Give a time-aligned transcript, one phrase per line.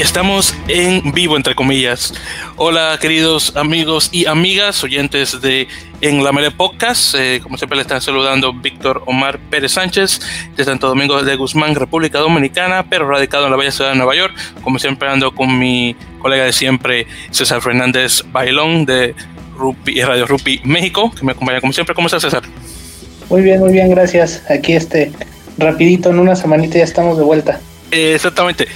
[0.00, 2.14] Y estamos en vivo, entre comillas.
[2.56, 5.68] Hola, queridos amigos y amigas, oyentes de
[6.00, 7.14] En la Mele Podcast.
[7.18, 10.22] Eh, como siempre, le están saludando Víctor Omar Pérez Sánchez
[10.56, 14.16] de Santo Domingo de Guzmán, República Dominicana, pero radicado en la bella ciudad de Nueva
[14.16, 14.34] York.
[14.62, 19.14] Como siempre, ando con mi colega de siempre, César Fernández Bailón de
[19.54, 21.94] Rupi, Radio Rupi México, que me acompaña como siempre.
[21.94, 22.44] ¿Cómo estás, César?
[23.28, 24.44] Muy bien, muy bien, gracias.
[24.48, 25.12] Aquí este,
[25.58, 27.60] rapidito, en una semanita ya estamos de vuelta.
[27.90, 28.66] exactamente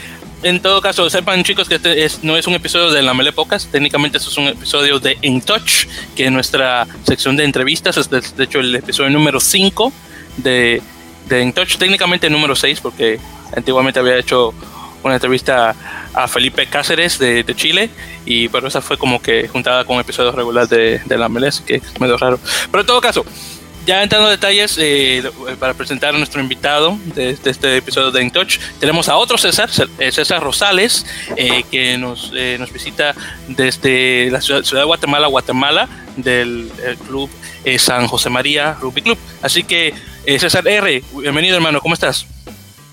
[0.44, 3.66] en todo caso, sepan chicos que este no es un episodio de La Mele Pocas,
[3.66, 8.10] técnicamente esto es un episodio de In Touch, que es nuestra sección de entrevistas, es
[8.10, 9.90] de, hecho el episodio número 5
[10.36, 10.82] de,
[11.30, 13.18] de In Touch, técnicamente número 6, porque
[13.56, 14.52] antiguamente había hecho
[15.02, 15.74] una entrevista
[16.12, 17.88] a Felipe Cáceres de, Chile,
[18.26, 21.76] y pero esa fue como que juntada con episodios regulares de, de La Mele, que
[21.76, 22.38] es medio raro.
[22.70, 23.24] Pero en todo caso,
[23.86, 25.22] ya entrando en detalles, eh,
[25.58, 29.68] para presentar a nuestro invitado de, este episodio de In Touch, tenemos a otro César,
[29.98, 31.04] eh, César Rosales,
[31.36, 33.14] eh, que nos, nos visita
[33.48, 36.70] desde la ciudad, de Guatemala, Guatemala, del
[37.06, 37.28] club
[37.78, 39.18] San José María Rugby Club.
[39.42, 39.94] Así que,
[40.38, 42.26] César R, bienvenido hermano, ¿cómo estás?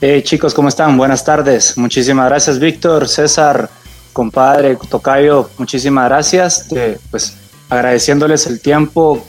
[0.02, 0.98] Hey chicos, ¿cómo están?
[0.98, 1.78] Buenas tardes.
[1.78, 3.70] Muchísimas gracias, Víctor, César,
[4.12, 6.68] compadre, Tocayo, muchísimas gracias.
[7.12, 7.36] pues
[7.70, 9.26] agradeciéndoles el tiempo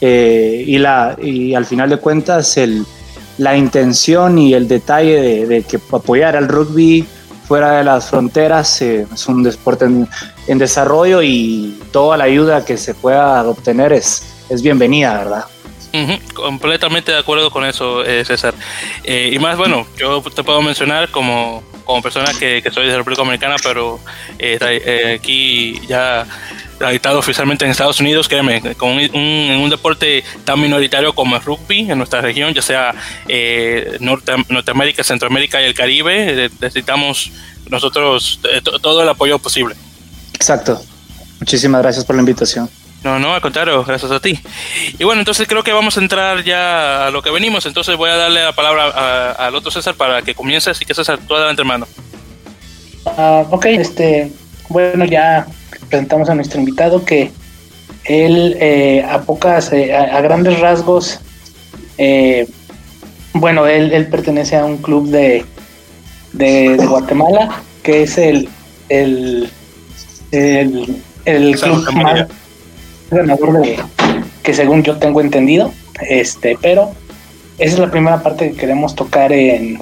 [0.00, 2.86] eh, y, la, y al final de cuentas el,
[3.36, 7.06] la intención y el detalle de, que apoyar al rugby
[7.46, 12.76] fuera de las fronteras eh, es un deporte en, desarrollo y toda la ayuda que
[12.76, 15.44] se pueda obtener es, es bienvenida, ¿verdad?
[16.34, 18.54] completamente de acuerdo con eso, eh, César.
[19.04, 23.22] y más, bueno, yo te puedo mencionar como, como persona que, que soy de República
[23.22, 23.98] Dominicana, pero
[25.12, 26.26] aquí ya
[26.80, 31.42] radicado oficialmente en Estados Unidos, créeme, con un, en un deporte tan minoritario como el
[31.42, 32.94] rugby en nuestra región, ya sea
[33.28, 37.30] eh, Norte, Norteamérica, Centroamérica y el Caribe, eh, necesitamos
[37.68, 39.76] nosotros eh, todo el apoyo posible.
[40.34, 40.82] Exacto.
[41.38, 42.68] Muchísimas gracias por la invitación.
[43.02, 44.38] No, no, al contrario, gracias a ti.
[44.98, 47.64] Y bueno, entonces creo que vamos a entrar ya a lo que venimos.
[47.64, 50.68] Entonces voy a darle la palabra al otro César para que comience.
[50.68, 51.86] Así que César, tú adelante, hermano.
[53.06, 54.30] Uh, ok, este,
[54.68, 55.46] bueno, ya
[55.90, 57.32] presentamos a nuestro invitado que
[58.04, 61.20] él eh, a pocas, eh, a, grandes rasgos,
[61.98, 62.46] eh,
[63.34, 65.44] bueno, él, pertenece a un club de,
[66.32, 68.48] de, Guatemala que es el,
[68.88, 69.50] el,
[70.32, 72.26] el, club más
[73.10, 73.78] ganador de,
[74.42, 75.72] que según yo tengo entendido,
[76.08, 76.90] este, pero
[77.58, 79.78] esa es la primera parte que queremos tocar en,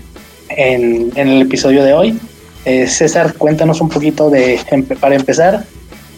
[0.48, 2.18] en, en el episodio de hoy.
[2.86, 4.60] César, cuéntanos un poquito de,
[5.00, 5.64] para empezar,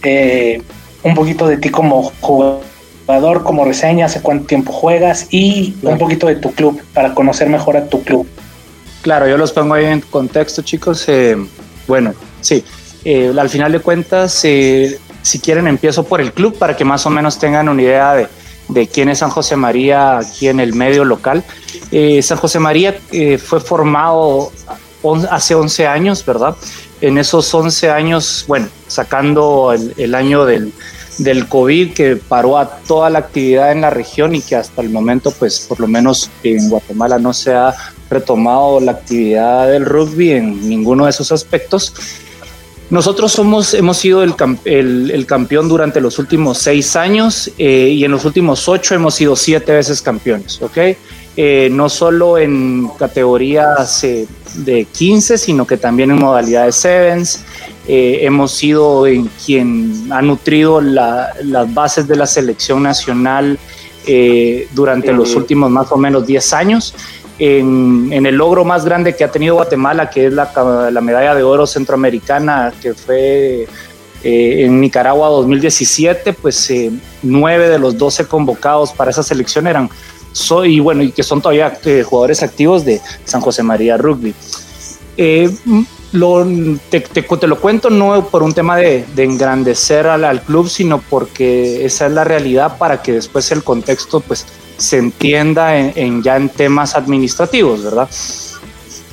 [0.03, 0.62] eh,
[1.03, 6.27] un poquito de ti como jugador, como reseña, hace cuánto tiempo juegas y un poquito
[6.27, 8.27] de tu club para conocer mejor a tu club.
[9.03, 11.05] Claro, yo los pongo ahí en contexto, chicos.
[11.09, 11.37] Eh,
[11.87, 12.65] bueno, sí,
[13.05, 17.11] eh, al final de cuentas, si quieren, empiezo por el club para que más o
[17.11, 18.28] menos tengan una idea de,
[18.69, 21.43] de quién es San José María aquí en el medio local.
[22.22, 22.97] San José María
[23.38, 24.53] fue formado
[25.31, 26.55] hace 11 años, ¿verdad?
[27.00, 30.72] En esos 11 años, bueno, sacando el, año del,
[31.49, 35.31] COVID que paró a toda la actividad en la región y que hasta el momento,
[35.31, 37.75] pues por lo menos en Guatemala no se ha
[38.11, 41.94] retomado la actividad del rugby en ninguno de esos aspectos.
[42.91, 44.34] Nosotros somos, hemos sido el,
[44.65, 49.37] el, campeón durante los últimos seis años eh, y en los últimos ocho hemos sido
[49.37, 50.77] siete veces campeones, ¿ok?
[51.37, 57.45] Eh, no solo en categorías eh, de 15, sino que también en modalidades sevens.
[57.87, 63.59] Eh, hemos sido en quien ha nutrido las bases de la selección nacional
[64.07, 66.95] eh, durante los últimos más o menos 10 años.
[67.39, 70.53] En, el logro más grande que ha tenido Guatemala, que es la,
[70.93, 73.67] la medalla de oro centroamericana, que fue
[74.23, 76.71] eh, en Nicaragua 2017, pues
[77.23, 79.89] nueve de los 12 convocados para esa selección eran
[80.33, 84.35] soy, bueno, y que son todavía eh, jugadores activos de San José María Rugby.
[85.17, 85.50] Eh,
[86.91, 92.12] te, lo cuento no por un tema de, engrandecer al, club, sino porque esa es
[92.12, 94.47] la realidad para que después el contexto pues
[94.77, 98.09] se entienda en, ya en temas administrativos, ¿verdad?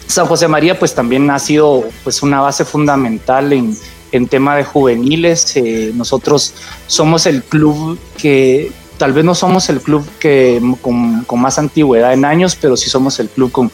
[0.08, 3.78] San José María pues también ha sido pues una base fundamental en,
[4.12, 5.56] en tema de juveniles.
[5.56, 6.54] Eh, nosotros
[6.88, 12.26] somos el club que tal vez no somos el club que con, más antigüedad en
[12.26, 13.72] años, pero sí somos el club con,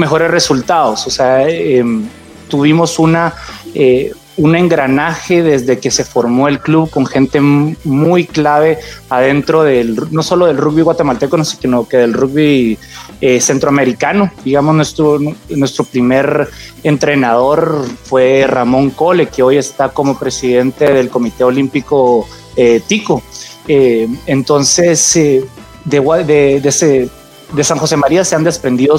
[0.00, 1.06] mejores resultados.
[1.06, 2.08] O sea, em,
[2.48, 3.34] tuvimos una,
[3.74, 8.78] eh, un engranaje desde que se formó el club con gente muy clave
[9.10, 12.78] adentro del, no solo del rugby guatemalteco, sino que del rugby
[13.20, 14.32] eh, centroamericano.
[14.44, 15.18] Digamos, nuestro,
[15.50, 16.48] nuestro primer
[16.82, 22.26] entrenador fue Ramón Cole, que hoy está como presidente del Comité Olímpico
[22.56, 23.22] eh, Tico.
[23.68, 25.46] Eh, entonces, de,
[25.84, 27.10] de, de,
[27.52, 28.96] de San José María se han desprendido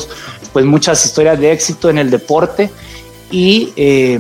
[0.52, 2.70] pues muchas historias de éxito en el deporte
[3.32, 4.20] y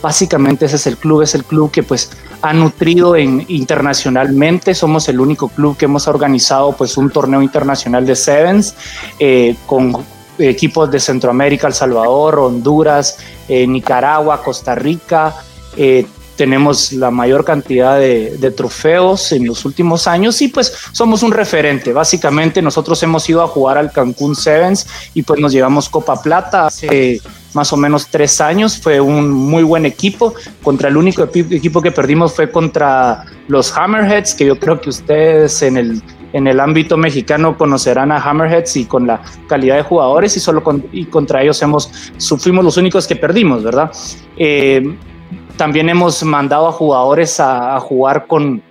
[0.00, 2.10] básicamente ese es el club, es el club que pues
[2.42, 8.06] ha nutrido en, internacionalmente, somos el único club que hemos organizado pues un torneo internacional
[8.06, 8.74] de Sevens
[9.18, 10.04] eh, con
[10.38, 15.34] equipos de Centroamérica, El Salvador, Honduras, eh, Nicaragua, Costa Rica,
[15.76, 16.06] eh,
[16.38, 21.92] tenemos la mayor cantidad de, trofeos en los últimos años y pues somos un referente.
[21.92, 26.66] Básicamente nosotros hemos ido a jugar al Cancún Sevens y pues nos llevamos Copa Plata
[26.66, 27.20] hace
[27.54, 28.78] más o menos tres años.
[28.78, 30.32] Fue un muy buen equipo.
[30.62, 35.60] Contra el único equipo que perdimos fue contra los Hammerheads, que yo creo que ustedes
[35.62, 36.02] en el
[36.34, 40.62] en el ámbito mexicano conocerán a Hammerheads y con la calidad de jugadores y solo
[40.92, 41.90] y contra ellos hemos,
[42.38, 43.90] fuimos los únicos que perdimos, ¿verdad?
[44.36, 44.94] Eh,
[45.58, 48.62] también hemos mandado a jugadores a, jugar con,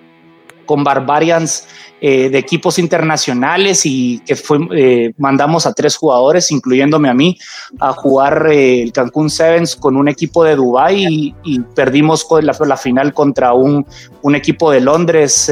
[0.66, 1.68] con Barbarians
[2.02, 7.38] eh, de equipos internacionales y que fue, eh, mandamos a tres jugadores, incluyéndome a mí,
[7.80, 12.78] a jugar eh, el Cancún Sevens con un equipo de Dubai y, perdimos la, la,
[12.78, 13.86] final contra un,
[14.22, 15.52] un, equipo de Londres,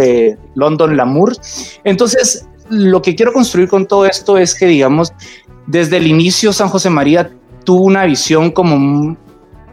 [0.56, 1.36] London Lamour.
[1.84, 5.14] Entonces, lo que quiero construir con todo esto es que, digamos,
[5.68, 7.32] desde el inicio San José María
[7.64, 9.18] tuvo una visión como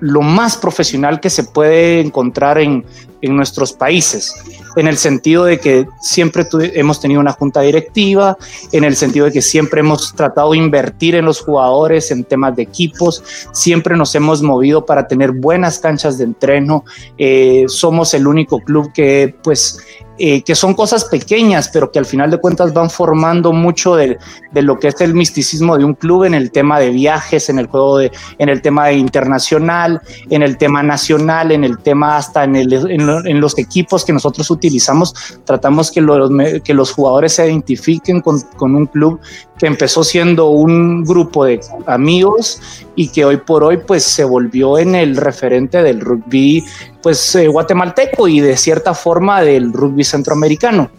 [0.03, 2.85] lo más profesional que se puede encontrar en,
[3.23, 4.35] en nuestros países,
[4.77, 8.37] en el sentido de que siempre hemos tenido una junta directiva,
[8.73, 12.57] en el sentido de que siempre hemos tratado de invertir en los jugadores, en temas
[12.57, 13.23] de equipos,
[13.53, 16.85] siempre nos hemos movido para tener buenas canchas de entreno,
[17.17, 19.79] eh, somos el único club que pues
[20.19, 24.19] eh, que son cosas pequeñas, pero que al final de cuentas van formando mucho de,
[24.53, 27.59] de, lo que es el misticismo de un club en el tema de viajes, en
[27.59, 32.19] el juego de, en el tema de internacional, en el tema nacional, en el tema
[32.19, 33.07] hasta en, el, en,
[33.41, 35.15] los equipos que nosotros utilizamos,
[35.45, 36.31] tratamos que los,
[36.63, 39.21] que los jugadores se identifiquen con, con un club
[39.59, 42.61] que empezó siendo un grupo de amigos
[42.97, 46.65] y que hoy por hoy pues se volvió en el referente del rugby
[47.03, 50.91] pues eh, guatemalteco y de cierta forma del rugby centroamericano.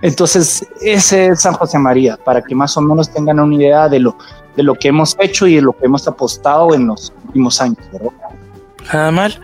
[0.00, 3.98] Entonces, ese es San José María, para que más o menos tengan una idea de
[3.98, 4.16] lo,
[4.56, 7.78] de lo que hemos hecho y de lo que hemos apostado en los últimos años.
[8.92, 9.40] Nada mal.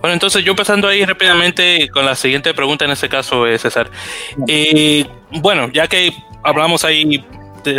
[0.00, 3.90] Bueno, entonces yo pasando ahí rápidamente con la siguiente pregunta en este caso, eh, César.
[4.48, 6.12] Eh, bueno, ya que
[6.42, 7.24] hablamos ahí,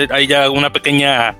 [0.09, 1.35] hay ya una pequeña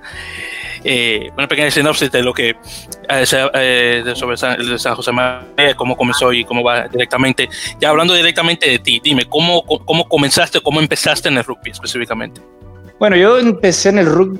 [0.83, 5.95] eh, una pequeña sinopsis de lo que eh, eh sobre San, San, José María, cómo
[5.95, 7.49] comenzó y cómo va directamente.
[7.79, 12.41] Ya hablando directamente de ti, dime, ¿cómo, cómo comenzaste, cómo empezaste en el rugby específicamente?
[12.99, 14.39] Bueno, yo empecé en el rugby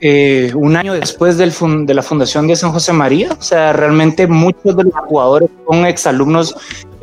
[0.00, 1.46] eh, un año después de
[1.94, 3.32] la fundación de San José María.
[3.38, 6.54] O sea, realmente muchos de los jugadores son exalumnos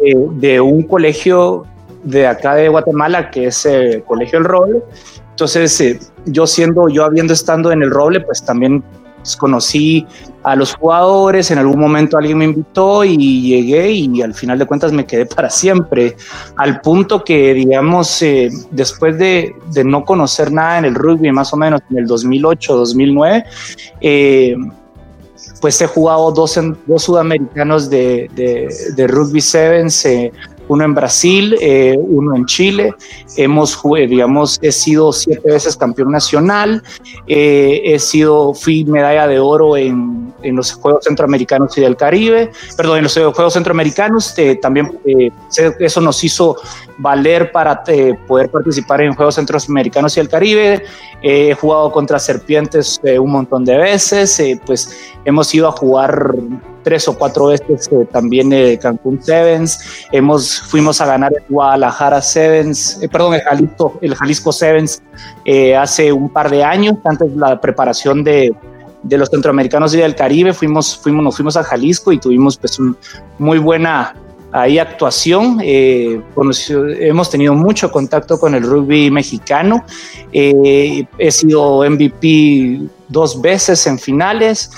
[0.04, 1.66] eh, de un colegio
[2.04, 4.82] de acá de Guatemala, que es el Colegio El Roble.
[5.32, 8.84] Entonces, yo siendo, yo habiendo estado en el Roble, pues también
[9.38, 10.06] conocí
[10.44, 14.66] a los jugadores, en algún momento alguien me invitó y llegué y al final de
[14.68, 16.16] cuentas me quedé para siempre,
[16.58, 21.58] al punto que, digamos, eh, después de, no conocer nada en el rugby, más o
[21.58, 23.46] menos en el 2008, 2009,
[24.02, 24.56] eh,
[25.62, 26.60] pues he jugado dos,
[26.98, 30.32] sudamericanos de rugby sevens, eh,
[30.68, 32.94] uno en Brasil, eh, uno en Chile.
[33.38, 36.82] Hemos, digamos, he sido siete veces campeón nacional,
[37.28, 42.52] eh, he sido, fui medalla de oro en, en, los Juegos Centroamericanos y del Caribe,
[42.78, 45.00] perdón, en los Juegos Centroamericanos, eh, también
[45.80, 46.56] eso nos hizo
[46.98, 47.84] valer para
[48.28, 50.84] poder participar en Juegos Centroamericanos y del Caribe.
[51.22, 56.36] he jugado contra Serpientes un montón de veces, pues hemos ido a jugar
[56.86, 62.22] tres o cuatro veces eh, también eh, Cancún Sevens, hemos, fuimos a ganar el Guadalajara
[62.22, 65.02] Sevens, eh, perdón, el Jalisco, el Jalisco Sevens
[65.78, 68.54] hace un par de años, antes de la preparación de,
[69.02, 72.78] de los centroamericanos y del Caribe, fuimos, fuimos, nos fuimos a Jalisco y tuvimos pues
[72.78, 72.96] un
[73.40, 74.16] muy buena
[74.52, 75.60] ahí actuación.
[75.62, 79.84] hemos tenido mucho contacto con el rugby mexicano.
[80.32, 84.72] he sido MVP dos veces en finales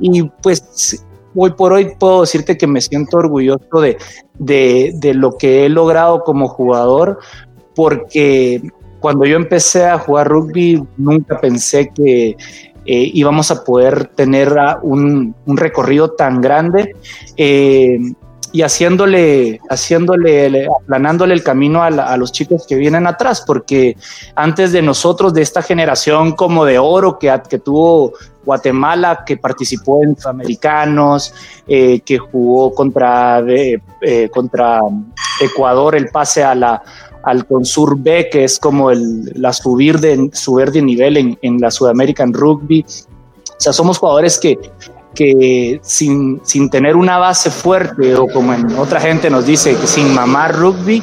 [0.00, 3.98] y pues hoy por hoy puedo decirte que me siento orgulloso de,
[4.38, 7.18] de, lo que he logrado como jugador,
[7.74, 8.62] porque
[9.00, 12.36] cuando yo empecé a jugar rugby nunca pensé que
[12.86, 16.94] eh, íbamos a poder tener un, un recorrido tan grande.
[17.36, 17.98] Eh,
[18.54, 23.96] y haciéndole, haciéndole, aplanándole el camino a, los chicos que vienen atrás, porque
[24.36, 28.12] antes de nosotros, de esta generación como de oro que, que tuvo
[28.44, 31.34] Guatemala, que participó en Americanos,
[31.66, 33.80] eh, que jugó contra, eh,
[34.32, 34.78] contra
[35.40, 36.80] Ecuador el pase a la,
[37.24, 41.58] al Consur B, que es como el, la subir de, subir de nivel en, en
[41.58, 42.84] la Sudamerican Rugby.
[42.86, 44.56] O sea, somos jugadores que,
[45.14, 49.86] que sin, sin tener una base fuerte o como en otra gente nos dice que
[49.86, 51.02] sin mamar rugby,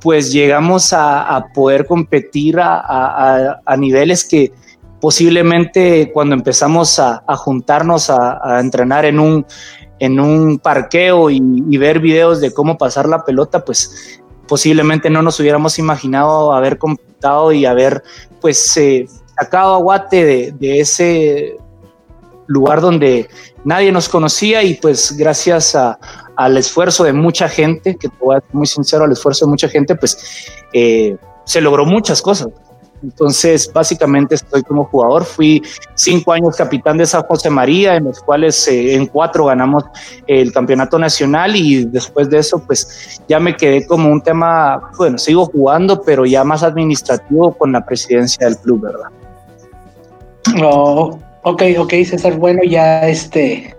[0.00, 4.52] pues llegamos a, poder competir a, niveles que
[5.00, 9.46] posiblemente cuando empezamos a, juntarnos a, entrenar en un,
[9.98, 15.38] en un parqueo y, ver videos de cómo pasar la pelota, pues posiblemente no nos
[15.40, 18.02] hubiéramos imaginado haber completado y haber
[18.40, 19.06] pues eh,
[19.38, 21.56] sacado a Guate de ese
[22.50, 23.28] lugar donde
[23.64, 25.76] nadie nos conocía y pues gracias
[26.36, 29.50] al esfuerzo de mucha gente, que te voy a ser muy sincero, al esfuerzo de
[29.50, 32.48] mucha gente, pues eh, se logró muchas cosas.
[33.02, 35.24] Entonces, básicamente estoy como jugador.
[35.24, 35.62] Fui
[35.94, 39.84] cinco años capitán de San José María, en los cuales eh, en cuatro ganamos
[40.26, 45.18] el campeonato nacional y después de eso, pues ya me quedé como un tema, bueno,
[45.18, 49.08] sigo jugando, pero ya más administrativo con la presidencia del club, ¿verdad?
[50.62, 53.74] Oh, Ok, ok, César, bueno, ya este,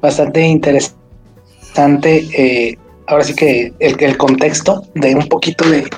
[0.00, 0.96] bastante interesante.
[2.36, 5.88] Eh, ahora sí que el, contexto de un poquito de,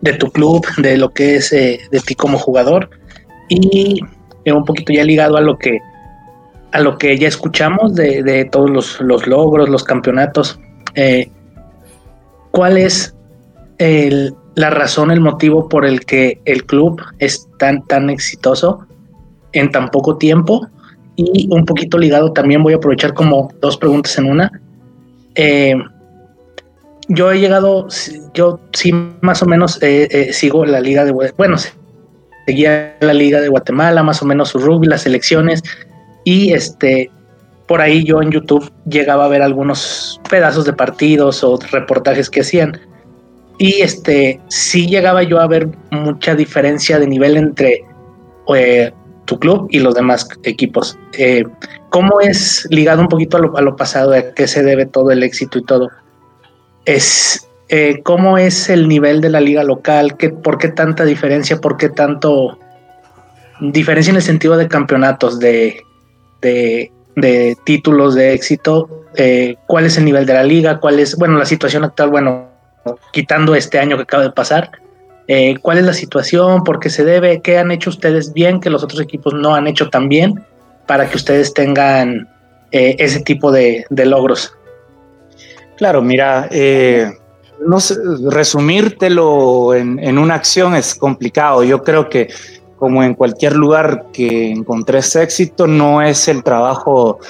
[0.00, 2.88] de, tu club, de lo que es eh, de ti como jugador
[3.48, 4.00] y
[4.46, 5.78] un poquito ya ligado a lo que
[6.72, 10.58] a lo que ya escuchamos de, de todos los, los, logros, los campeonatos.
[10.94, 11.30] Eh,
[12.50, 13.14] ¿Cuál es
[13.78, 18.86] el, la razón, el motivo por el que el club es tan, tan exitoso?
[19.52, 20.66] En tan poco tiempo.
[21.16, 24.50] Y un poquito ligado también voy a aprovechar como dos preguntas en una.
[25.34, 25.74] Eh,
[27.08, 27.88] yo he llegado,
[28.32, 31.56] yo sí más o menos eh, eh, sigo la liga de, bueno,
[32.46, 35.62] seguía la liga de Guatemala, más o menos su rugby, las elecciones
[36.24, 37.10] y este,
[37.66, 42.40] por ahí yo en YouTube llegaba a ver algunos pedazos de partidos o reportajes que
[42.40, 42.78] hacían.
[43.58, 47.84] Y este, sí llegaba yo a ver mucha diferencia de nivel entre
[49.24, 50.98] tu club y los demás equipos.
[51.12, 51.44] Eh,
[51.90, 55.58] ¿Cómo es ligado un poquito a lo, pasado, a qué se debe todo el éxito
[55.58, 55.90] y todo?
[56.84, 61.58] Es eh, cómo es el nivel de la liga local, ¿Qué, por qué tanta diferencia,
[61.58, 62.58] por qué tanto
[63.60, 65.82] diferencia en el sentido de campeonatos, de,
[66.40, 71.38] de, títulos de éxito, eh, cuál es el nivel de la liga, cuál es, bueno,
[71.38, 72.48] la situación actual, bueno,
[73.12, 74.70] quitando este año que acaba de pasar,
[75.28, 78.70] eh, cuál es la situación, por qué se debe, qué han hecho ustedes bien que
[78.70, 80.42] los otros equipos no han hecho tan bien
[80.86, 82.28] para que ustedes tengan
[82.72, 84.56] eh, ese tipo de, logros.
[85.76, 87.12] Claro, mira, eh,
[87.64, 87.78] no
[88.30, 91.62] resumírtelo en, una acción es complicado.
[91.62, 92.28] Yo creo que
[92.76, 97.20] como en cualquier lugar que encontré ese éxito, no es el trabajo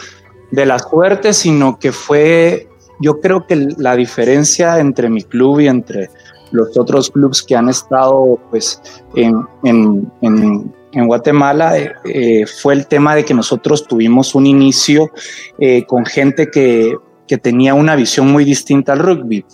[0.50, 2.68] de la suerte, sino que fue,
[3.00, 6.08] yo creo que la diferencia entre mi club y entre
[6.52, 8.80] los otros clubes que han estado pues,
[9.16, 15.10] en, en, en, Guatemala eh, eh, fue el tema de que nosotros tuvimos un inicio
[15.58, 16.94] eh, con gente que,
[17.26, 19.44] que, tenía una visión muy distinta al rugby.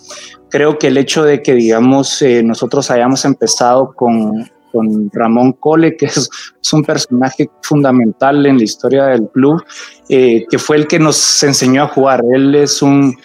[0.49, 6.07] Creo que el hecho de que, digamos, nosotros hayamos empezado con, con Ramón Cole, que
[6.07, 6.29] es,
[6.61, 9.63] es, un personaje fundamental en la historia del club,
[10.07, 12.23] que fue el que nos enseñó a jugar.
[12.33, 13.15] Él es un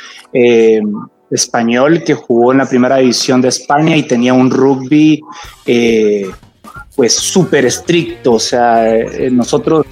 [1.31, 5.21] español que jugó en la primera división de España y tenía un rugby
[5.67, 6.31] eh,
[6.95, 9.87] pues súper estricto, o sea, eh, nosotros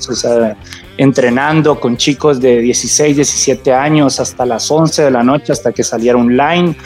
[0.96, 5.82] entrenando con chicos de 16, 17 años hasta las 11 de la noche, hasta que
[5.82, 6.76] saliera online,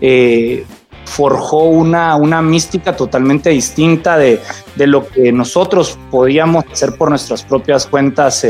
[0.00, 0.64] eh,
[1.04, 4.40] forjó una, una mística totalmente distinta de,
[4.76, 8.46] de, lo que nosotros podíamos hacer por nuestras propias cuentas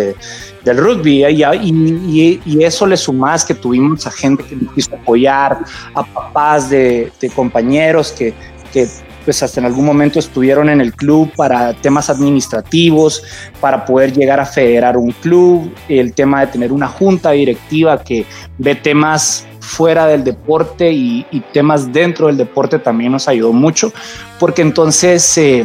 [0.64, 1.24] del rugby.
[1.26, 5.58] Y, y, y, eso le sumás que tuvimos a gente que nos quiso apoyar,
[5.94, 8.32] a papás de, de compañeros que,
[8.72, 8.88] que
[9.24, 13.22] pues hasta en algún momento estuvieron en el club para temas administrativos,
[13.60, 18.26] para poder llegar a federar un club, el tema de tener una junta directiva que
[18.58, 23.92] ve temas fuera del deporte y, temas dentro del deporte también nos ayudó mucho,
[24.38, 25.64] porque entonces eh,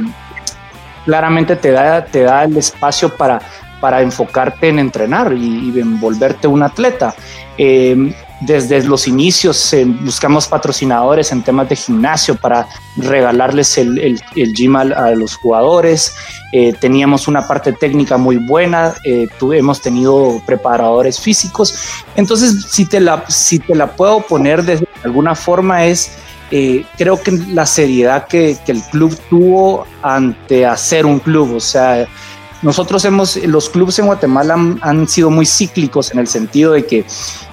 [1.06, 3.42] claramente te da, te da el espacio para,
[3.80, 7.14] para enfocarte en entrenar y, en volverte un atleta.
[7.58, 14.22] Eh, desde los inicios eh, buscamos patrocinadores en temas de gimnasio para regalarles el, el,
[14.36, 16.16] el gym a, los jugadores.
[16.52, 21.76] Eh, teníamos una parte técnica muy buena, eh, hemos tenido preparadores físicos.
[22.16, 26.12] Entonces, si te la, si te la puedo poner de alguna forma es...
[26.52, 31.60] Eh, creo que la seriedad que, que, el club tuvo ante hacer un club, o
[31.60, 32.08] sea,
[32.62, 36.86] nosotros hemos, los clubes en Guatemala han, han, sido muy cíclicos en el sentido de
[36.86, 37.06] que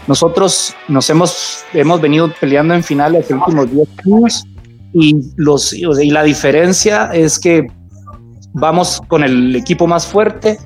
[0.06, 4.44] nosotros nos hemos, hemos venido peleando en finales los últimos 10 años
[4.92, 7.66] y, los, y la diferencia es que
[8.52, 10.58] vamos con el equipo más fuerte,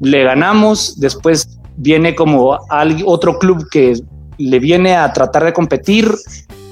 [0.00, 2.58] le ganamos, después viene como
[3.04, 3.94] otro club que
[4.38, 6.10] le viene a tratar de competir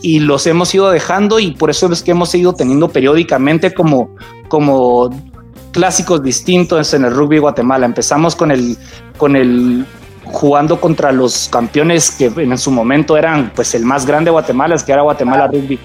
[0.03, 4.15] y los hemos ido dejando y por eso es que hemos ido teniendo periódicamente como,
[4.49, 5.11] como
[5.77, 7.85] clásicos distintos en el rugby Guatemala.
[7.85, 8.79] Empezamos con el,
[9.19, 9.85] con el
[10.25, 14.75] jugando contra los campeones que en su momento eran pues el más grande de Guatemala,
[14.75, 15.79] es que era Guatemala Rugby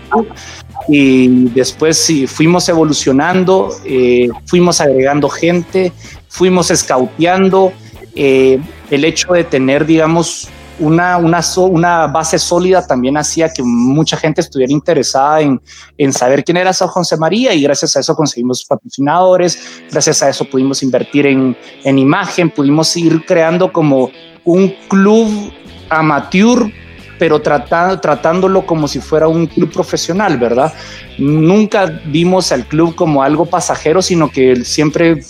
[0.88, 5.92] y después sí, fuimos evolucionando, eh, fuimos agregando gente,
[6.30, 7.74] fuimos escauteando,
[8.16, 10.48] eh, el hecho de tener, digamos,
[10.82, 15.62] una, una, una, base sólida también hacía que mucha gente estuviera interesada en,
[15.98, 20.30] en saber quién era San José María y gracias a eso conseguimos patrocinadores, gracias a
[20.30, 24.10] eso pudimos invertir en, en imagen, pudimos ir creando como
[24.44, 25.54] un club
[25.90, 26.72] amateur,
[27.20, 30.74] pero tratando, tratándolo como si fuera un club profesional, ¿verdad?
[31.20, 35.22] Nunca vimos al club como algo pasajero, sino que siempre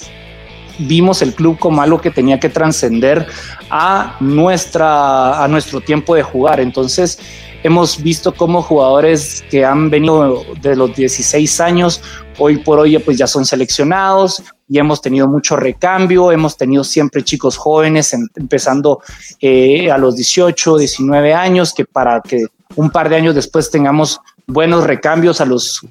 [0.79, 3.27] vimos el club como algo que tenía que trascender
[3.69, 6.59] a, nuestra, a nuestro tiempo de jugar.
[6.59, 7.19] Entonces,
[7.63, 12.01] hemos visto cómo jugadores que han venido de los 16 años,
[12.37, 17.23] hoy por hoy pues ya son seleccionados, y hemos tenido mucho recambio, hemos tenido siempre
[17.23, 19.01] chicos jóvenes en, empezando
[19.41, 24.21] eh, a los 18, 19 años, que para que un par de años después tengamos
[24.47, 25.81] buenos recambios a los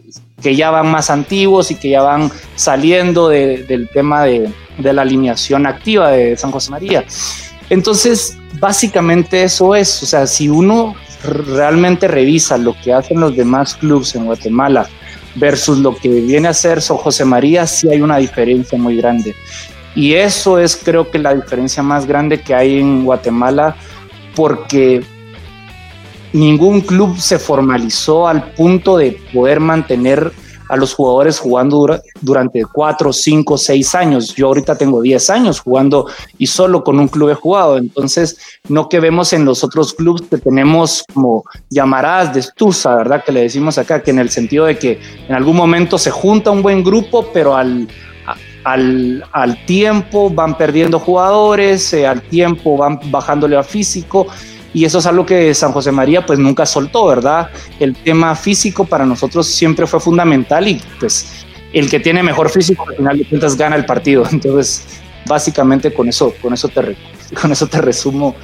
[0.40, 4.92] que ya van más antiguos y que ya van saliendo de, del tema de, de
[4.92, 7.04] la alineación activa de San José María.
[7.68, 13.74] Entonces, básicamente eso es, o sea, si uno realmente revisa lo que hacen los demás
[13.74, 14.88] clubes en Guatemala,
[15.34, 19.34] versus lo que viene a ser San José María, sí hay una diferencia muy grande.
[19.94, 23.76] Y eso es creo que la diferencia más grande que hay en Guatemala,
[24.34, 25.02] porque
[26.32, 30.32] ningún club se formalizó al punto de poder mantener
[30.70, 34.34] a los jugadores jugando dura, durante cuatro, cinco, seis años.
[34.36, 36.06] Yo ahorita tengo 10 años jugando
[36.38, 37.76] y solo con un club he jugado.
[37.76, 38.38] Entonces,
[38.68, 43.24] no que vemos en los otros clubes que tenemos como llamaradas de estusa, ¿verdad?
[43.24, 46.52] Que le decimos acá, que en el sentido de que en algún momento se junta
[46.52, 47.88] un buen grupo, pero al,
[48.62, 54.28] al, al tiempo van perdiendo jugadores, eh, al tiempo van bajándole a físico
[54.72, 57.50] y eso es algo que San José María pues nunca soltó, ¿verdad?
[57.80, 62.84] El tema físico para nosotros siempre fue fundamental y pues el que tiene mejor físico
[62.88, 64.24] al final de cuentas gana el partido.
[64.32, 64.84] Entonces,
[65.26, 66.96] básicamente con eso, con eso te,
[67.40, 68.36] con eso te resumo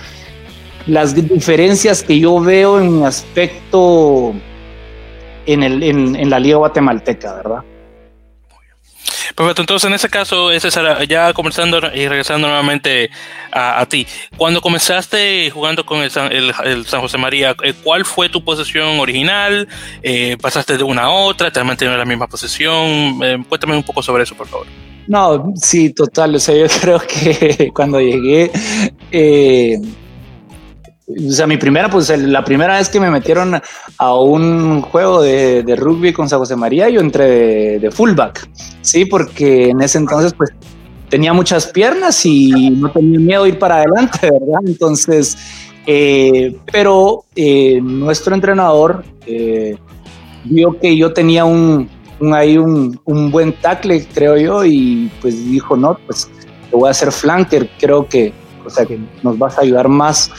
[0.87, 4.33] las diferencias que yo veo en mi aspecto
[5.47, 7.65] en, el, en, en la liga guatemalteca, ¿verdad?
[9.37, 13.11] Perfecto, entonces en ese caso, César, ya comenzando y regresando nuevamente
[13.53, 14.07] a, a ti,
[14.39, 18.99] cuando comenzaste jugando con el San, el, San José María, eh, ¿cuál fue tu posición
[18.99, 19.69] original?
[20.03, 21.51] Eh, ¿Pasaste de una a otra?
[21.51, 23.23] ¿Te has mantenido en la misma posición?
[23.23, 24.67] Eh, cuéntame un poco sobre eso, por favor.
[25.07, 26.35] No, sí, total.
[26.35, 28.51] O sea, yo creo que cuando llegué,
[29.13, 29.79] eh,
[31.07, 33.61] o sea, mi primera, pues la primera vez que me metieron
[33.99, 38.49] a un juego de, rugby con San José María, yo entré de, de, fullback,
[38.81, 40.51] sí, porque en ese entonces, pues
[41.09, 44.61] tenía muchas piernas y no tenía miedo de ir para adelante, ¿verdad?
[44.67, 45.37] Entonces,
[45.87, 49.77] eh, pero eh, nuestro entrenador eh,
[50.45, 51.89] vio que yo tenía un,
[52.21, 56.29] un ahí un, un, buen tackle, creo yo, y pues dijo, no, pues
[56.71, 58.33] te voy a hacer flanker, creo que,
[58.65, 60.31] o sea, que nos vas a ayudar más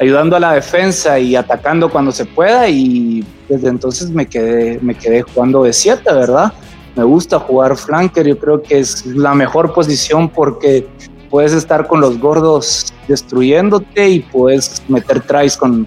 [0.00, 4.94] ayudando a la defensa y atacando cuando se pueda y desde entonces me quedé, me
[4.94, 6.52] quedé jugando de 7, ¿verdad?
[6.96, 10.88] Me gusta jugar flanker, yo creo que es la mejor posición porque
[11.28, 15.86] puedes estar con los gordos destruyéndote y puedes meter tries con,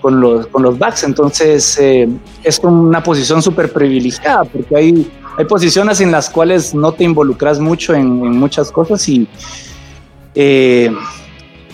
[0.00, 2.08] con, los, con los backs, entonces eh,
[2.44, 7.58] es una posición súper privilegiada porque hay, hay posiciones en las cuales no te involucras
[7.58, 9.26] mucho en, en muchas cosas y...
[10.36, 10.92] Eh,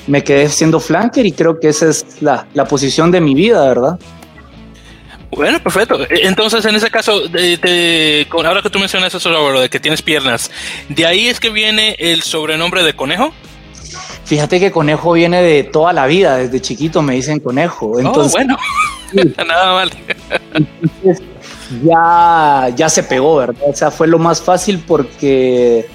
[0.07, 3.67] me quedé siendo flanker y creo que esa es la, la posición de mi vida,
[3.67, 3.99] ¿verdad?
[5.31, 5.99] Bueno, perfecto.
[6.09, 10.01] Entonces, en ese caso, de, de, ahora que tú mencionas eso, Álvaro, de que tienes
[10.01, 10.51] piernas,
[10.89, 13.33] ¿de ahí es que viene el sobrenombre de conejo?
[14.25, 17.87] Fíjate que conejo viene de toda la vida, desde chiquito me dicen conejo.
[17.87, 18.57] Oh, entonces, bueno,
[19.47, 19.91] nada mal.
[21.85, 23.63] ya, ya se pegó, ¿verdad?
[23.69, 25.87] O sea, fue lo más fácil porque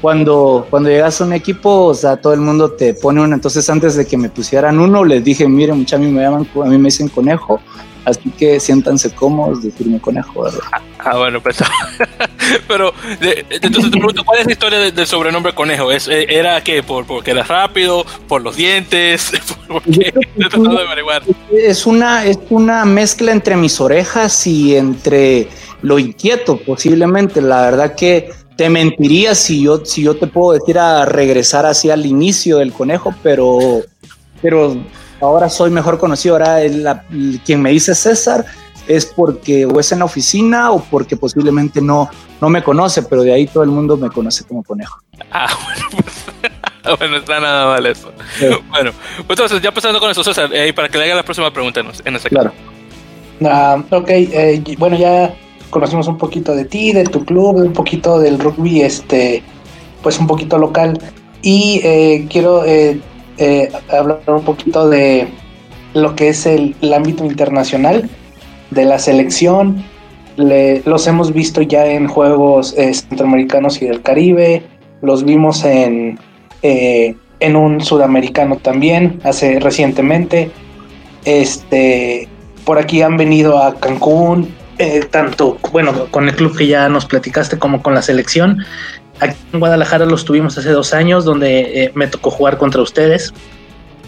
[0.00, 3.34] cuando, cuando llegas a un equipo, o sea, todo el mundo te pone uno.
[3.34, 6.46] Entonces, antes de que me pusieran uno, les dije, miren, muchachos, a mí me llaman,
[6.54, 7.60] a mí me dicen conejo.
[8.06, 10.60] Así que siéntanse cómodos, decirme conejo, ¿verdad?
[11.00, 11.56] Ah, bueno, pues.
[12.68, 15.90] pero, entonces te pregunto, ¿cuál es la historia del, sobrenombre conejo?
[15.90, 16.84] ¿Es, eh, ¿Era qué?
[16.84, 18.06] ¿Por, ¿Porque era rápido?
[18.28, 19.32] ¿Por los dientes?
[19.66, 20.14] ¿Por qué?
[21.52, 25.48] Es una, es una mezcla entre mis orejas y entre
[25.82, 27.40] lo inquieto, posiblemente.
[27.40, 31.94] La verdad que te mentiría si yo, si yo te puedo decir a regresar hacia
[31.94, 33.82] el inicio del conejo, pero,
[34.40, 34.76] pero
[35.20, 36.36] ahora soy mejor conocido.
[36.36, 37.04] Ahora
[37.44, 38.46] quien me dice César
[38.88, 42.08] es porque o es en la oficina o porque posiblemente no,
[42.40, 45.00] no me conoce, pero de ahí todo el mundo me conoce como conejo.
[45.30, 48.10] Ah, bueno, pues, bueno, está nada mal eso.
[48.70, 48.92] Bueno,
[49.26, 51.82] pues entonces ya pasando con eso, César, eh, para que le haga la próxima pregunta
[52.04, 52.52] en ese Claro.
[53.44, 55.34] Ah, ok, eh, bueno, ya
[55.76, 59.42] conocimos un poquito de ti, de tu club, un poquito del rugby, este,
[60.02, 60.98] pues un poquito local.
[61.42, 62.98] Y eh, quiero eh,
[63.36, 65.28] eh, hablar un poquito de
[65.92, 68.08] lo que es el, ámbito internacional
[68.70, 69.84] de la selección.
[70.38, 74.62] los hemos visto ya en juegos centroamericanos y del Caribe,
[75.02, 76.18] los vimos en,
[76.62, 80.50] en un sudamericano también, hace recientemente.
[81.26, 82.28] Este,
[82.64, 87.06] por aquí han venido a Cancún, eh, tanto, bueno, con el club que ya nos
[87.06, 88.64] platicaste como con la selección.
[89.20, 93.32] Aquí en Guadalajara los tuvimos hace dos años, donde eh, me tocó jugar contra ustedes.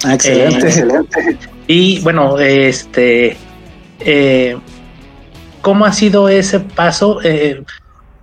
[0.05, 1.39] Ah, excelente, eh, excelente.
[1.67, 3.37] Y bueno, este,
[5.63, 7.21] ¿cómo ha sido ese paso?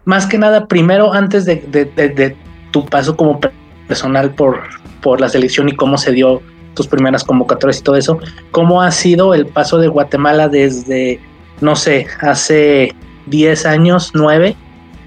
[0.06, 2.36] más que nada, primero, antes de, de,
[2.72, 3.40] tu paso como
[3.88, 4.62] personal por,
[5.02, 6.42] por la selección y cómo se dio
[6.76, 8.20] tus primeras convocatorias y todo eso,
[8.52, 11.20] ¿cómo ha sido el paso de Guatemala desde
[11.62, 12.94] no sé, hace
[13.28, 14.56] 10 años, 9,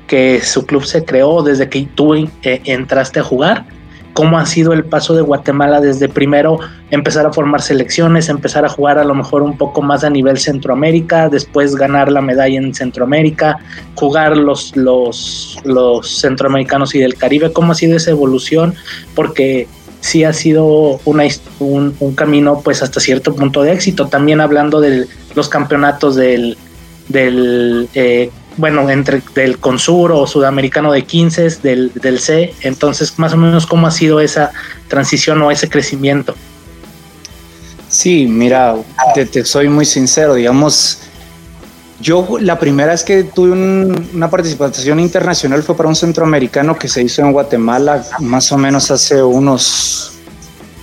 [0.06, 3.66] que su club se creó desde que tú eh, entraste a jugar.
[4.14, 6.58] ¿Cómo ha sido el paso de Guatemala desde primero
[6.90, 10.38] empezar a formar selecciones, empezar a jugar a lo mejor un poco más a nivel
[10.38, 13.58] Centroamérica, después ganar la medalla en Centroamérica,
[13.94, 17.52] jugar los, los, los centroamericanos y del Caribe?
[17.52, 18.74] ¿Cómo ha sido esa evolución?
[19.14, 19.68] Porque
[20.00, 21.24] sí ha sido una,
[21.58, 24.08] un, un, camino pues hasta cierto punto de éxito.
[24.08, 26.56] También hablando de los campeonatos del,
[27.08, 32.54] del eh, bueno, entre del Consur o Sudamericano de 15, del, del C.
[32.60, 34.50] Entonces, más o menos, ¿cómo ha sido esa
[34.88, 36.34] transición o ese crecimiento?
[37.88, 38.76] Sí, mira,
[39.14, 41.00] te, te soy muy sincero, digamos,
[42.00, 47.02] yo la primera vez que tuve una participación internacional fue para un centroamericano que se
[47.02, 50.12] hizo en Guatemala más o menos hace unos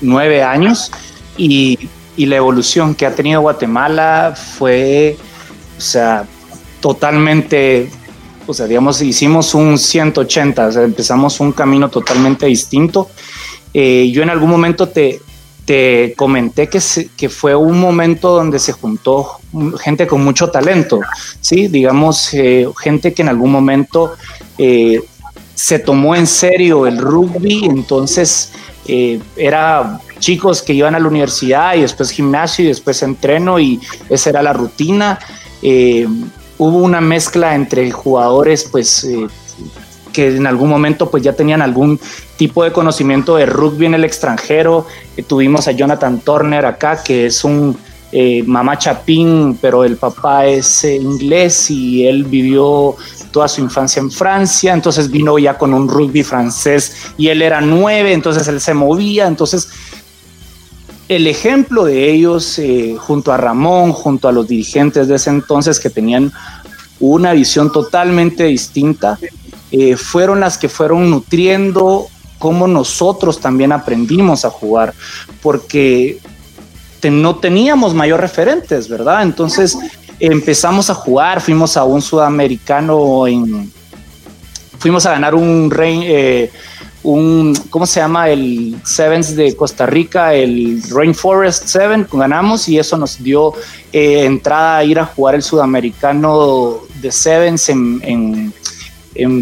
[0.01, 0.91] nueve años
[1.37, 5.17] y, la evolución que ha tenido Guatemala fue,
[5.77, 6.25] o sea,
[6.79, 7.89] totalmente,
[8.47, 13.09] o sea, digamos, hicimos un 180, o sea, empezamos un camino totalmente distinto.
[13.73, 15.19] Eh, yo en algún momento te,
[15.65, 16.79] te comenté que,
[17.17, 19.39] que fue un momento donde se juntó
[19.79, 20.99] gente con mucho talento,
[21.41, 21.67] ¿sí?
[21.67, 24.13] Digamos, eh, gente que en algún momento
[24.57, 25.01] eh,
[25.55, 28.51] se tomó en serio el rugby, entonces
[28.87, 33.79] eh, era chicos que iban a la universidad y después gimnasio y después entreno y
[34.09, 35.19] esa era la rutina.
[36.57, 39.07] hubo una mezcla entre jugadores, pues
[40.15, 41.99] que en algún momento pues ya tenían algún
[42.37, 44.87] tipo de conocimiento de rugby en el extranjero.
[45.17, 47.77] Eh, tuvimos a Jonathan Turner acá, que es un
[48.13, 52.95] eh, mamá chapín, pero el papá es eh, inglés y él vivió
[53.31, 57.59] toda su infancia en Francia, entonces vino ya con un rugby francés y él era
[57.59, 59.67] nueve, entonces él se movía, entonces
[61.09, 62.59] el ejemplo de ellos
[62.99, 66.31] junto a Ramón, junto a los dirigentes de ese entonces que tenían
[66.99, 69.19] una visión totalmente distinta,
[69.71, 72.07] eh, fueron las que fueron nutriendo
[72.39, 74.93] cómo nosotros también aprendimos a jugar,
[75.41, 76.19] porque
[77.09, 79.23] no teníamos mayor referentes, ¿verdad?
[79.23, 79.77] Entonces
[80.19, 83.71] empezamos a jugar, fuimos a un sudamericano en...
[84.79, 86.51] Fuimos a ganar un rey, eh,
[87.01, 88.29] un, ¿cómo se llama?
[88.29, 93.53] El Sevens de Costa Rica, el Rainforest Seven, ganamos y eso nos dio
[93.91, 98.53] eh, entrada a ir a jugar el sudamericano de Sevens en en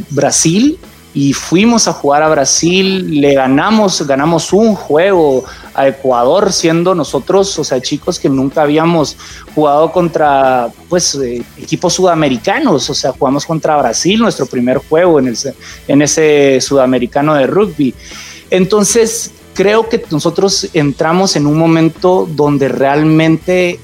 [0.10, 0.80] Brasil
[1.14, 5.44] y fuimos a jugar a Brasil, le ganamos, ganamos un juego
[5.76, 9.16] a Ecuador, siendo nosotros, o sea, chicos que nunca habíamos
[9.54, 15.28] jugado contra, pues, eh, equipos sudamericanos, o sea, jugamos contra Brasil, nuestro primer juego en,
[15.28, 15.38] el,
[15.88, 17.94] en ese sudamericano de rugby.
[18.50, 23.80] Entonces, creo que nosotros entramos en un momento donde realmente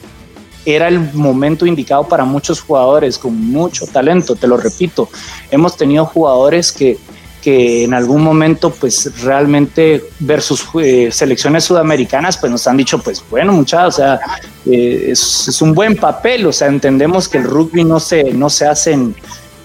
[0.66, 5.10] era el momento indicado para muchos jugadores con mucho talento, te lo repito.
[5.52, 6.98] Hemos tenido jugadores que,
[7.42, 13.24] que en algún momento pues realmente versus eh, selecciones sudamericanas pues nos han dicho pues
[13.30, 14.20] bueno muchachos, o sea,
[14.66, 18.68] eh, es, un buen papel, o sea, entendemos que el rugby no se, no se
[18.68, 18.98] hace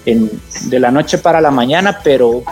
[0.05, 2.43] de la noche para la mañana, pero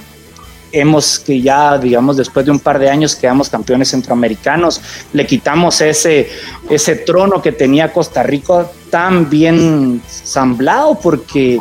[0.74, 4.82] hemos que ya, digamos, después de un par de años quedamos campeones centroamericanos,
[5.14, 6.28] le quitamos ese,
[6.70, 11.60] ese trono que tenía Costa Rica tan bien samblado porque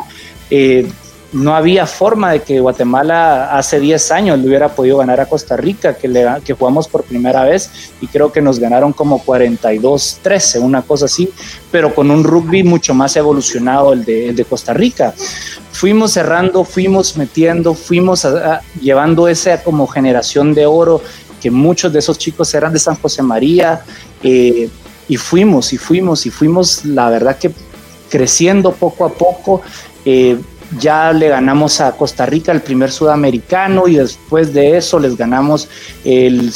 [0.49, 0.87] eh,
[1.33, 5.57] no había forma de que Guatemala hace 10 años le hubiera podido ganar a Costa
[5.57, 6.25] Rica, que, le,
[6.57, 11.29] jugamos por primera vez y creo que nos ganaron como 42-13, una cosa así,
[11.71, 15.13] pero con un rugby mucho más evolucionado el de, de Costa Rica.
[15.71, 18.27] Fuimos cerrando, fuimos metiendo, fuimos
[18.79, 21.01] llevando esa como generación de oro,
[21.41, 23.81] que muchos de esos chicos eran de San José María,
[24.21, 24.69] eh,
[25.09, 27.51] y fuimos y fuimos y fuimos, la verdad que
[28.09, 29.61] creciendo poco a poco.
[30.05, 30.37] Eh,
[30.79, 35.67] ya le ganamos a Costa Rica el primer sudamericano y después de eso les ganamos
[36.03, 36.51] el,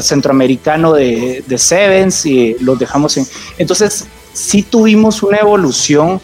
[0.00, 3.26] centroamericano de, Sevens y los dejamos en...
[3.58, 6.20] Entonces, sí tuvimos una evolución,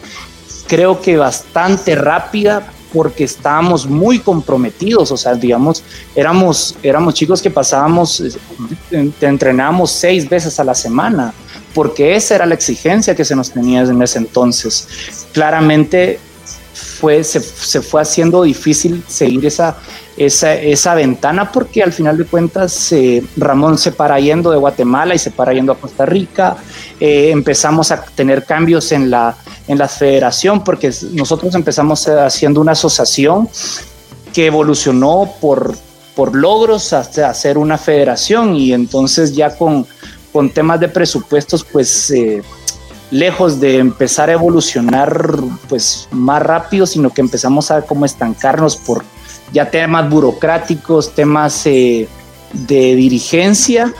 [0.67, 5.83] creo que bastante rápida, porque estábamos muy comprometidos, o sea, digamos,
[6.15, 8.23] éramos, éramos chicos que pasábamos,
[9.19, 11.33] entrenábamos seis veces a la semana,
[11.73, 15.27] porque esa era la exigencia que se nos tenía en ese entonces.
[15.33, 16.19] Claramente
[17.05, 17.39] fue, se,
[17.83, 19.77] fue haciendo difícil seguir esa,
[20.17, 22.91] esa, ventana porque al final de cuentas
[23.37, 26.57] Ramón se para yendo de Guatemala y se para yendo a Costa Rica.
[26.99, 29.37] Eh, empezamos a tener cambios en la,
[29.67, 33.49] en la federación porque nosotros empezamos haciendo una asociación
[34.33, 35.75] que evolucionó por,
[36.15, 39.85] por logros hasta hacer una federación y entonces ya con,
[40.33, 42.09] con temas de presupuestos pues...
[42.09, 42.41] Eh,
[43.11, 45.31] lejos de empezar a evolucionar
[45.69, 49.03] pues más rápido, sino que empezamos a como estancarnos por
[49.51, 52.07] ya temas burocráticos, temas eh,
[52.53, 53.93] de dirigencia,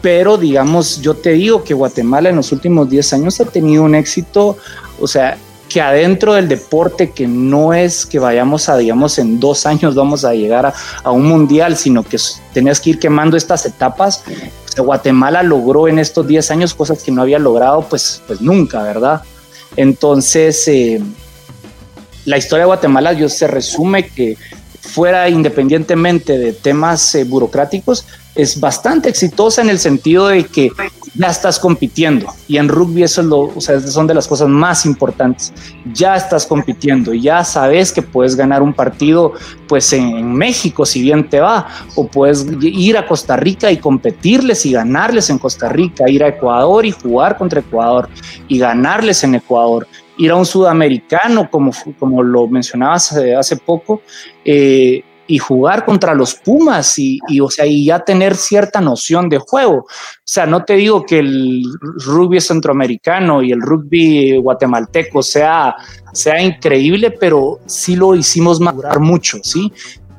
[0.00, 3.94] pero digamos, yo te digo que Guatemala en los últimos 10 años ha tenido un
[3.94, 4.56] éxito,
[5.00, 9.66] o sea, que adentro del deporte, que no es que vayamos a, digamos, en dos
[9.66, 12.16] años vamos a llegar a, un mundial, sino que
[12.54, 14.24] tenías que ir quemando estas etapas
[14.80, 19.22] Guatemala logró en estos 10 años cosas que no había logrado pues, pues nunca, ¿verdad?
[19.76, 21.00] Entonces, eh,
[22.24, 24.36] la historia de Guatemala yo se resume que
[24.80, 28.06] fuera independientemente de temas eh, burocráticos,
[28.38, 30.70] es bastante exitosa en el sentido de que
[31.14, 34.48] ya estás compitiendo y en rugby eso es lo, o sea, son de las cosas
[34.48, 35.52] más importantes.
[35.92, 39.32] Ya estás compitiendo, ya sabes que puedes ganar un partido
[39.66, 44.64] pues en México si bien te va o puedes ir a Costa Rica y competirles
[44.66, 48.08] y ganarles en Costa Rica, ir a Ecuador y jugar contra Ecuador
[48.46, 54.02] y ganarles en Ecuador ir a un sudamericano, como, como lo mencionabas hace, hace poco,
[54.44, 59.38] eh, y jugar contra los Pumas y, o sea, y ya tener cierta noción de
[59.38, 59.80] juego.
[59.80, 59.86] O
[60.24, 61.62] sea, no te digo que el
[62.04, 65.76] rugby centroamericano y el rugby guatemalteco sea,
[66.12, 69.70] sea increíble, pero sí lo hicimos madurar mucho, ¿sí?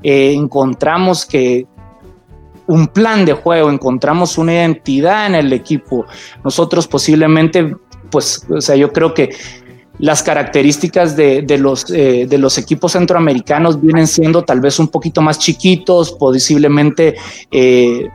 [0.03, 1.65] Eh, encontramos que
[2.67, 6.05] un plan de juego, encontramos una identidad en el equipo.
[6.43, 7.75] Nosotros posiblemente,
[8.11, 9.31] pues, o sea, yo creo que
[9.99, 15.21] las características de, los, eh, de los equipos centroamericanos vienen siendo tal vez un poquito
[15.21, 17.15] más chiquitos, posiblemente
[17.51, 18.09] eh,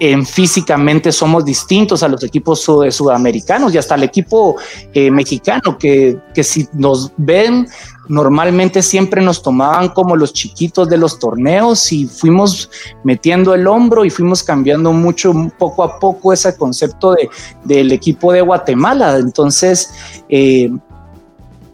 [0.00, 4.56] en físicamente somos distintos a los equipos sudamericanos y hasta el equipo
[4.94, 7.66] eh, mexicano, que, que, si nos ven,
[8.08, 12.70] normalmente siempre nos tomaban como los chiquitos de los torneos y fuimos
[13.02, 17.28] metiendo el hombro y fuimos cambiando mucho, poco a poco, ese concepto de,
[17.64, 19.16] del equipo de Guatemala.
[19.16, 19.90] Entonces,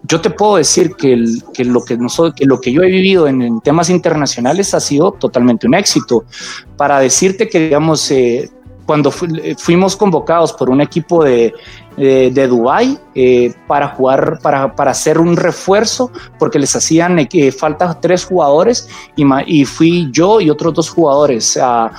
[0.06, 1.16] yo te puedo decir que,
[1.64, 5.74] lo, que, nosotros, lo que yo he vivido en, temas internacionales ha sido totalmente un
[5.74, 6.24] éxito.
[6.76, 8.50] Para decirte que, digamos, eh,
[8.84, 11.54] cuando fuimos convocados por un equipo de,
[11.96, 18.26] de, Dubái eh, para jugar, para, hacer un refuerzo, porque les hacían eh, falta tres
[18.26, 18.86] jugadores
[19.16, 21.90] y, y, fui yo y otros dos jugadores a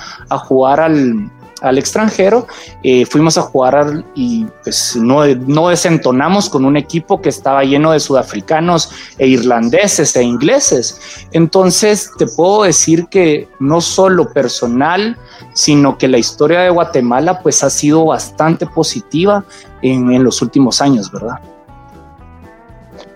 [0.46, 1.28] jugar al,
[1.62, 2.46] al extranjero,
[2.82, 7.92] eh, fuimos a jugar y pues no, no desentonamos con un equipo que estaba lleno
[7.92, 11.00] de sudafricanos e irlandeses e ingleses.
[11.32, 15.16] Entonces te puedo decir que no solo personal,
[15.54, 19.44] sino que la historia de Guatemala pues ha sido bastante positiva
[19.82, 21.38] en, los últimos años, ¿verdad?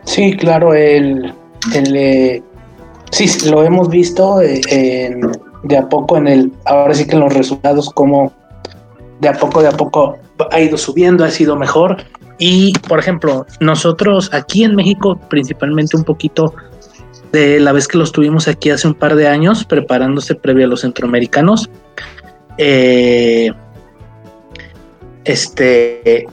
[0.05, 1.35] Sí, claro, el,
[1.75, 2.43] el eh,
[3.11, 5.31] sí, lo hemos visto eh, en
[5.63, 8.33] de a poco en el, ahora sí que en los resultados, como
[9.21, 10.19] de a poco, de a poco
[10.51, 11.99] ha ido subiendo, ha sido mejor.
[12.39, 16.55] Y, por ejemplo, nosotros aquí en México, principalmente un poquito
[17.33, 20.69] de la vez que los tuvimos aquí hace un par de años, preparándose previo a
[20.69, 21.71] los centroamericanos,
[22.57, 23.53] eh,
[25.25, 26.27] este,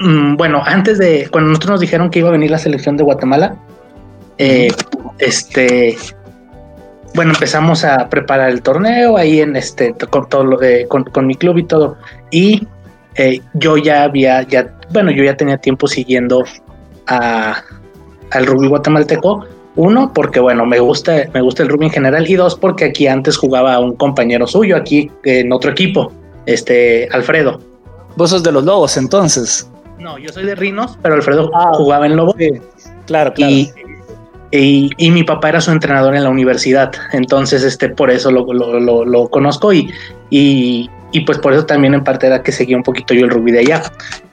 [0.00, 3.04] mm, bueno, antes de, cuando nosotros nos dijeron que iba a venir la selección de
[3.04, 3.56] Guatemala,
[4.38, 4.68] eh,
[5.18, 5.96] este,
[7.18, 11.34] bueno, empezamos a preparar el torneo ahí en este, con todo lo de, con, mi
[11.34, 11.96] club y todo.
[12.30, 12.68] Y
[13.16, 16.44] eh, yo ya había, ya, bueno, yo ya tenía tiempo siguiendo
[17.08, 17.60] a,
[18.30, 19.44] al rugby guatemalteco.
[19.74, 22.30] Uno, porque bueno, me gusta, me gusta el rugby en general.
[22.30, 26.12] Y dos, porque aquí antes jugaba un compañero suyo, aquí en otro equipo,
[26.46, 27.60] este, Alfredo.
[28.14, 29.68] Vos sos de los Lobos entonces.
[29.98, 32.36] No, yo soy de Rinos, pero Alfredo ah, jugaba en Lobos.
[33.06, 33.52] claro, claro.
[33.52, 33.72] Y,
[34.52, 38.44] mi papá era su entrenador en la universidad, entonces este, por eso lo,
[39.04, 39.90] lo, conozco y,
[40.30, 40.88] y,
[41.26, 43.60] pues por eso también en parte era que seguía un poquito yo el rugby de
[43.60, 43.82] allá.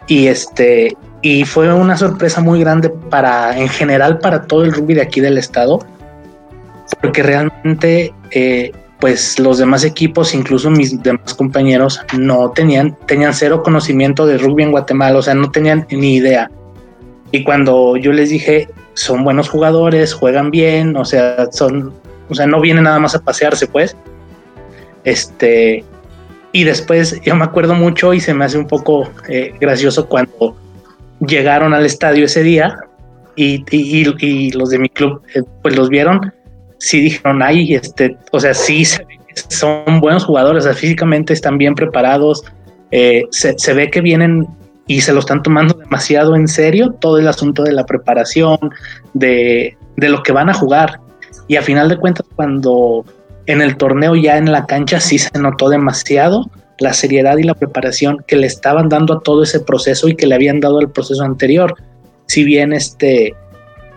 [0.08, 4.94] Y, este, y fue una sorpresa muy grande para, en general, para todo el rugby
[4.94, 5.80] de aquí del estado,
[7.02, 13.64] porque realmente eh, pues los demás equipos, incluso mis demás compañeros, no tenían, tenían cero
[13.64, 16.50] conocimiento de rugby en Guatemala, o sea, no tenían ni idea.
[17.32, 21.94] Y cuando yo les dije, son buenos jugadores, juegan bien, o sea, son,
[22.30, 23.96] o sea, no vienen nada más a pasearse, pues.
[25.04, 25.84] Este,
[26.52, 30.56] y después yo me acuerdo mucho y se me hace un poco eh, gracioso cuando
[31.20, 32.78] llegaron al estadio ese día
[33.36, 36.34] y, y, los de mi club, eh, pues los vieron,
[36.80, 38.84] sí dijeron, ay, este, o sea, sí
[39.50, 42.44] son buenos jugadores, físicamente están bien preparados,
[42.92, 44.48] eh, se, se ve que vienen
[44.88, 48.58] y se lo están tomando demasiado en serio todo el asunto de la preparación,
[49.14, 51.00] de, lo que van a jugar.
[51.48, 53.06] Y a final de cuentas, cuando
[53.46, 57.54] en el torneo ya en la cancha sí se notó demasiado la seriedad y la
[57.54, 60.92] preparación que le estaban dando a todo ese proceso y que le habían dado al
[60.92, 61.76] proceso anterior.
[62.28, 63.34] Si bien este,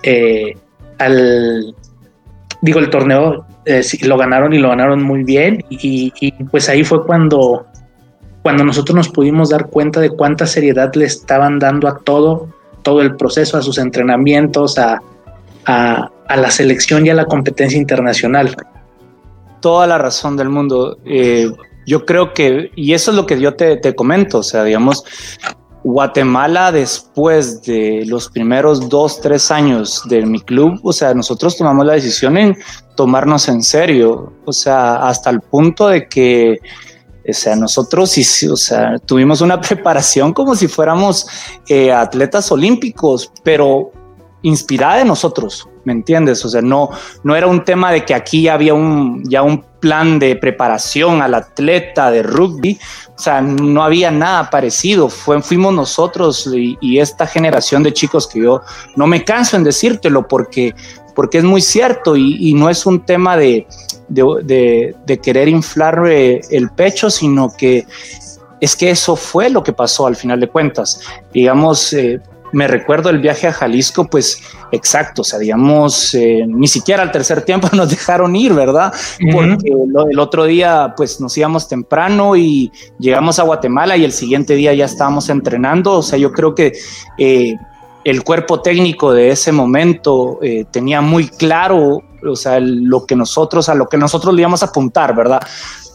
[0.03, 0.55] eh,
[0.99, 1.75] al,
[2.63, 6.13] digo, el torneo eh, lo ganaron y lo ganaron muy bien y,
[6.51, 7.67] pues ahí fue cuando
[8.43, 12.49] cuando nosotros nos pudimos dar cuenta de cuánta seriedad le estaban dando a todo,
[12.83, 15.01] todo el proceso, a sus entrenamientos, a,
[15.67, 18.57] la selección y a la competencia internacional.
[19.61, 20.99] Toda la razón del mundo.
[21.05, 21.51] Eh,
[21.87, 25.05] yo creo que, y eso es lo que yo te, te comento, o sea, digamos,
[25.85, 31.87] Guatemala después de los primeros dos, tres años de mi club, o sea, nosotros tomamos
[31.87, 32.57] la decisión en
[32.97, 36.59] tomarnos en serio, o sea, hasta el punto de que
[37.29, 38.17] o sea, nosotros
[38.51, 41.27] o sea, tuvimos una preparación como si fuéramos
[41.69, 43.93] eh, atletas olímpicos, pero
[44.43, 46.45] inspirada de nosotros, ¿me entiendes?
[46.45, 46.91] O sea, no,
[47.25, 51.35] no era un tema de que aquí había un, ya un plan de preparación al
[51.35, 52.79] atleta de rugby,
[53.17, 58.41] o sea, no había nada parecido, Fue, fuimos nosotros y, esta generación de chicos que
[58.43, 58.63] yo
[58.97, 60.75] no me canso en decírtelo porque,
[61.19, 63.67] porque es muy cierto y no es un tema de,
[64.09, 67.89] de, querer inflar el pecho, sino que
[68.61, 71.01] es que eso fue lo que pasó al final de cuentas.
[71.35, 72.21] Digamos, eh,
[72.53, 77.11] me recuerdo el viaje a Jalisco, pues exacto, o sea, digamos, eh, ni siquiera al
[77.11, 78.93] tercer tiempo nos dejaron ir, ¿verdad?
[79.33, 79.73] Porque
[80.09, 84.73] el otro día, pues nos íbamos temprano y llegamos a Guatemala y el siguiente día
[84.73, 86.75] ya estábamos entrenando, o sea, yo creo que...
[87.19, 87.57] Eh,
[88.11, 90.41] el cuerpo técnico de ese momento
[90.71, 94.67] tenía muy claro o sea, lo que nosotros, a lo que nosotros le íbamos a
[94.67, 95.41] apuntar, ¿verdad?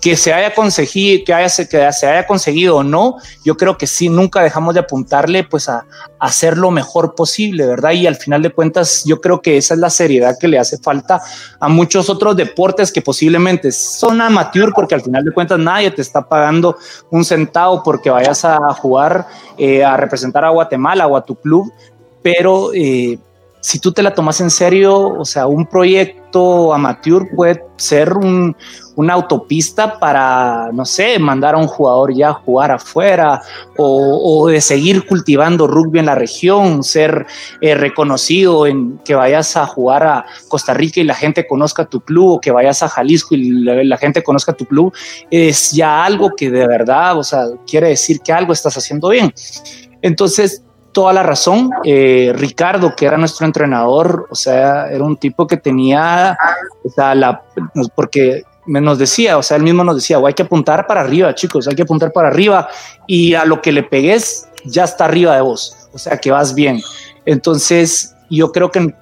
[0.01, 3.87] Que se haya conseguido, que, haya, que se haya conseguido o no, yo creo que
[3.87, 5.85] sí, nunca dejamos de apuntarle pues a,
[6.19, 7.91] hacer lo mejor posible, ¿verdad?
[7.91, 10.77] Y al final de cuentas, yo creo que esa es la seriedad que le hace
[10.77, 11.21] falta
[11.59, 16.01] a muchos otros deportes que posiblemente son amateur, porque al final de cuentas nadie te
[16.01, 16.77] está pagando
[17.09, 21.71] un centavo porque vayas a jugar, eh, a representar a Guatemala o a tu club,
[22.23, 22.73] pero...
[22.73, 23.19] Eh,
[23.63, 28.11] si tú te la tomas en serio, o sea, un proyecto amateur puede ser
[28.95, 33.41] una autopista para, no sé, mandar a un jugador ya a jugar afuera
[33.77, 37.25] o, de seguir cultivando rugby en la región, ser
[37.61, 42.01] eh, reconocido en que vayas a jugar a Costa Rica y la gente conozca tu
[42.01, 44.93] club o que vayas a Jalisco y la, la gente conozca tu club,
[45.31, 49.33] es ya algo que de verdad, o sea, quiere decir que algo estás haciendo bien.
[50.01, 51.71] Entonces, toda la razón.
[51.83, 56.37] Eh, Ricardo, que era nuestro entrenador, o sea, era un tipo que tenía,
[56.83, 57.41] o sea, la,
[57.95, 61.67] porque nos decía, o sea, él mismo nos decía, hay que apuntar para arriba, chicos,
[61.67, 62.69] hay que apuntar para arriba
[63.07, 66.55] y a lo que le pegues ya está arriba de vos, o sea, que vas
[66.55, 66.81] bien.
[67.25, 68.93] Entonces, yo creo que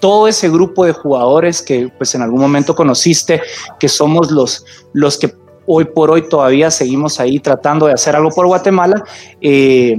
[0.00, 3.42] todo ese grupo de jugadores que pues en algún momento conociste,
[3.78, 5.34] que somos los, los que
[5.66, 9.04] hoy por hoy todavía seguimos ahí tratando de hacer algo por Guatemala,
[9.40, 9.98] eh,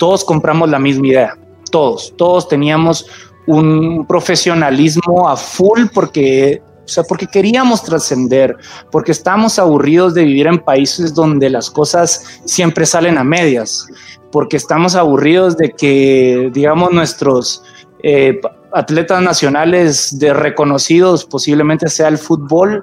[0.00, 1.38] todos compramos la misma idea,
[1.70, 3.06] todos, todos teníamos
[3.46, 8.56] un profesionalismo a full porque o sea, porque queríamos trascender,
[8.90, 13.86] porque estamos aburridos de vivir en países donde las cosas siempre salen a medias,
[14.32, 17.62] porque estamos aburridos de que, digamos, nuestros
[18.02, 18.40] eh,
[18.72, 22.82] atletas nacionales de reconocidos posiblemente sea el fútbol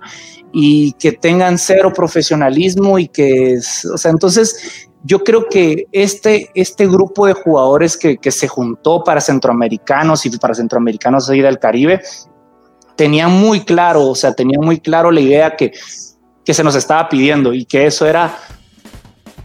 [0.53, 3.57] y que tengan cero profesionalismo y que,
[3.93, 9.22] o sea, entonces yo creo que este, este grupo de jugadores que, se juntó para
[9.22, 12.02] centroamericanos y para centroamericanos ahí del Caribe,
[12.95, 15.72] tenía muy claro, o sea, tenía muy claro la idea que,
[16.43, 18.38] que se nos estaba pidiendo y que eso era,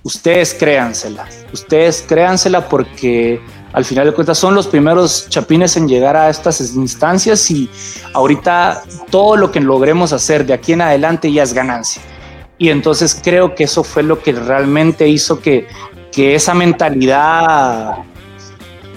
[0.02, 3.40] ustedes créansela, ustedes créansela porque
[3.72, 7.70] al final de cuentas son los primeros chapines en llegar a estas instancias y
[8.14, 12.02] ahorita todo lo que logremos hacer de aquí en adelante ya es ganancia.
[12.62, 15.66] Y entonces creo que eso fue lo que realmente hizo que,
[16.12, 17.96] que esa mentalidad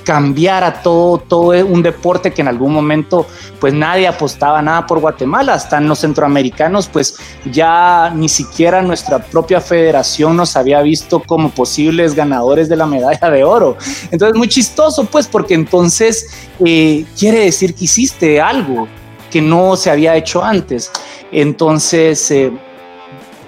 [0.03, 3.25] cambiara todo, todo un deporte que en algún momento
[3.59, 7.17] pues nadie apostaba nada por Guatemala, hasta en los centroamericanos pues
[7.51, 13.31] ya ni siquiera nuestra propia federación nos había visto como posibles ganadores de la medalla
[13.31, 13.77] de oro.
[14.11, 16.29] Entonces muy chistoso pues porque entonces
[16.63, 18.87] eh, quiere decir que hiciste algo
[19.31, 20.91] que no se había hecho antes.
[21.31, 22.29] Entonces...
[22.29, 22.53] Eh,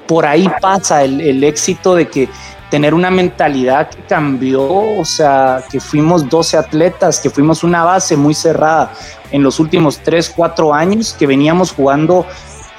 [0.08, 2.30] por ahí pasa el, éxito de que
[2.70, 8.18] tener una mentalidad que cambió, o sea, que fuimos 12 atletas, que fuimos una base
[8.18, 8.92] muy cerrada
[9.32, 12.26] en los últimos 3, 4 años, que veníamos jugando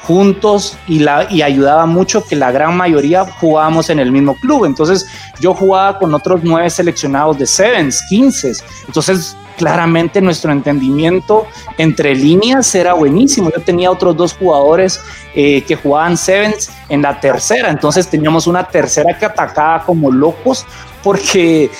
[0.09, 4.64] juntos y, la, y ayudaba mucho que la gran mayoría jugábamos en el mismo club.
[4.64, 5.06] Entonces
[5.38, 8.52] yo jugaba con otros nueve seleccionados de Sevens, 15.
[8.86, 11.46] Entonces claramente nuestro entendimiento
[11.76, 13.50] entre líneas era buenísimo.
[13.54, 14.98] Yo tenía otros dos jugadores
[15.34, 20.64] eh, que jugaban Sevens en la tercera, entonces teníamos una tercera que atacaba como locos
[21.02, 21.70] porque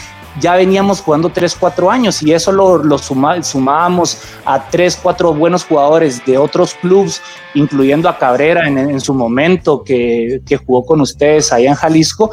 [0.41, 5.64] ya veníamos jugando 3, 4 años y eso lo, lo sumábamos a 3, 4 buenos
[5.64, 7.22] jugadores de otros clubes,
[7.55, 12.30] incluyendo a Cabrera en, en su momento que, que, jugó con ustedes allá en Jalisco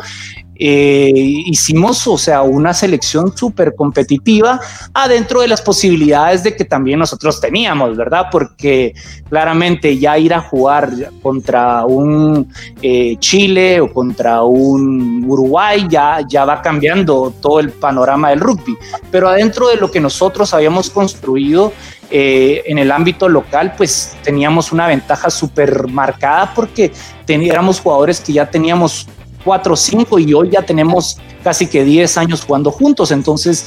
[0.58, 4.60] eh, hicimos, o sea, una selección súper competitiva
[4.94, 8.28] adentro de las posibilidades de que también nosotros teníamos, ¿verdad?
[8.32, 8.94] Porque
[9.30, 10.90] claramente ya ir a jugar
[11.22, 12.52] contra un
[12.82, 18.78] eh, Chile o contra un Uruguay ya, ya va cambiando todo el panorama del rugby,
[19.12, 21.74] pero adentro de lo que nosotros habíamos construido,
[22.12, 26.92] eh, en el ámbito local, pues teníamos una ventaja súper marcada porque
[27.26, 29.08] teníamos jugadores que ya teníamos
[29.46, 33.12] 4 o 5 y hoy ya tenemos casi que 10 años jugando juntos.
[33.12, 33.66] Entonces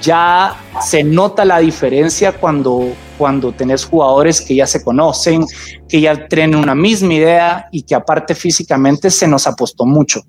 [0.00, 5.46] ya se nota la diferencia cuando, cuando tenés jugadores que ya se conocen,
[5.88, 10.20] que ya tienen una misma idea y que aparte físicamente se nos apostó mucho.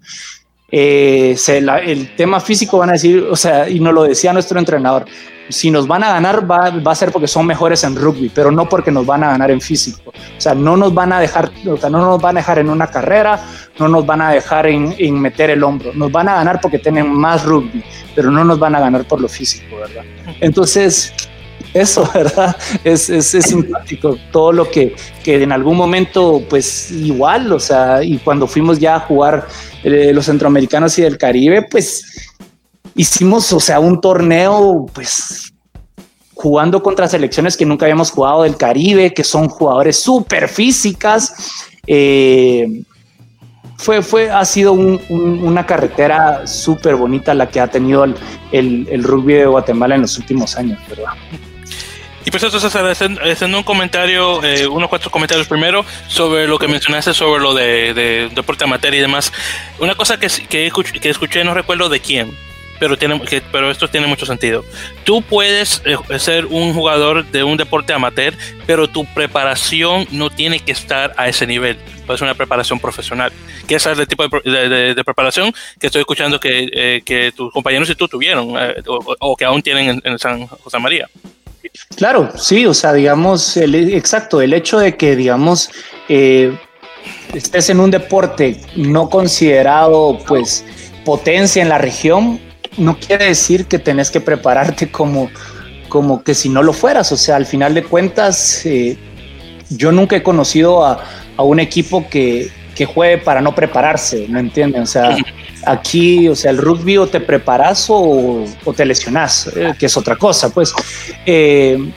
[0.69, 1.35] Eh,
[1.85, 5.05] el tema físico van a decir, o sea, y nos lo decía nuestro entrenador,
[5.49, 8.51] si nos van a ganar va, va, a ser porque son mejores en rugby, pero
[8.51, 10.11] no porque nos van a ganar en físico.
[10.11, 12.69] O sea, no nos van a dejar, o sea, no nos van a dejar en
[12.69, 13.39] una carrera,
[13.79, 15.93] no nos van a dejar en, en, meter el hombro.
[15.93, 19.21] Nos van a ganar porque tienen más rugby, pero no nos van a ganar por
[19.21, 20.03] lo físico, ¿verdad?
[20.41, 21.13] Entonces,
[21.73, 22.55] eso, ¿verdad?
[22.83, 28.17] Es, es, simpático todo lo que, que en algún momento, pues igual, o sea, y
[28.17, 29.47] cuando fuimos ya a jugar
[29.83, 32.29] eh, los centroamericanos y del Caribe, pues
[32.95, 35.53] hicimos, o sea, un torneo, pues
[36.33, 41.33] jugando contra selecciones que nunca habíamos jugado del Caribe, que son jugadores súper físicas.
[41.87, 42.83] Eh,
[43.77, 48.15] fue, fue, ha sido un, un, una carretera súper bonita la que ha tenido el,
[48.51, 51.13] el, el, rugby de Guatemala en los últimos años, ¿verdad?
[52.27, 56.67] Y pues eso, César, haciendo un comentario, eh, unos cuatro comentarios primero sobre lo que
[56.67, 59.31] mencionaste sobre lo de, de deporte amateur y demás.
[59.79, 60.69] Una cosa que, que,
[60.99, 62.37] que escuché, no recuerdo de quién,
[62.81, 64.65] pero, tiene, que, pero esto tiene mucho sentido.
[65.05, 68.33] Tú puedes eh, ser un jugador de un deporte amateur,
[68.65, 71.77] pero tu preparación no tiene que estar a ese nivel.
[72.05, 73.31] Puede ser una preparación profesional.
[73.69, 77.31] Que ese es el tipo de, de, de preparación que estoy escuchando que, eh, que,
[77.31, 80.77] tus compañeros y tú tuvieron, eh, o, o, que aún tienen en, en, San José
[80.77, 81.07] María.
[81.95, 85.69] Claro, sí, o sea, digamos, exacto, el hecho de que, digamos,
[86.09, 86.57] eh,
[87.33, 90.63] estés en un deporte no considerado, pues,
[91.05, 92.39] potencia en la región,
[92.77, 95.29] no quiere decir que tenés que prepararte como,
[95.89, 97.11] como que si no lo fueras.
[97.11, 98.97] O sea, al final de cuentas, eh,
[99.69, 101.03] yo nunca he conocido a
[101.37, 104.83] un equipo que, que, juegue para no prepararse, ¿me entienden?
[104.83, 105.15] O sea,
[105.65, 110.15] aquí, o sea, el rugby o te preparas o, te lesionas, eh, que es otra
[110.15, 110.73] cosa, pues.
[111.25, 111.91] Eh,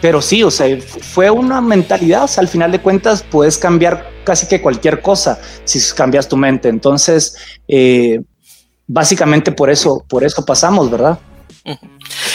[0.00, 4.60] pero sí, o sea, fue una mentalidad, al final de cuentas puedes cambiar casi que
[4.60, 6.68] cualquier cosa si cambias tu mente.
[6.68, 8.20] Entonces, eh,
[8.86, 11.18] básicamente por eso, por eso pasamos, ¿verdad?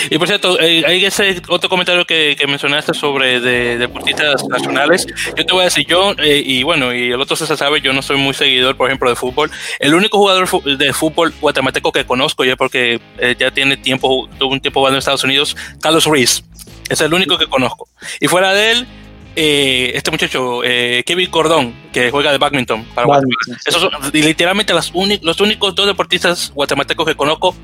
[0.10, 5.06] Y por cierto, eh, hay ese otro comentario que, mencionaste sobre de, deportistas nacionales.
[5.38, 7.94] Yo te voy a decir, yo, eh, y bueno, y el otro se sabe, yo
[7.94, 9.52] no soy muy seguidor, por ejemplo, de fútbol.
[9.80, 13.00] El único jugador de fútbol guatemalteco que conozco, ya porque
[13.38, 16.44] ya tiene tiempo, tuvo un tiempo jugando en Estados Unidos, Carlos Ruiz.
[16.90, 17.88] Es el único que conozco.
[18.20, 18.88] Y fuera de él,
[19.36, 23.60] eh, este muchacho, eh, Kevin Cordón, que juega de badminton para Guatemala.
[23.66, 27.56] Esos son literalmente los únicos dos deportistas guatemaltecos que conozco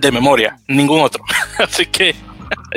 [0.00, 1.22] de memoria, ningún otro.
[1.58, 2.14] Así que.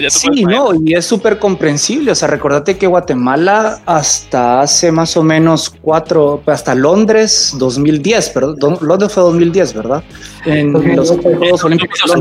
[0.10, 2.12] Sí, no, y es súper comprensible.
[2.12, 8.78] O sea, recordate que Guatemala hasta hace más o menos cuatro, hasta Londres 2010, perdón,
[8.82, 10.04] Londres fue 2010, ¿verdad?
[10.46, 12.14] En los Juegos Olímpicos.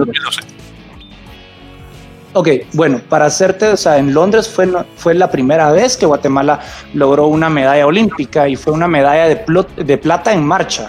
[2.32, 6.60] Ok, bueno, para hacerte, o sea, en Londres fue, fue la primera vez que Guatemala
[6.92, 9.44] logró una medalla olímpica y fue una medalla de,
[9.84, 10.86] de plata en marcha.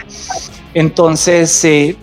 [0.73, 1.95] Entonces, eh,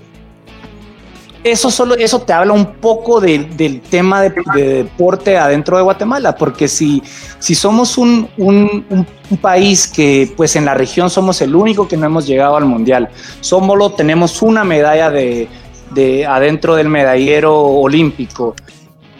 [1.44, 6.66] eso solo, eso te habla un poco del tema de, deporte adentro de Guatemala, porque
[6.66, 7.02] si,
[7.38, 9.06] si somos un, un,
[9.40, 13.10] país que, pues en la región somos el único que no hemos llegado al mundial,
[13.40, 15.48] somos tenemos una medalla de,
[15.90, 18.54] de adentro del medallero olímpico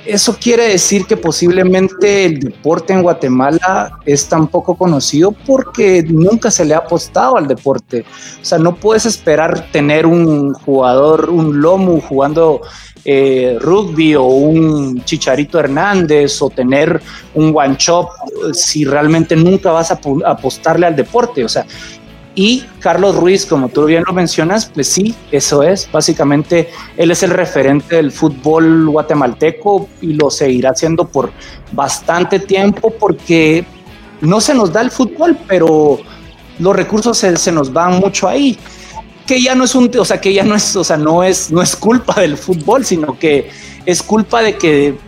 [0.07, 6.51] eso quiere decir que posiblemente el deporte en Guatemala es tan poco conocido porque nunca
[6.51, 8.05] se le ha apostado al deporte.
[8.41, 12.61] O sea, no puedes esperar tener un jugador, un lomo jugando
[13.05, 17.03] eh, rugby o un Chicharito Hernández o tener
[17.35, 18.11] un one chop
[18.53, 21.45] si realmente nunca vas a apostarle al deporte.
[21.45, 21.67] O sea,
[22.35, 25.89] y Carlos Ruiz, como tú bien lo mencionas, pues sí, eso es.
[25.91, 31.31] Básicamente, él es el referente del fútbol guatemalteco y lo seguirá haciendo por
[31.73, 33.65] bastante tiempo porque
[34.21, 36.01] no se nos da el fútbol, pero
[36.59, 38.59] los recursos se, nos van mucho ahí.
[39.27, 41.53] Que ya no es un, o sea, que ya no es, o sea, no es,
[41.53, 43.49] no es culpa del fútbol, sino que
[43.87, 44.99] es culpa de que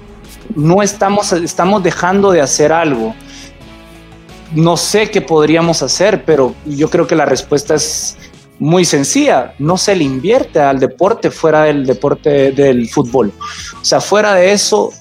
[0.55, 3.15] no estamos, estamos dejando de hacer algo
[4.55, 8.17] no sé qué podríamos hacer, pero yo creo que la respuesta es
[8.59, 9.55] muy sencilla.
[9.59, 13.33] No se le invierte al deporte fuera del deporte del fútbol.
[13.81, 14.93] O sea, fuera de eso,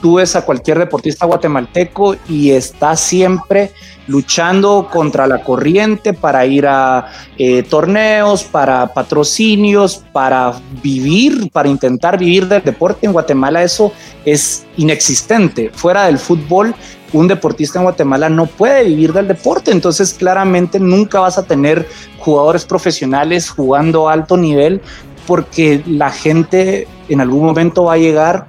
[0.00, 3.72] tú ves a cualquier deportista guatemalteco y está siempre
[4.06, 12.18] luchando contra la corriente para ir a eh, torneos, para patrocinios, para vivir, para intentar
[12.18, 13.06] vivir del deporte.
[13.06, 13.92] En Guatemala eso
[14.24, 15.70] es inexistente.
[15.72, 16.74] Fuera del fútbol,
[17.14, 21.88] un deportista en Guatemala no puede vivir del deporte, entonces claramente nunca vas a tener
[22.18, 24.80] jugadores profesionales jugando a alto nivel
[25.26, 28.46] porque la gente en algún momento va a llegar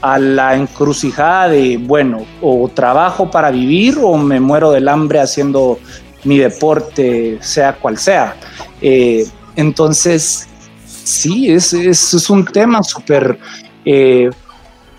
[0.00, 5.78] a la encrucijada de, bueno, o trabajo para vivir o me muero del hambre haciendo
[6.24, 8.36] mi deporte, sea cual sea.
[8.80, 10.48] Eh, entonces,
[10.86, 13.38] sí, es, un tema súper
[13.84, 14.30] eh,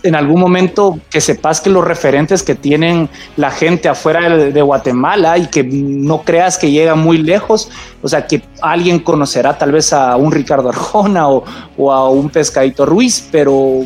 [0.04, 5.38] en algún momento que sepas que los referentes que tienen la gente afuera de, Guatemala
[5.38, 7.70] y que no creas que llega muy lejos,
[8.02, 12.86] o sea, que alguien conocerá tal vez a un Ricardo Arjona o, a un Pescadito
[12.86, 13.86] Ruiz, pero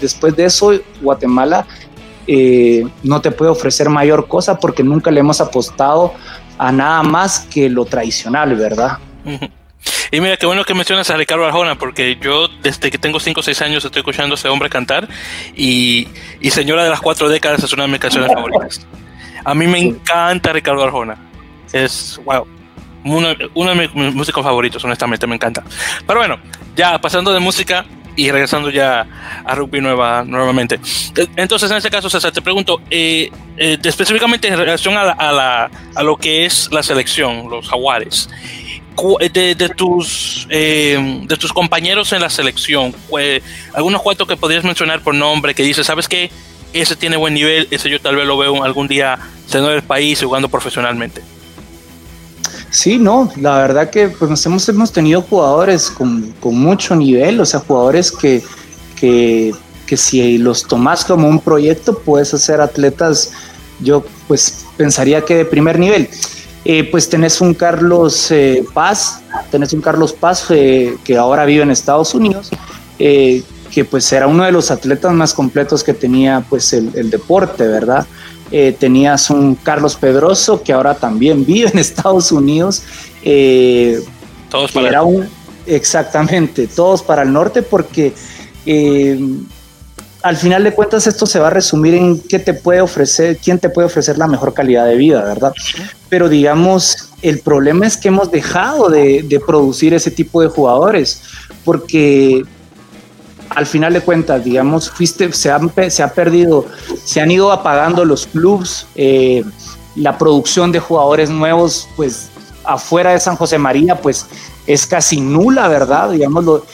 [0.00, 1.66] después de eso Guatemala
[2.26, 6.12] eh, no te puede ofrecer mayor cosa porque nunca le hemos apostado
[6.58, 8.98] a nada más que lo tradicional, ¿verdad?
[10.12, 13.40] Y mira, qué bueno que mencionas a Ricardo Arjona, porque yo desde que tengo 5
[13.40, 15.08] o 6 años estoy escuchando a ese hombre cantar
[15.56, 16.08] y,
[16.50, 18.86] Señora de las Cuatro Décadas es una de mis canciones favoritas.
[19.44, 21.16] A mí me encanta Ricardo Arjona.
[21.72, 22.46] Es, wow,
[23.04, 25.62] uno, uno, de mis músicos favoritos, honestamente, me encanta.
[26.06, 26.38] Pero bueno,
[26.74, 29.06] ya pasando de música y regresando ya
[29.44, 30.80] a rugby nueva, nuevamente.
[31.36, 36.02] Entonces, en este caso, César, te pregunto, eh, eh, específicamente en relación a, la, a
[36.02, 38.28] lo que es la selección, los jaguares
[39.32, 42.94] de, tus eh, de tus compañeros en la selección,
[43.72, 46.30] algunos cuantos que podrías mencionar por nombre que dices, ¿sabes qué?
[46.72, 50.22] Ese tiene buen nivel, ese yo tal vez lo veo algún día siendo el país
[50.22, 51.22] jugando profesionalmente.
[52.70, 57.46] Sí, no, la verdad que pues hemos, hemos tenido jugadores con, con mucho nivel, o
[57.46, 58.42] sea, jugadores que,
[58.94, 59.52] que,
[59.86, 63.32] que si los tomas como un proyecto puedes hacer atletas,
[63.80, 66.08] yo pues pensaría que de primer nivel.
[66.64, 71.62] Eh, pues tenés un Carlos eh, Paz, tenés un Carlos Paz eh, que ahora vive
[71.62, 72.50] en Estados Unidos,
[72.98, 78.06] que pues era uno de los atletas más completos que tenía pues el, deporte, ¿verdad?
[78.78, 82.82] tenías un Carlos Pedroso que ahora también vive en Estados Unidos.
[84.50, 85.26] todos para era un,
[85.66, 88.12] exactamente, todos para el norte porque
[90.22, 93.58] al final de cuentas esto se va a resumir en qué te puede ofrecer, quién
[93.58, 95.52] te puede ofrecer la mejor calidad de vida, ¿verdad?
[96.08, 101.22] Pero digamos, el problema es que hemos dejado de, producir ese tipo de jugadores,
[101.64, 102.42] porque
[103.48, 106.66] al final de cuentas, digamos, fuiste, se, han, se ha perdido,
[107.04, 109.42] se han ido apagando los clubs, eh,
[109.96, 112.28] la producción de jugadores nuevos, pues
[112.64, 114.26] afuera de San José María, pues
[114.66, 116.10] es casi nula, ¿verdad?
[116.10, 116.64] Digamos, lo,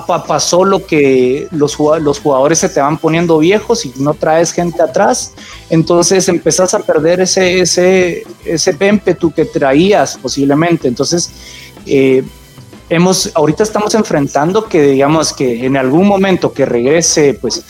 [0.00, 5.32] pasó lo que los, jugadores se te van poniendo viejos y no traes gente atrás,
[5.70, 8.76] entonces empezás a perder ese, ese, ese
[9.34, 10.88] que traías posiblemente.
[10.88, 11.30] Entonces,
[11.86, 12.22] eh,
[12.88, 17.64] hemos, ahorita estamos enfrentando que digamos que en algún momento que regrese pues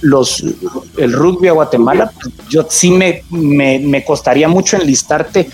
[0.00, 0.44] los,
[0.98, 5.48] el rugby a Guatemala, pues, yo sí me, me, me, costaría mucho enlistarte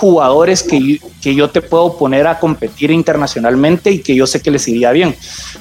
[0.00, 4.50] jugadores que, que, yo te puedo poner a competir internacionalmente y que yo sé que
[4.50, 5.14] les iría bien,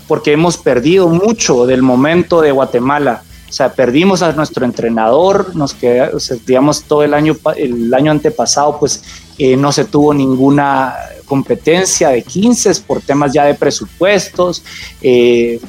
[0.08, 3.24] porque hemos perdido mucho del momento de Guatemala.
[3.50, 6.12] O sea, perdimos a nuestro entrenador, nos queda,
[6.46, 9.04] digamos, todo el año, el año antepasado, pues
[9.38, 14.64] eh, no se tuvo ninguna competencia de 15 por temas ya de presupuestos.
[15.02, 15.60] Eh,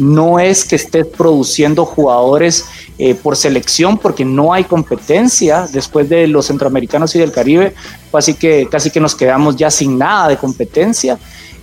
[0.00, 2.64] no es que estés produciendo jugadores
[2.98, 7.74] eh, por selección porque no hay competencia después de los centroamericanos y del Caribe,
[8.12, 11.18] así que casi que nos quedamos ya sin nada de competencia.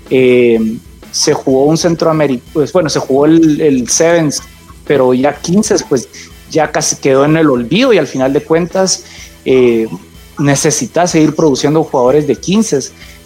[0.10, 0.78] Eh,
[1.12, 4.42] se jugó un centroamericano, pues bueno, se jugó el, el Sevens,
[4.86, 6.08] pero ya 15 pues
[6.50, 9.04] ya casi quedó en el olvido y al final de cuentas
[9.46, 9.88] eh,
[10.40, 12.80] necesitas seguir produciendo jugadores de 15.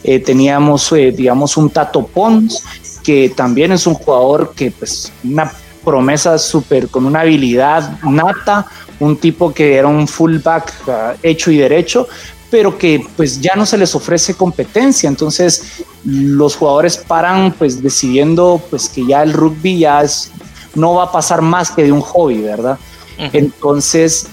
[0.04, 2.64] Eh, teníamos, eh, digamos, un Tato Pons,
[3.04, 5.52] que también es un jugador que, pues, una
[5.84, 8.68] promesa súper, con una habilidad nata,
[9.00, 10.92] un tipo que era un fullback uh,
[11.24, 12.08] hecho y derecho,
[12.52, 18.62] pero que pues ya no se les ofrece competencia, entonces los jugadores paran pues decidiendo
[18.70, 20.32] pues que ya el rugby ya es,
[20.76, 22.78] no va a pasar más que de un hobby, ¿verdad?
[23.18, 24.28] Entonces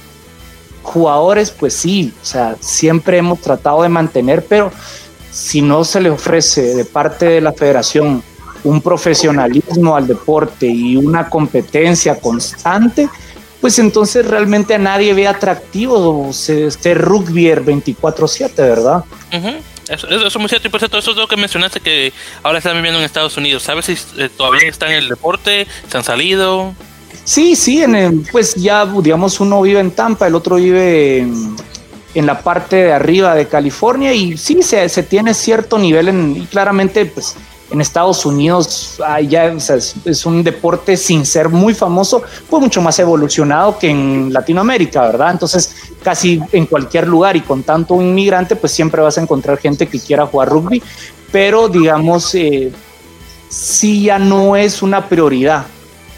[0.82, 4.72] jugadores pues sí, o sea, siempre hemos tratado de mantener, pero
[5.30, 8.22] si no se le ofrece de parte de la federación
[8.64, 13.08] un profesionalismo al deporte y una competencia constante,
[13.60, 19.04] pues entonces realmente a nadie ve atractivo este rugby 24/7, ¿verdad?
[19.88, 20.68] Eso, es muy cierto.
[20.68, 23.62] Y por cierto, eso es lo que mencionaste que ahora están viviendo en Estados Unidos.
[23.62, 25.66] ¿Sabes si eh, todavía están en el deporte?
[25.90, 26.74] ¿Se han salido?
[27.24, 31.56] Sí, sí, en pues ya, digamos, uno vive en Tampa, el otro vive en,
[32.14, 36.36] en la parte de arriba de California y sí se, se tiene cierto nivel en,
[36.36, 37.36] y claramente pues
[37.70, 38.98] en Estados Unidos
[40.04, 45.32] es, un deporte sin ser muy famoso, pues mucho más evolucionado que en Latinoamérica, ¿verdad?
[45.32, 49.86] Entonces casi en cualquier lugar y con tanto inmigrante pues siempre vas a encontrar gente
[49.86, 50.82] que quiera jugar rugby,
[51.30, 52.72] pero digamos eh,
[53.48, 55.66] sí ya no es una prioridad.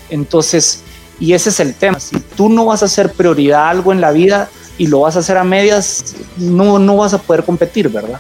[0.08, 0.82] Entonces,
[1.18, 4.10] y ese es el tema, si tú no vas a hacer prioridad algo en la
[4.10, 4.48] vida,
[4.80, 8.18] y lo vas a hacer a medias, no, no vas a poder competir, ¿verdad?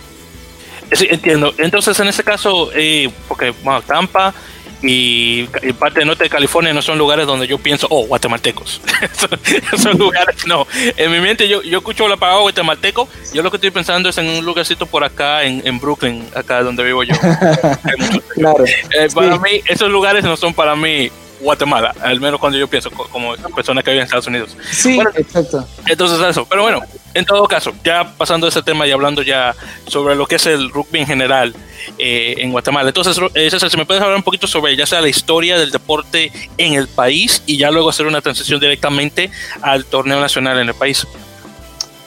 [0.92, 1.54] Sí, entiendo.
[1.58, 4.34] Entonces, en ese caso, eh, porque bueno, Tampa
[4.82, 5.44] y,
[5.78, 8.80] parte del norte de California no son lugares donde yo pienso, oh, guatemaltecos.
[9.76, 10.66] son lugares, no.
[10.96, 14.18] En mi mente, yo, yo escucho la palabra guatemalteco, yo lo que estoy pensando es
[14.18, 17.14] en un lugarcito por acá, en, en Brooklyn, acá donde vivo yo.
[18.34, 18.64] claro.
[18.64, 21.10] Eh, para mí, esos lugares no son para mí
[21.40, 24.56] Guatemala, al menos cuando yo pienso como persona que vive en Estados Unidos.
[24.70, 25.66] Sí, exacto.
[25.86, 26.80] Entonces eso, pero bueno,
[27.14, 29.54] en todo caso, ya pasando ese tema y hablando ya
[29.86, 31.54] sobre lo que es el rugby en general
[31.98, 32.88] eh, en Guatemala.
[32.88, 35.70] Entonces, eh, César, si me puedes hablar un poquito sobre ya sea la historia del
[35.70, 39.30] deporte en el país y ya luego hacer una transición directamente
[39.62, 41.06] al torneo nacional en el país.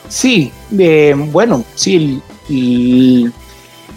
[0.08, 3.32] Sí, eh, bueno, sí, el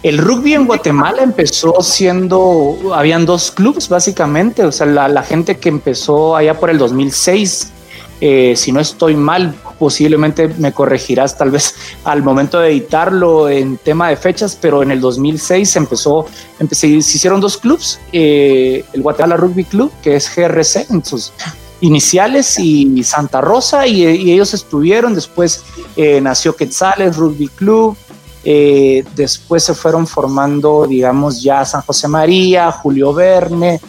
[0.04, 6.36] rugby en Guatemala empezó siendo, habían dos clubes básicamente, o sea, la, gente que empezó
[6.36, 7.72] allá por el 2006,
[8.20, 11.74] eh, si no estoy mal, posiblemente me corregirás tal vez
[12.04, 16.26] al momento de editarlo en tema de fechas, pero en el 2006 empezó,
[16.58, 21.32] empecé, se hicieron dos clubes, eh, el Guatemala Rugby Club, que es GRC en sus
[21.80, 25.64] iniciales, y Santa Rosa, y, ellos estuvieron, después
[25.96, 27.96] eh, nació Quetzales Rugby Club,
[28.44, 33.80] eh, después se fueron formando, digamos, ya San José María, Julio Verne,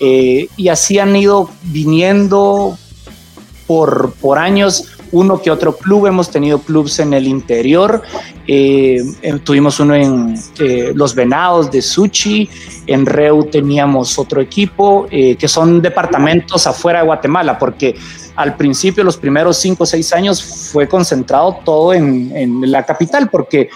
[0.00, 2.76] eh, y así han ido viniendo
[3.66, 6.06] por, por años uno que otro club.
[6.06, 8.02] Hemos tenido clubes en el interior.
[8.46, 9.02] Eh,
[9.42, 10.34] tuvimos uno en
[10.94, 12.48] Los Venados de Suchi.
[12.86, 17.96] En Reu teníamos otro equipo, que son departamentos afuera de Guatemala, porque
[18.36, 23.30] al principio, los primeros cinco o seis años, fue concentrado todo en, en la capital,
[23.30, 23.68] porque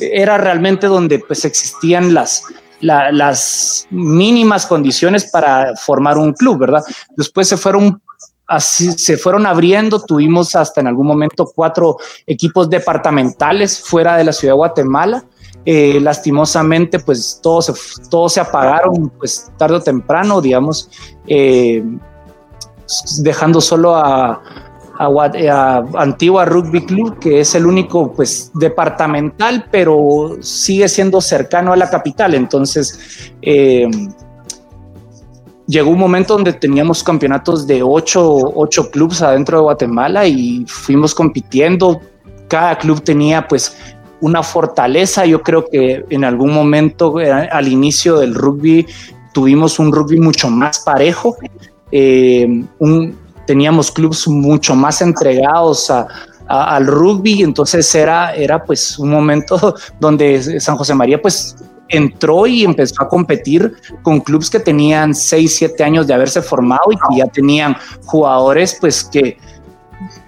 [0.00, 2.44] era realmente donde pues existían las,
[2.80, 6.82] las mínimas condiciones para formar un club, ¿verdad?
[7.16, 8.00] Después se fueron
[8.50, 14.32] así se fueron abriendo, tuvimos hasta en algún momento cuatro equipos departamentales fuera de la
[14.32, 15.24] ciudad de Guatemala.
[15.64, 20.90] Eh, lastimosamente, pues todos se, todos se apagaron, pues tarde o temprano, digamos,
[21.28, 21.84] eh,
[23.18, 24.42] dejando solo a,
[25.00, 31.76] a, Antigua Rugby Club, que es el único pues departamental, pero sigue siendo cercano a
[31.76, 32.34] la capital.
[32.34, 33.88] Entonces, eh,
[35.66, 38.22] llegó un momento donde teníamos campeonatos de ocho,
[38.54, 42.00] ocho clubes adentro de Guatemala y fuimos compitiendo.
[42.48, 43.76] Cada club tenía pues
[44.20, 45.24] una fortaleza.
[45.24, 48.86] Yo creo que en algún momento eh, al inicio del rugby
[49.32, 51.38] tuvimos un rugby mucho más parejo.
[51.90, 52.64] Eh,
[53.50, 55.92] teníamos clubes mucho más entregados
[56.46, 61.56] al rugby, entonces era, era pues un momento donde San José María pues
[61.88, 66.92] entró y empezó a competir con clubes que tenían 6, 7 años de haberse formado
[66.92, 69.36] y que ya tenían jugadores pues que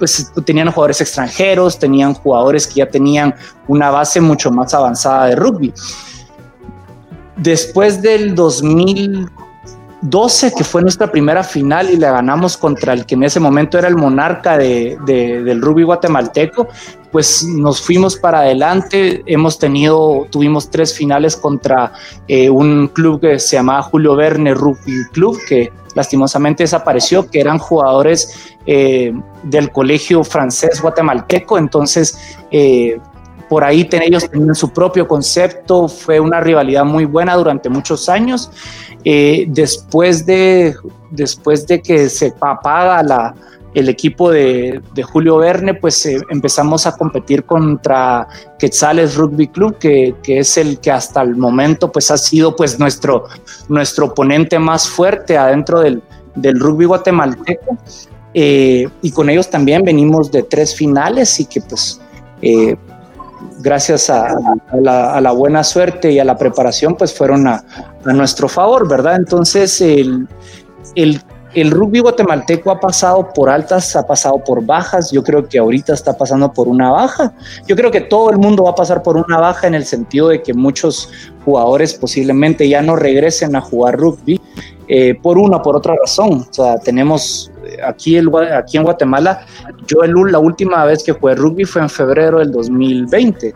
[0.00, 3.36] pues tenían jugadores extranjeros, tenían jugadores que ya tenían
[3.68, 5.72] una base mucho más avanzada de rugby.
[7.36, 9.30] Después del 2000
[10.03, 13.78] 12, que fue nuestra primera final y la ganamos contra el que en ese momento
[13.78, 16.68] era el monarca de, del rugby guatemalteco,
[17.12, 19.22] pues nos fuimos para adelante.
[19.26, 21.92] Hemos tenido, tuvimos tres finales contra
[22.26, 27.59] eh, un club que se llamaba Julio Verne Rugby Club, que lastimosamente desapareció, que eran
[27.59, 29.12] jugadores eh,
[29.44, 31.59] del colegio francés guatemalteco.
[31.59, 32.18] Entonces,
[32.50, 32.98] eh,
[33.53, 38.50] por ahí ellos tenían su propio concepto, fue una rivalidad muy buena durante muchos años.
[39.05, 40.74] Eh, después, de,
[41.11, 43.34] después de que se apaga
[43.74, 48.26] el equipo de, Julio Verne, pues eh, empezamos a competir contra
[48.59, 53.24] Quetzales Rugby Club, que, es el que hasta el momento pues ha sido pues nuestro,
[53.68, 56.00] nuestro oponente más fuerte adentro del,
[56.59, 57.76] rugby guatemalteco.
[58.32, 62.00] Eh, y con ellos también venimos de tres finales y que pues
[63.62, 64.34] gracias a,
[64.72, 67.64] la, buena suerte y a la preparación, pues fueron a,
[68.04, 69.16] nuestro favor, ¿verdad?
[69.16, 70.26] Entonces, el,
[70.96, 75.94] el, rugby guatemalteco ha pasado por altas, ha pasado por bajas, yo creo que ahorita
[75.94, 77.32] está pasando por una baja.
[77.66, 80.28] Yo creo que todo el mundo va a pasar por una baja en el sentido
[80.28, 81.08] de que muchos
[81.44, 84.40] jugadores posiblemente ya no regresen a jugar rugby
[84.89, 86.47] eh, por una o por otra razón.
[86.49, 87.51] O sea, tenemos
[87.85, 89.47] aquí, el, aquí en Guatemala,
[89.87, 93.55] yo el, la última vez que jugué rugby fue en febrero del 2020.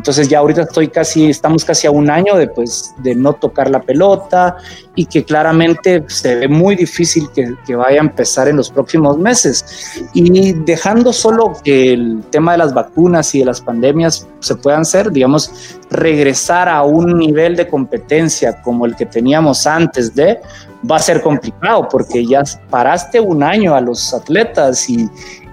[0.00, 3.68] Entonces ya ahorita estoy casi, estamos casi a un año de, pues, de no tocar
[3.68, 4.56] la pelota
[4.94, 9.18] y que claramente se ve muy difícil que, que, vaya a empezar en los próximos
[9.18, 10.02] meses.
[10.14, 14.80] Y dejando solo que el tema de las vacunas y de las pandemias se puedan
[14.80, 20.40] hacer, digamos, regresar a un nivel de competencia como el que teníamos antes de,
[20.90, 25.10] va a ser complicado porque ya paraste un año a los atletas y,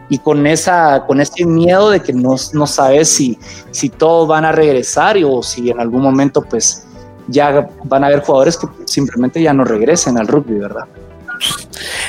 [0.10, 3.38] y con, esa, con ese miedo de que no, no sabes si,
[3.72, 6.86] si todos van a regresar o si en algún momento pues
[7.28, 10.86] ya van a haber jugadores que simplemente ya no regresen al rugby, ¿verdad?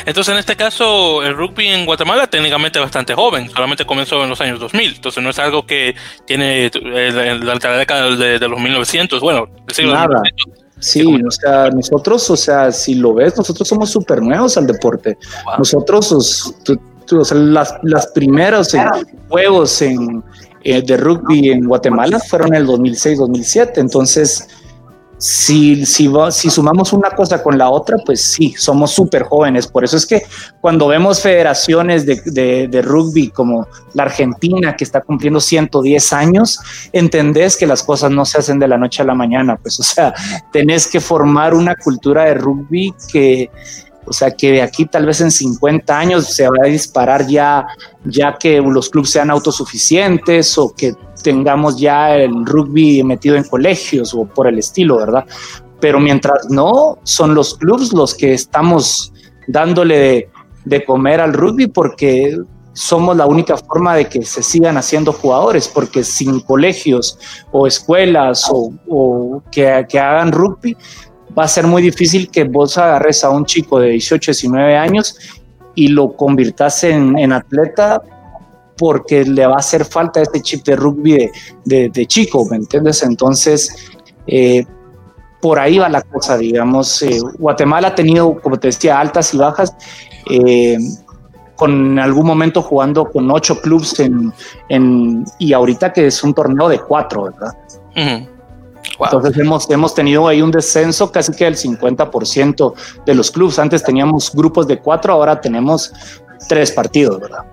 [0.06, 4.40] Entonces, en este caso, el rugby en Guatemala técnicamente bastante joven, solamente comenzó en los
[4.40, 5.94] años 2000, entonces no es algo que
[6.24, 9.48] tiene eh, la, década de, los 1900, bueno,
[9.84, 10.22] Nada.
[10.80, 15.18] Sí, o sea, nosotros, o sea, si lo ves, nosotros somos súper nuevos al deporte.
[15.58, 16.54] Nosotros,
[17.10, 18.74] las, las primeros
[19.28, 20.22] juegos en,
[20.64, 23.72] eh, de rugby en Guatemala fueron en el 2006-2007.
[23.76, 24.48] Entonces,
[25.18, 29.66] si, si, si sumamos una cosa con la otra, pues sí, somos súper jóvenes.
[29.66, 30.22] Por eso es que
[30.60, 36.60] cuando vemos federaciones de, de, rugby como la Argentina, que está cumpliendo 110 años,
[36.92, 39.56] entendés que las cosas no se hacen de la noche a la mañana.
[39.56, 40.14] Pues, o sea,
[40.52, 43.50] tenés que formar una cultura de rugby que,
[44.08, 47.66] o sea, que de aquí tal vez en 50 años se va a disparar ya,
[48.04, 54.14] ya que los clubes sean autosuficientes o que tengamos ya el rugby metido en colegios
[54.14, 55.24] o por el estilo, ¿verdad?
[55.80, 59.12] Pero mientras no, son los clubes los que estamos
[59.46, 60.30] dándole
[60.64, 62.36] de, comer al rugby porque
[62.72, 67.18] somos la única forma de que se sigan haciendo jugadores, porque sin colegios
[67.50, 70.76] o escuelas o, que, que, hagan rugby,
[71.38, 75.16] va a ser muy difícil que vos agarres a un chico de 18, 19 años
[75.74, 78.02] y lo convirtas en, en atleta
[78.78, 81.30] porque le va a hacer falta este chip de rugby
[81.64, 83.02] de, chico, ¿me entiendes?
[83.02, 83.90] Entonces,
[84.26, 84.64] eh,
[85.40, 87.02] por ahí va la cosa, digamos.
[87.02, 89.74] Eh, Guatemala ha tenido, como te decía, altas y bajas.
[90.30, 90.78] Eh,
[91.56, 96.78] con algún momento jugando con ocho clubes en, y ahorita que es un torneo de
[96.78, 97.52] cuatro, ¿verdad?
[99.00, 102.74] Entonces hemos, hemos tenido ahí un descenso casi que del 50%
[103.06, 103.58] de los clubes.
[103.58, 105.92] Antes teníamos grupos de cuatro, ahora tenemos
[106.48, 107.44] tres partidos, ¿verdad?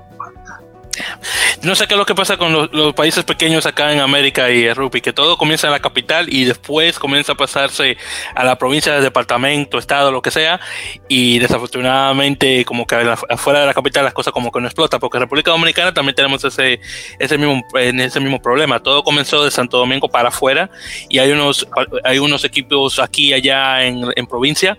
[1.64, 4.66] No sé qué es lo que pasa con los, países pequeños acá en América y
[4.66, 7.98] el rugby, que todo comienza en la capital y después comienza a pasarse
[8.36, 10.60] a la provincia, departamento, estado, lo que sea,
[11.08, 12.96] y desafortunadamente como que
[13.30, 16.16] afuera de la capital las cosas como que no explotan, porque en República Dominicana también
[16.16, 16.80] tenemos ese,
[17.20, 18.82] ese, mismo, ese mismo problema.
[18.82, 20.70] Todo comenzó de Santo Domingo para afuera
[21.10, 21.68] y hay unos,
[22.04, 24.78] hay unos equipos aquí y allá en, en provincia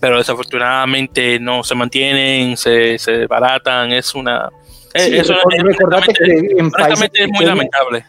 [0.00, 4.48] pero desafortunadamente no se mantienen, se, se baratan, es una
[4.98, 5.34] eh, eso
[6.14, 8.04] que en países es muy lamentable.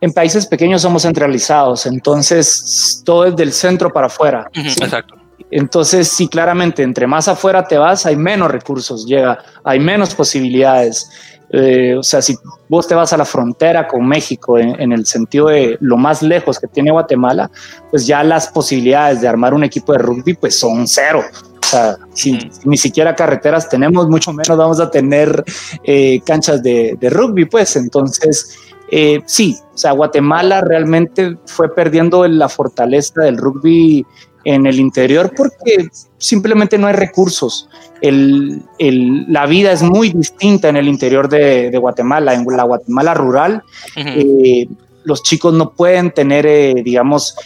[0.00, 4.50] En países pequeños somos centralizados, entonces todo es del centro para afuera.
[4.52, 5.16] Exacto.
[5.50, 11.08] Entonces, sí, claramente, entre más afuera te vas, hay menos recursos, llega, hay menos posibilidades.
[11.50, 12.36] Eh, o sea, si
[12.68, 16.58] vos te vas a la frontera con México en, el sentido de lo más lejos
[16.58, 17.50] que tiene Guatemala,
[17.90, 21.22] pues ya las posibilidades de armar un equipo de rugby pues son cero.
[21.66, 25.44] O sea, si, ni siquiera carreteras tenemos, mucho menos vamos a tener
[25.82, 27.74] eh, canchas de, rugby, pues.
[27.74, 28.56] Entonces,
[28.92, 34.06] eh, sí, o sea, Guatemala realmente fue perdiendo la fortaleza del rugby
[34.44, 35.88] en el interior porque
[36.18, 37.68] simplemente no hay recursos.
[38.00, 43.64] la vida es muy distinta en el interior de, Guatemala, en la Guatemala rural.
[43.96, 44.68] Eh,
[45.02, 46.46] los chicos no pueden tener,
[46.84, 47.36] digamos,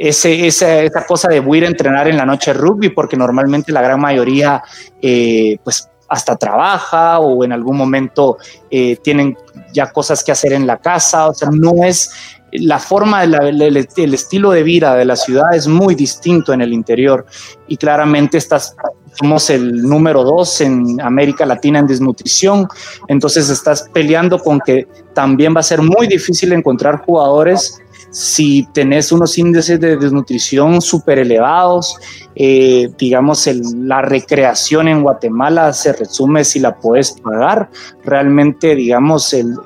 [0.00, 4.00] ese, esa, cosa de ir a entrenar en la noche rugby, porque normalmente la gran
[4.00, 4.62] mayoría,
[5.02, 8.38] eh, pues hasta trabaja o en algún momento
[8.70, 9.36] eh, tienen
[9.74, 12.10] ya cosas que hacer en la casa, o sea, no es
[12.50, 16.72] la forma, el, el, estilo de vida de la ciudad es muy distinto en el
[16.72, 17.26] interior.
[17.68, 18.74] Y claramente estás,
[19.12, 22.66] somos el número dos en América Latina en desnutrición,
[23.06, 27.80] entonces estás peleando con que también va a ser muy difícil encontrar jugadores
[28.10, 31.96] si tenés unos índices de desnutrición súper elevados,
[32.34, 37.70] eh, digamos, la recreación en Guatemala se resume si la puedes pagar.
[38.04, 39.56] Realmente, digamos, el,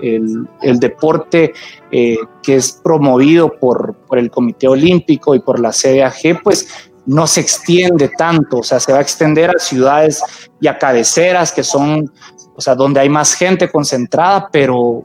[0.78, 1.52] deporte
[1.90, 7.26] eh, que es promovido por, por el Comité Olímpico y por la CDAG, pues no
[7.26, 10.22] se extiende tanto, o sea, se va a extender a ciudades
[10.60, 12.10] y a cabeceras que son,
[12.56, 15.02] o sea, donde hay más gente concentrada, pero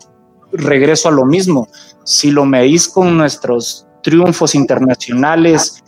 [0.52, 1.68] regreso a lo mismo
[2.04, 5.84] si lo medís con nuestros triunfos internacionales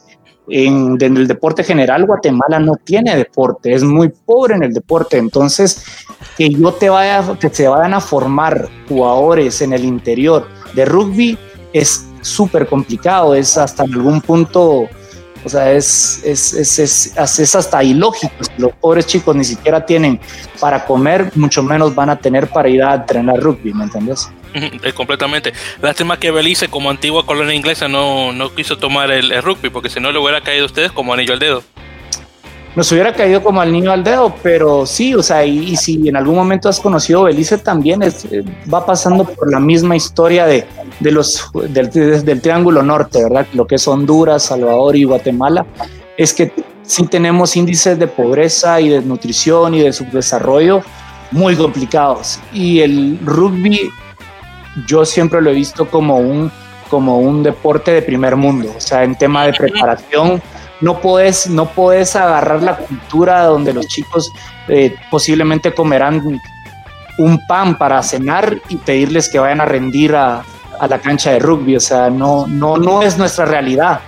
[0.48, 5.18] en, el deporte general, Guatemala no tiene deporte, es muy pobre en el deporte.
[5.18, 5.84] Entonces,
[6.38, 11.38] que yo te vaya, que se vayan a formar jugadores en el interior de rugby
[11.74, 14.88] es súper complicado, es hasta algún punto,
[15.44, 18.34] o sea, es, es, es, es, hasta ilógico.
[18.58, 20.20] Los pobres chicos ni siquiera tienen
[20.60, 24.30] para comer, mucho menos van a tener para ir a entrenar rugby, ¿me entiendes?
[24.96, 25.54] completamente.
[25.82, 30.00] Lástima que Belice, como antigua colonia inglesa, no, no quiso tomar el, rugby, porque si
[30.00, 31.64] no le hubiera caído a ustedes como anillo al dedo.
[32.76, 36.16] Nos hubiera caído como al niño al dedo, pero sí, o sea, y, si en
[36.16, 38.12] algún momento has conocido Belice también, eh,
[38.74, 40.66] va pasando por la misma historia de,
[41.02, 43.46] de los, del, del Triángulo Norte, ¿verdad?
[43.54, 45.66] Lo que es Honduras, Salvador y Guatemala,
[46.18, 50.82] es que sí tenemos índices de pobreza y de nutrición y de subdesarrollo
[51.32, 52.40] muy complicados.
[52.54, 53.90] Y el rugby
[54.86, 56.52] yo siempre lo he visto como un,
[56.90, 60.42] como un deporte de primer mundo, o sea, en tema de preparación.
[60.82, 64.32] No puedes, no puedes agarrar la cultura donde los chicos
[64.68, 66.42] eh, posiblemente comerán
[67.20, 70.44] un pan para cenar y pedirles que vayan a rendir a,
[70.82, 71.76] a la cancha de rugby.
[71.76, 74.02] O sea, no, no, no es nuestra realidad.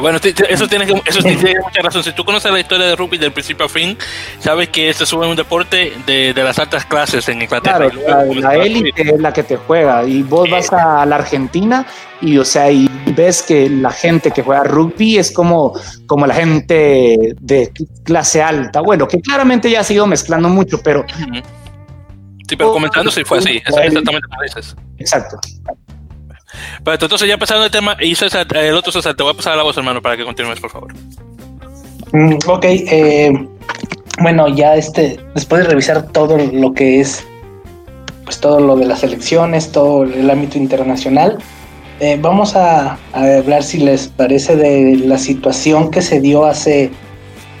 [0.00, 2.02] Bueno, eso tiene, eso tiene mucha razón.
[2.04, 3.96] Si tú conoces la historia de rugby del principio a fin,
[4.38, 7.90] sabes que se sube un deporte de, de, las altas clases en Inglaterra.
[7.90, 11.86] Claro, la, élite es la que te juega y vos vas a la Argentina
[12.20, 15.72] y, o sea, y ves que la gente que juega rugby es como,
[16.06, 17.72] como la gente de
[18.04, 18.80] clase alta.
[18.80, 21.04] Bueno, que claramente ya ha sido mezclando mucho, pero...
[22.48, 24.74] Sí, pero comentando si fue así, exactamente como dices.
[24.98, 25.38] Exacto.
[26.84, 29.56] Pero entonces ya pasando el tema, y César, el otro César, te voy a pasar
[29.56, 30.92] la voz, hermano, para que continúes, por favor.
[32.12, 33.48] Mm, ok, eh,
[34.20, 37.24] bueno, ya este, después de revisar todo lo que es,
[38.24, 41.38] pues todo lo de las elecciones, todo el ámbito internacional,
[42.00, 46.90] eh, vamos a, hablar si les parece de la situación que se dio hace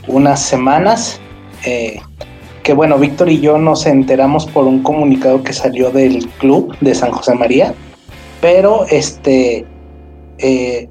[0.06, 1.20] unas semanas.
[1.64, 2.00] Eh,
[2.62, 6.94] que bueno, Víctor y yo nos enteramos por un comunicado que salió del club de
[6.94, 7.74] San José María,
[8.40, 9.66] pero este,
[10.38, 10.88] eh,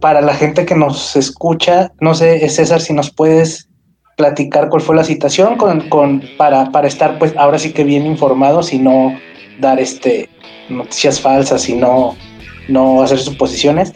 [0.00, 3.68] para la gente que nos escucha, no sé, César, si nos puedes
[4.16, 8.04] platicar cuál fue la situación con, con, para, para estar pues ahora sí que bien
[8.04, 9.14] informados y no
[9.60, 10.28] dar este
[10.68, 12.16] noticias falsas y no
[12.68, 13.92] no hacer suposiciones.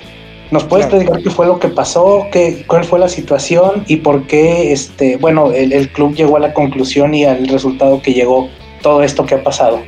[0.50, 4.26] ¿Nos puedes platicar qué fue lo que pasó, qué, cuál fue la situación y por
[4.26, 8.48] qué, este, bueno, el, club llegó a la conclusión y al resultado que llegó
[8.82, 9.80] todo esto que ha pasado?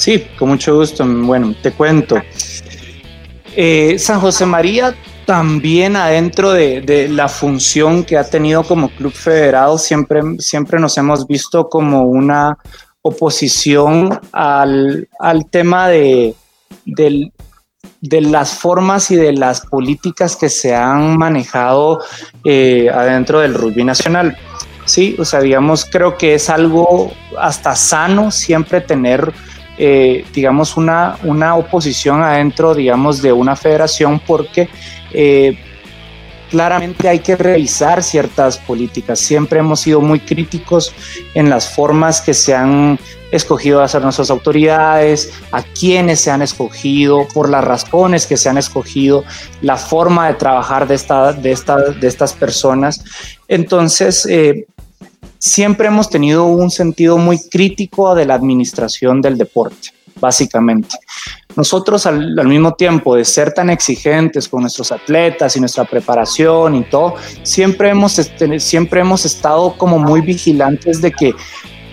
[0.00, 1.04] Sí, con mucho gusto.
[1.06, 2.16] Bueno, te cuento.
[3.54, 4.94] Eh, San José María
[5.26, 11.26] también adentro de, la función que ha tenido como club federado, siempre, siempre nos hemos
[11.26, 12.56] visto como una
[13.02, 15.06] oposición al,
[15.50, 16.34] tema de,
[16.86, 17.30] de,
[18.22, 22.00] las formas y de las políticas que se han manejado
[22.42, 24.34] eh, adentro del rugby nacional.
[24.86, 29.30] Sí, o sea, digamos, creo que es algo hasta sano siempre tener
[29.82, 34.68] eh, digamos, una, una oposición adentro, digamos, de una federación porque
[35.10, 35.58] eh,
[36.50, 39.18] claramente hay que revisar ciertas políticas.
[39.18, 40.94] Siempre hemos sido muy críticos
[41.32, 42.98] en las formas que se han
[43.32, 48.50] escogido a hacer nuestras autoridades, a quienes se han escogido, por las razones que se
[48.50, 49.24] han escogido,
[49.62, 51.56] la forma de trabajar de, esta, de,
[51.98, 53.02] de estas personas.
[53.48, 54.66] Entonces, eh,
[55.40, 60.96] siempre hemos tenido un sentido muy crítico de la administración del deporte básicamente.
[61.56, 66.82] Nosotros al, mismo tiempo de ser tan exigentes con nuestros atletas y nuestra preparación y
[66.82, 71.34] todo, siempre hemos, este, siempre hemos estado como muy vigilantes de que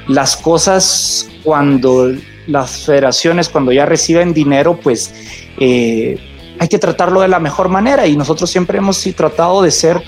[0.07, 2.13] las cosas cuando
[2.47, 5.13] las federaciones, cuando ya reciben dinero, pues
[5.57, 6.17] eh,
[6.59, 10.01] hay que tratarlo de la mejor manera y nosotros siempre hemos tratado de ser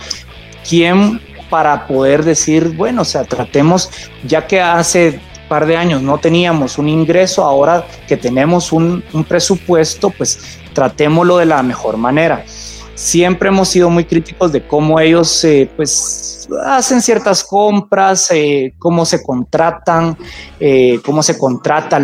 [0.68, 3.90] quien para poder decir, bueno, o sea, tratemos,
[4.24, 5.20] ya que hace
[5.50, 11.48] par de años no teníamos un ingreso, ahora que tenemos un, presupuesto, pues tratémoslo de
[11.48, 12.46] la mejor manera.
[12.94, 19.06] Siempre hemos sido muy críticos de cómo ellos eh, pues hacen ciertas compras, eh, cómo
[19.06, 20.18] se contratan,
[20.60, 21.98] eh, cómo se contrata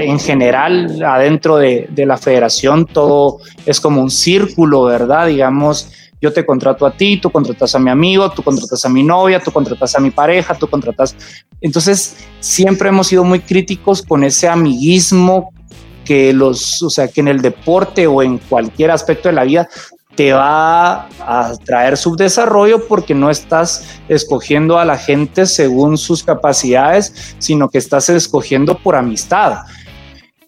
[0.00, 2.86] en general adentro de, de la federación.
[2.86, 5.28] Todo es como un círculo, ¿verdad?
[5.28, 9.02] Digamos, yo te contrato a ti, tú contratas a mi amigo, tú contratas a mi
[9.02, 11.16] novia, tú contratas a mi pareja, tú contratas.
[11.60, 15.50] Entonces, siempre hemos sido muy críticos con ese amiguismo
[16.04, 19.68] que los, o sea, que en el deporte o en cualquier aspecto de la vida
[20.14, 27.36] te va a traer subdesarrollo porque no estás escogiendo a la gente según sus capacidades,
[27.38, 29.58] sino que estás escogiendo por amistad.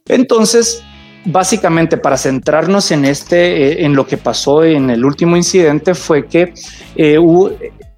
[0.07, 0.83] Entonces,
[1.25, 6.27] básicamente para centrarnos en este, eh, en lo que pasó en el último incidente fue
[6.27, 6.55] que
[6.97, 7.19] eh,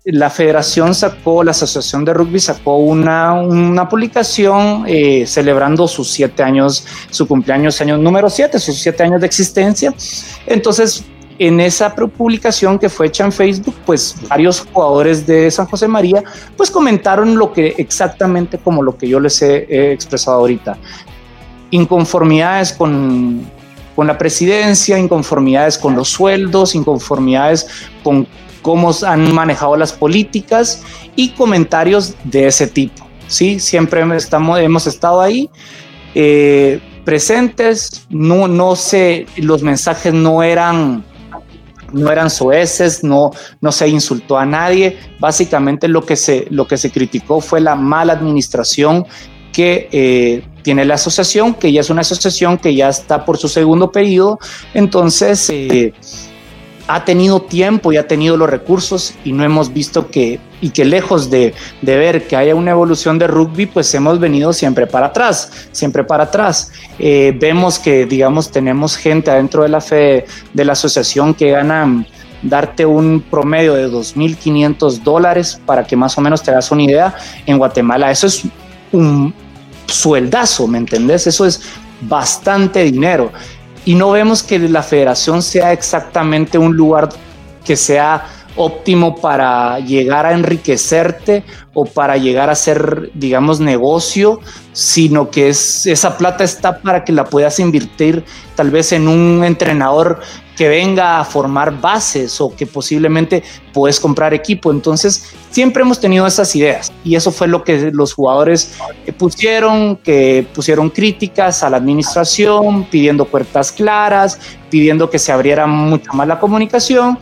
[0.04, 6.42] la federación sacó, la asociación de rugby sacó una, una publicación eh, celebrando sus siete
[6.42, 9.94] años, su cumpleaños, año número siete, sus siete años de existencia.
[10.46, 11.04] Entonces,
[11.38, 16.22] en esa publicación que fue hecha en Facebook, pues varios jugadores de San José María,
[16.56, 20.76] pues comentaron lo que exactamente como lo que yo les he expresado ahorita
[21.70, 23.46] inconformidades con,
[23.96, 27.66] con la presidencia, inconformidades con los sueldos, inconformidades
[28.02, 28.26] con
[28.62, 30.82] cómo han manejado las políticas
[31.16, 33.06] y comentarios de ese tipo.
[33.26, 35.48] Sí, siempre estamos, hemos estado ahí
[36.14, 38.06] eh, presentes.
[38.10, 41.04] No, no sé, los mensajes no eran,
[41.92, 44.98] no eran soeces, no, no se insultó a nadie.
[45.18, 49.06] Básicamente lo que se, lo que se criticó fue la mala administración
[49.52, 53.48] que eh, tiene la asociación, que ya es una asociación que ya está por su
[53.48, 54.38] segundo periodo,
[54.74, 55.92] entonces eh,
[56.90, 60.84] ha tenido tiempo y ha tenido los recursos y no hemos visto que, y que
[60.84, 65.68] lejos de, ver que haya una evolución de rugby, pues hemos venido siempre para atrás,
[65.70, 66.72] siempre para atrás.
[66.98, 72.04] Eh, vemos que, digamos, tenemos gente adentro de la fe de la asociación que gana
[72.42, 77.14] darte un promedio de 2.500 dólares para que más o menos te das una idea
[77.46, 78.10] en Guatemala.
[78.10, 78.42] Eso es
[78.92, 79.32] un
[79.90, 81.26] sueldazo, ¿me entendés?
[81.26, 81.62] Eso es
[82.02, 83.32] bastante dinero.
[83.84, 87.08] Y no vemos que la federación sea exactamente un lugar
[87.64, 88.26] que sea
[88.56, 94.40] óptimo para llegar a enriquecerte o para llegar a ser, digamos, negocio,
[94.72, 98.24] sino que es, esa plata está para que la puedas invertir
[98.56, 100.20] tal vez en un entrenador
[100.60, 103.42] que venga a formar bases o que posiblemente
[103.72, 104.70] puedes comprar equipo.
[104.70, 108.74] Entonces, siempre hemos tenido esas ideas y eso fue lo que los jugadores
[109.16, 114.38] pusieron, que pusieron críticas a la administración, pidiendo puertas claras,
[114.68, 117.18] pidiendo que se abriera mucho más la comunicación.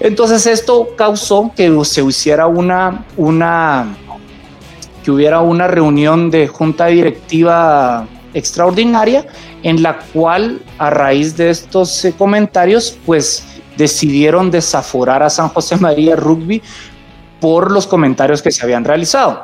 [0.00, 3.96] Entonces, esto causó que se hiciera una, una,
[5.04, 9.26] que hubiera una reunión de junta directiva extraordinaria
[9.62, 13.44] en la cual a raíz de estos eh, comentarios pues
[13.76, 16.62] decidieron desaforar a San José María Rugby
[17.40, 19.42] por los comentarios que se habían realizado.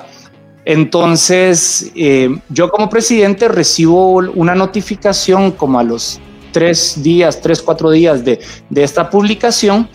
[0.64, 6.20] Entonces, eh, yo como presidente recibo una notificación como a los
[6.52, 9.88] tres días, tres, cuatro días de, de esta publicación,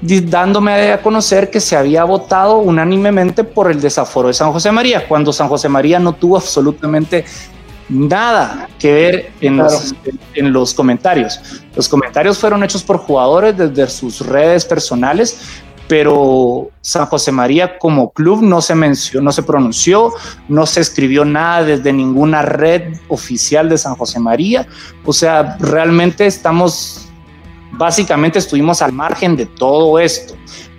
[0.00, 5.06] dándome a conocer que se había votado unánimemente por el desaforo de San José María,
[5.08, 7.24] cuando San José María no tuvo absolutamente
[7.88, 9.94] nada que ver en, los,
[10.34, 11.40] en los comentarios.
[11.74, 18.10] Los comentarios fueron hechos por jugadores desde sus redes personales, pero San José María como
[18.10, 20.12] club no se mencionó, no se pronunció,
[20.48, 24.66] no se escribió nada desde ninguna red oficial de San José María.
[25.04, 27.08] O sea, realmente estamos,
[27.72, 30.34] básicamente estuvimos al margen de todo esto.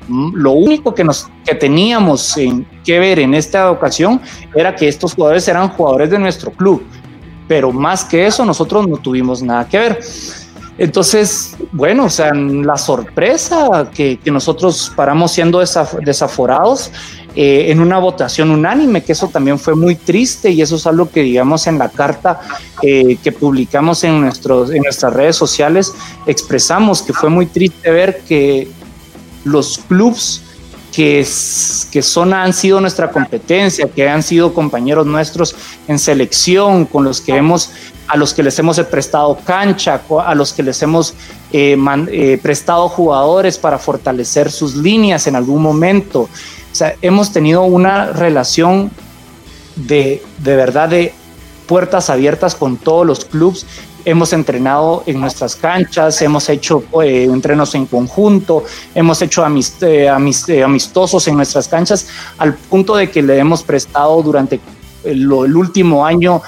[0.07, 2.35] Mm, lo único que, nos, que teníamos
[2.83, 4.21] que ver en esta ocasión
[4.55, 6.83] era que estos jugadores eran jugadores de nuestro club,
[7.49, 9.99] pero más que eso nosotros no tuvimos nada que ver.
[10.77, 16.91] Entonces, bueno, o sea, la sorpresa que, nosotros paramos siendo desaforados
[17.35, 21.09] eh, en una votación unánime, que eso también fue muy triste y eso es algo
[21.09, 22.39] que digamos en la carta
[22.81, 25.93] eh, que publicamos en, nuestros, en nuestras redes sociales,
[26.27, 28.69] expresamos que fue muy triste ver que
[29.43, 30.43] los clubs
[30.91, 35.55] que, son, han sido nuestra competencia, que han sido compañeros nuestros
[35.87, 37.71] en selección, con los que hemos
[38.07, 41.13] a los que les hemos prestado cancha, a los que les hemos
[41.53, 41.77] eh,
[42.07, 46.21] eh, prestado jugadores para fortalecer sus líneas en algún momento.
[46.21, 48.89] O sea, hemos tenido una relación
[49.75, 51.13] de, de verdad de
[51.67, 53.67] puertas abiertas con todos los clubes.
[54.05, 58.63] Hemos entrenado en nuestras canchas, hemos hecho eh, entrenos en conjunto,
[58.95, 64.59] hemos hecho amistosos en nuestras canchas, al punto de que le hemos prestado durante
[65.03, 66.41] el, último año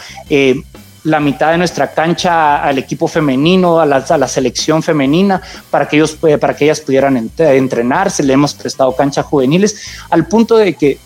[1.03, 5.87] la mitad de nuestra cancha al equipo femenino, a la, a la selección femenina, para
[5.87, 8.23] que, ellos, eh, para que ellas pudieran entrenarse.
[8.23, 10.99] Le hemos prestado cancha juveniles, al punto de que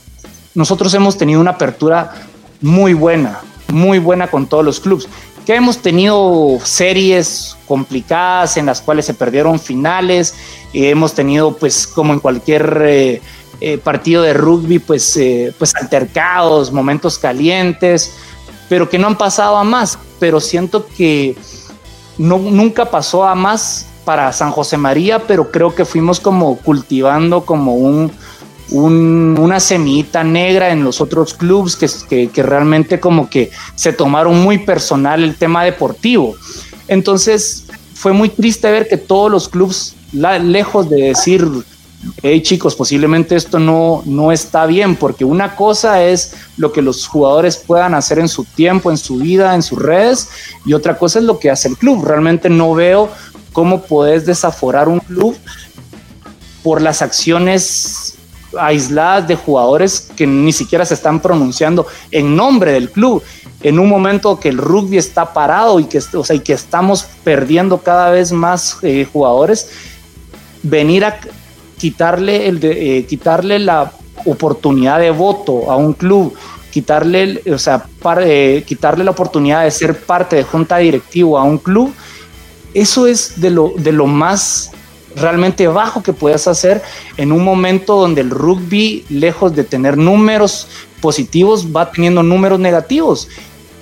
[0.54, 2.14] nosotros hemos tenido una apertura
[2.62, 3.40] muy buena,
[3.72, 5.08] muy buena con todos los clubes.
[5.46, 10.36] Que hemos tenido series complicadas en las cuales se perdieron finales,
[10.74, 13.22] y hemos tenido, pues, como en cualquier eh,
[13.62, 15.20] eh, partido de rugby, pues,
[15.58, 18.12] pues altercados, momentos calientes
[18.70, 19.98] pero que no han pasado a más.
[20.20, 21.36] Pero siento que
[22.18, 27.46] no, nunca pasó a más para San José María, pero creo que fuimos como cultivando
[27.46, 28.12] como un,
[28.72, 34.60] una semillita negra en los otros clubes que, que, realmente como que se tomaron muy
[34.60, 36.36] personal el tema deportivo.
[36.88, 41.48] Entonces fue muy triste ver que todos los clubes, lejos de decir
[42.22, 47.08] hey chicos, posiblemente esto no, no está bien, porque una cosa es lo que los
[47.08, 50.30] jugadores puedan hacer en su tiempo, en su vida, en sus redes,
[50.66, 52.06] y otra cosa es lo que hace el club.
[52.06, 53.10] Realmente no veo
[53.54, 55.36] cómo puedes desaforar un club
[56.64, 58.05] por las acciones
[58.60, 63.24] aisladas de jugadores que ni siquiera se están pronunciando en nombre del club.
[63.62, 67.06] En un momento que el rugby está parado y que, o sea, y que estamos
[67.24, 69.70] perdiendo cada vez más eh, jugadores,
[70.62, 71.20] venir a,
[71.78, 73.92] quitarle, el eh, quitarle la
[74.26, 76.34] oportunidad de voto a un club,
[76.72, 77.86] quitarle, o sea,
[78.22, 81.94] eh, quitarle la oportunidad de ser parte de junta directiva a un club,
[82.74, 84.72] eso es de lo, de lo más
[85.16, 86.82] realmente bajo que puedes hacer
[87.18, 90.68] en un momento donde el rugby, lejos de tener números
[91.02, 93.28] positivos, va teniendo números negativos.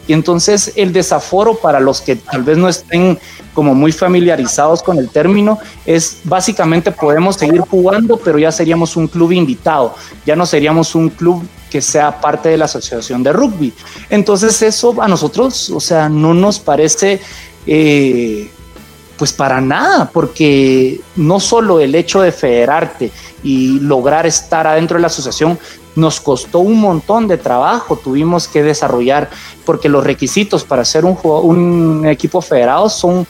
[0.05, 3.17] Y entonces el desaforo para los que tal vez no estén
[3.53, 9.07] como muy familiarizados con el término es básicamente podemos seguir jugando, pero ya seríamos un
[9.07, 13.73] club invitado, ya no seríamos un club que sea parte de la asociación de rugby.
[14.09, 17.21] Entonces eso a nosotros, o sea, no nos parece...
[17.65, 18.51] Eh,
[19.23, 23.09] pues para nada, porque no solo el hecho de federarte
[23.41, 25.57] y lograr estar adentro de la asociación
[25.95, 29.29] nos costó un montón de trabajo, tuvimos que desarrollar,
[29.63, 33.25] porque los requisitos para ser un, un equipo federado son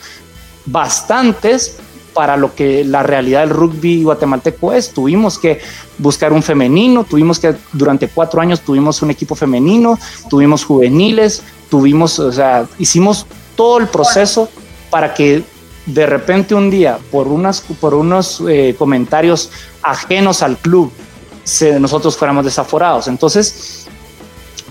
[0.66, 1.76] bastantes
[2.12, 4.90] para lo que la realidad del rugby guatemalteco es.
[4.90, 5.60] Tuvimos que
[5.98, 9.96] buscar un femenino, tuvimos que, durante cuatro años tuvimos un equipo femenino,
[10.28, 14.48] tuvimos juveniles, tuvimos, o sea, hicimos todo el proceso
[14.90, 15.44] para que
[15.86, 19.50] de repente un día, por, unas, por unos eh, comentarios
[19.82, 20.90] ajenos al club,
[21.78, 23.06] nosotros fuéramos desaforados.
[23.06, 23.86] Entonces,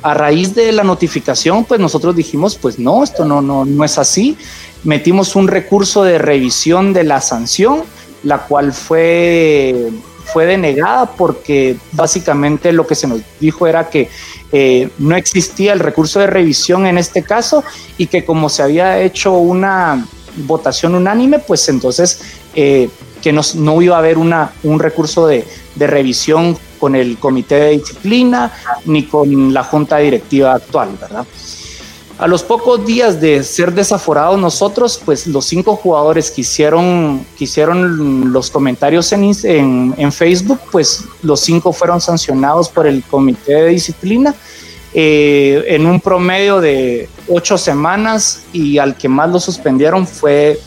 [0.01, 3.97] a raíz de la notificación, pues nosotros dijimos, pues no, esto no, no, no es
[3.97, 4.37] así.
[4.83, 7.83] Metimos un recurso de revisión de la sanción,
[8.23, 9.91] la cual fue,
[10.25, 14.09] fue denegada porque básicamente lo que se nos dijo era que
[14.51, 17.63] eh, no existía el recurso de revisión en este caso
[17.97, 20.05] y que como se había hecho una
[20.37, 22.21] votación unánime, pues entonces
[22.55, 22.89] eh,
[23.21, 25.45] que no iba a haber una, un recurso de,
[25.75, 28.51] de revisión con el comité de disciplina
[28.85, 31.25] ni con la junta directiva actual, ¿verdad?
[32.19, 37.25] A los pocos días de ser desaforados nosotros, pues los cinco jugadores que hicieron,
[38.31, 39.33] los comentarios en,
[39.97, 44.35] en, Facebook, pues los cinco fueron sancionados por el comité de disciplina
[44.93, 50.59] eh, en un promedio de ocho semanas y al que más lo suspendieron fue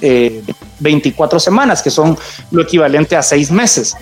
[0.00, 2.16] 24 eh, semanas, que son
[2.50, 3.96] lo equivalente a seis meses.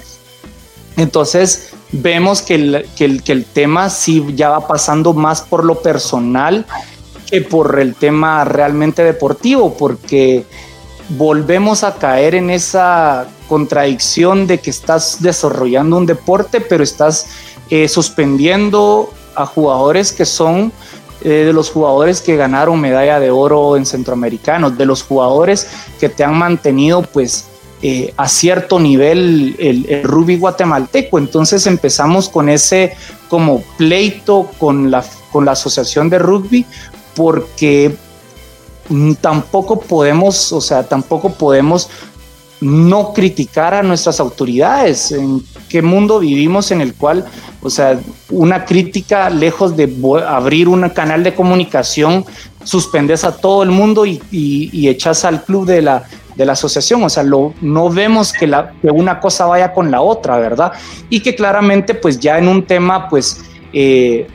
[0.97, 5.65] Entonces vemos que el, que el, que el tema sí ya va pasando más por
[5.65, 6.67] lo personal
[7.31, 10.45] que por el tema realmente deportivo, porque
[11.11, 17.27] volvemos a caer en esa contradicción de que estás desarrollando un deporte, pero estás
[17.71, 20.73] eh, suspendiendo a jugadores que son
[21.23, 25.67] eh, de los jugadores que ganaron medalla de oro en centroamericanos, de los jugadores
[25.99, 27.47] que te han mantenido pues
[27.83, 31.19] eh, a cierto nivel el, el, rugby guatemalteco.
[31.19, 32.97] Entonces empezamos con ese
[33.29, 36.67] como pleito con la, con la asociación de rugby
[37.15, 37.97] porque
[39.21, 41.89] tampoco podemos, o sea, tampoco podemos
[42.61, 45.13] no criticar a nuestras autoridades.
[45.13, 47.25] ¿En qué mundo vivimos en el cual,
[47.63, 47.99] o sea,
[48.31, 49.93] una crítica lejos de
[50.27, 52.25] abrir un canal de comunicación,
[52.65, 56.05] suspendes a todo el mundo y, y echas al club de la,
[56.37, 59.91] de la asociación, o sea, lo, no vemos que, la, que una cosa vaya con
[59.91, 60.73] la otra, ¿verdad?
[61.09, 63.41] Y que claramente, pues ya en un tema, pues
[63.73, 64.27] eh,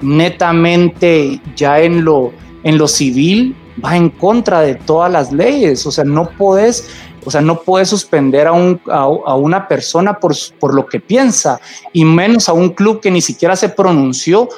[0.00, 2.32] netamente ya en lo,
[2.64, 3.54] en lo civil,
[3.84, 6.88] va en contra de todas las leyes, o sea, no puedes,
[7.24, 11.60] o sea, no puedes suspender a, un, a, una persona por, lo que piensa,
[11.92, 14.48] y menos a un club que ni siquiera se pronunció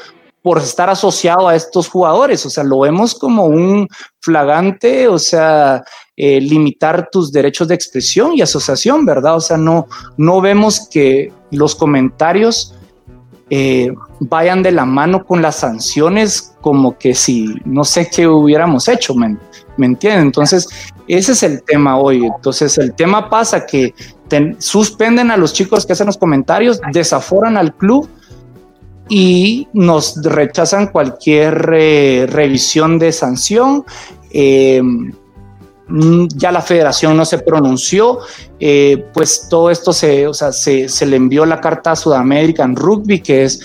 [0.42, 2.44] por estar asociado a estos jugadores.
[2.46, 3.88] O sea, lo vemos como un
[4.20, 5.82] flagante, o sea,
[6.16, 9.36] eh, limitar tus derechos de expresión y asociación, ¿verdad?
[9.36, 9.86] O sea, no,
[10.16, 12.74] no vemos que los comentarios
[13.50, 18.88] eh, vayan de la mano con las sanciones como que si no sé qué hubiéramos
[18.88, 19.36] hecho, ¿me,
[19.76, 19.94] ¿me?
[20.00, 20.68] Entonces,
[21.16, 22.24] ese es el tema hoy.
[22.24, 23.94] Entonces, el tema pasa que
[24.58, 28.08] suspenden a los chicos que hacen los comentarios, desaforan al club
[29.08, 33.84] y nos rechazan cualquier eh, revisión de sanción.
[34.30, 34.80] Eh,
[35.88, 38.20] mm, ya la federación no se pronunció,
[38.58, 42.74] eh, pues todo esto se, o sea, se, se, le envió la carta a Sudamerican
[42.74, 43.60] Rugby, que es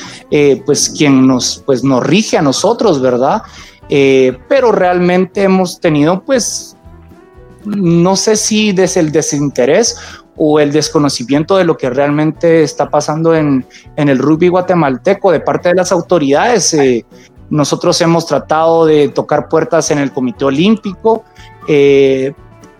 [0.66, 3.42] pues quien nos, pues, nos rige a nosotros, ¿verdad?
[3.90, 6.77] pero realmente hemos tenido pues
[7.76, 9.98] no sé si desde el desinterés
[10.36, 13.66] o el desconocimiento de lo que realmente está pasando en,
[13.96, 16.74] el rugby guatemalteco de parte de las autoridades.
[16.74, 17.06] Eh,
[17.50, 21.24] nosotros hemos tratado de tocar puertas en el Comité Olímpico,
[21.68, 22.34] eh,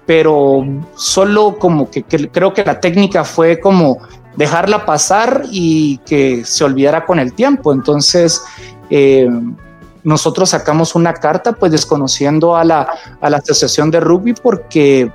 [0.06, 0.66] pero
[0.96, 3.98] solo como que, creo que la técnica fue como
[4.36, 7.74] dejarla pasar y que se olvidara con el tiempo.
[7.74, 8.42] Entonces,
[8.90, 9.28] eh,
[10.08, 12.88] nosotros sacamos una carta pues desconociendo a la,
[13.20, 15.12] a la Asociación de Rugby porque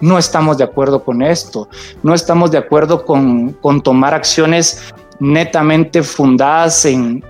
[0.00, 1.68] no estamos de acuerdo con esto,
[2.02, 7.22] no estamos de acuerdo con, tomar acciones netamente fundadas en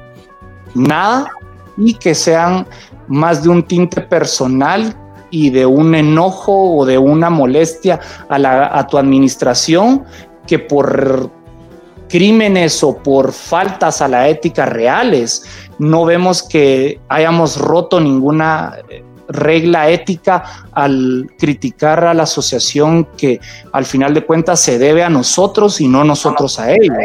[0.77, 1.33] nada
[1.77, 2.65] y que sean
[3.09, 4.97] más de un tinte personal
[5.33, 7.99] y de un enojo o de una molestia
[8.29, 10.05] a, la, a tu administración
[10.47, 11.29] que por
[12.09, 15.45] crímenes o por faltas a la ética reales.
[15.79, 18.77] No vemos que hayamos roto ninguna
[19.29, 23.41] regla ética al criticar a la asociación que
[23.73, 26.99] al final de cuentas se debe a nosotros y no nosotros a ellos.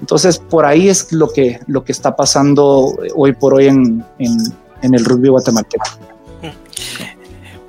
[0.00, 4.94] Entonces, por ahí es lo que, lo que está pasando hoy por hoy en, en,
[4.94, 5.84] el rugby guatemalteco.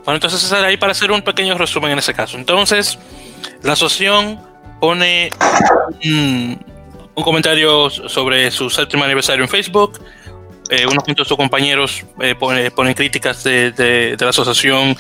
[0.05, 2.37] Bueno, entonces ahí para hacer un pequeño resumen en ese caso.
[2.37, 2.97] Entonces,
[3.63, 4.39] la asociación
[4.79, 5.29] pone
[6.05, 6.59] un,
[7.19, 9.99] un comentario sobre su séptimo aniversario en Facebook,
[10.69, 14.95] eh, unos de sus compañeros eh, ponen críticas de, la asociación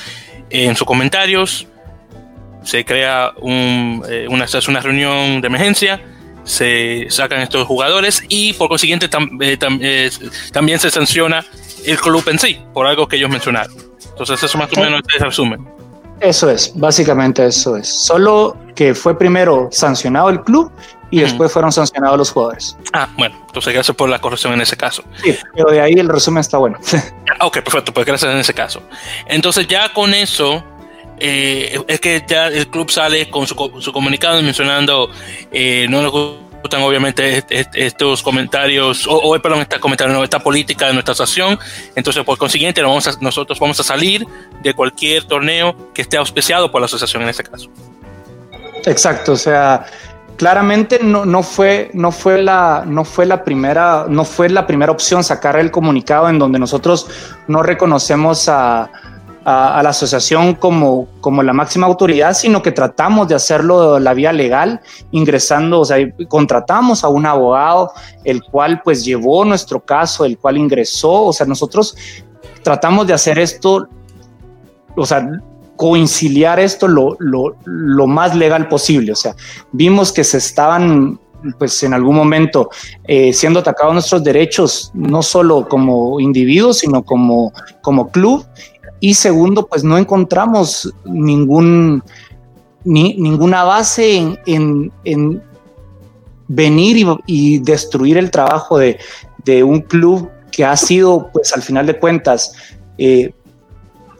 [0.49, 1.65] en sus comentarios,
[2.63, 4.45] se crea un, eh, una,
[4.81, 6.01] reunión de emergencia,
[6.43, 11.45] se sacan estos jugadores y por consiguiente también se sanciona
[11.85, 13.73] el club en sí por algo que ellos mencionaron.
[14.11, 15.65] Entonces eso más o menos es el resumen.
[16.19, 17.87] Eso es, básicamente eso es.
[17.87, 20.69] Solo que fue primero sancionado el club
[21.11, 22.77] y después fueron sancionados los jugadores.
[22.93, 25.03] Ah, bueno, entonces gracias por la corrección en ese caso.
[25.23, 26.77] Sí, pero de ahí el resumen está bueno.
[27.41, 28.81] ok, perfecto, pues gracias en ese caso.
[29.25, 30.63] Entonces ya con eso,
[31.19, 35.09] eh, es que ya el club sale con su, su comunicado mencionando,
[35.51, 41.13] eh, no les gustan obviamente estos comentarios, o, perdón, esta, comentario, esta política de nuestra
[41.13, 41.57] asociación,
[41.95, 44.27] entonces por consiguiente vamos nosotros vamos a salir
[44.61, 47.69] de cualquier torneo que esté auspiciado por la asociación en ese caso.
[48.85, 49.85] Exacto, o sea,
[50.39, 54.89] claramente no, no, fue, no, fue la, no, fue la primera, no fue la primera
[54.89, 57.07] opción sacar el comunicado en donde nosotros
[57.49, 58.89] no reconocemos a,
[59.43, 64.31] a, la asociación como, como la máxima autoridad, sino que tratamos de hacerlo la vía
[64.31, 64.79] legal,
[65.11, 65.97] ingresando, o sea,
[66.29, 67.91] contratamos a un abogado,
[68.23, 71.97] el cual pues llevó nuestro caso, el cual ingresó, o sea, nosotros
[72.63, 73.89] tratamos de hacer esto,
[74.95, 75.29] o sea,
[75.79, 79.13] conciliar esto lo, lo, lo, más legal posible.
[79.13, 79.33] O sea,
[79.71, 81.17] vimos que se estaban,
[81.57, 82.69] pues en algún momento,
[83.07, 88.45] eh, siendo atacados nuestros derechos, no solo como individuos, sino como, como club.
[88.99, 92.03] Y segundo, pues no encontramos ningún,
[92.83, 95.41] ni, ninguna base en, en, en
[96.49, 98.99] venir y, y, destruir el trabajo de,
[99.45, 102.51] de, un club que ha sido, pues al final de cuentas,
[102.97, 103.31] eh,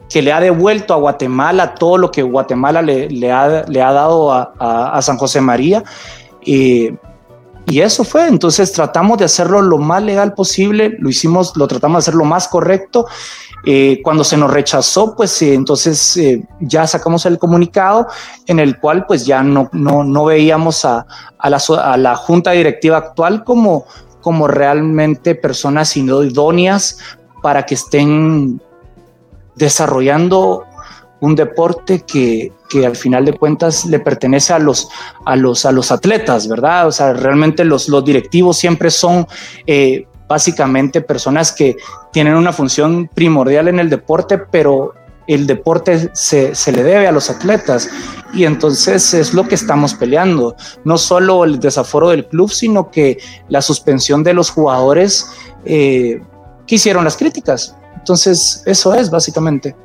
[0.09, 4.31] que le ha devuelto a Guatemala todo lo que Guatemala le, ha, le ha, dado
[4.33, 5.83] a, a, San José María.
[6.41, 6.91] y
[7.67, 12.09] eso fue, entonces tratamos de hacerlo lo más legal posible, lo hicimos, lo tratamos de
[12.09, 13.05] hacer lo más correcto.
[13.65, 18.07] Eh, cuando se nos rechazó, pues eh, entonces eh, ya sacamos el comunicado
[18.47, 21.05] en el cual pues ya no, no, no veíamos a,
[21.37, 23.85] a, la, a la junta directiva actual como,
[24.21, 26.99] como realmente personas idóneas
[27.41, 28.61] para que estén
[29.59, 30.65] desarrollando
[31.21, 34.89] un deporte que, que, al final de cuentas le pertenece a los,
[35.25, 36.87] a los, a los atletas, ¿verdad?
[36.87, 39.27] O sea, realmente los, directivos siempre son
[39.67, 41.75] eh, básicamente personas que
[42.13, 44.93] tienen una función primordial en el deporte, pero
[45.27, 47.89] el deporte se, se, le debe a los atletas
[48.33, 50.55] y entonces es lo que estamos peleando,
[50.85, 53.17] no solo el desaforo del club, sino que
[53.49, 55.29] la suspensión de los jugadores
[55.65, 56.21] eh,
[56.65, 57.75] que hicieron las críticas.
[58.09, 59.75] Entonces, eso es básicamente.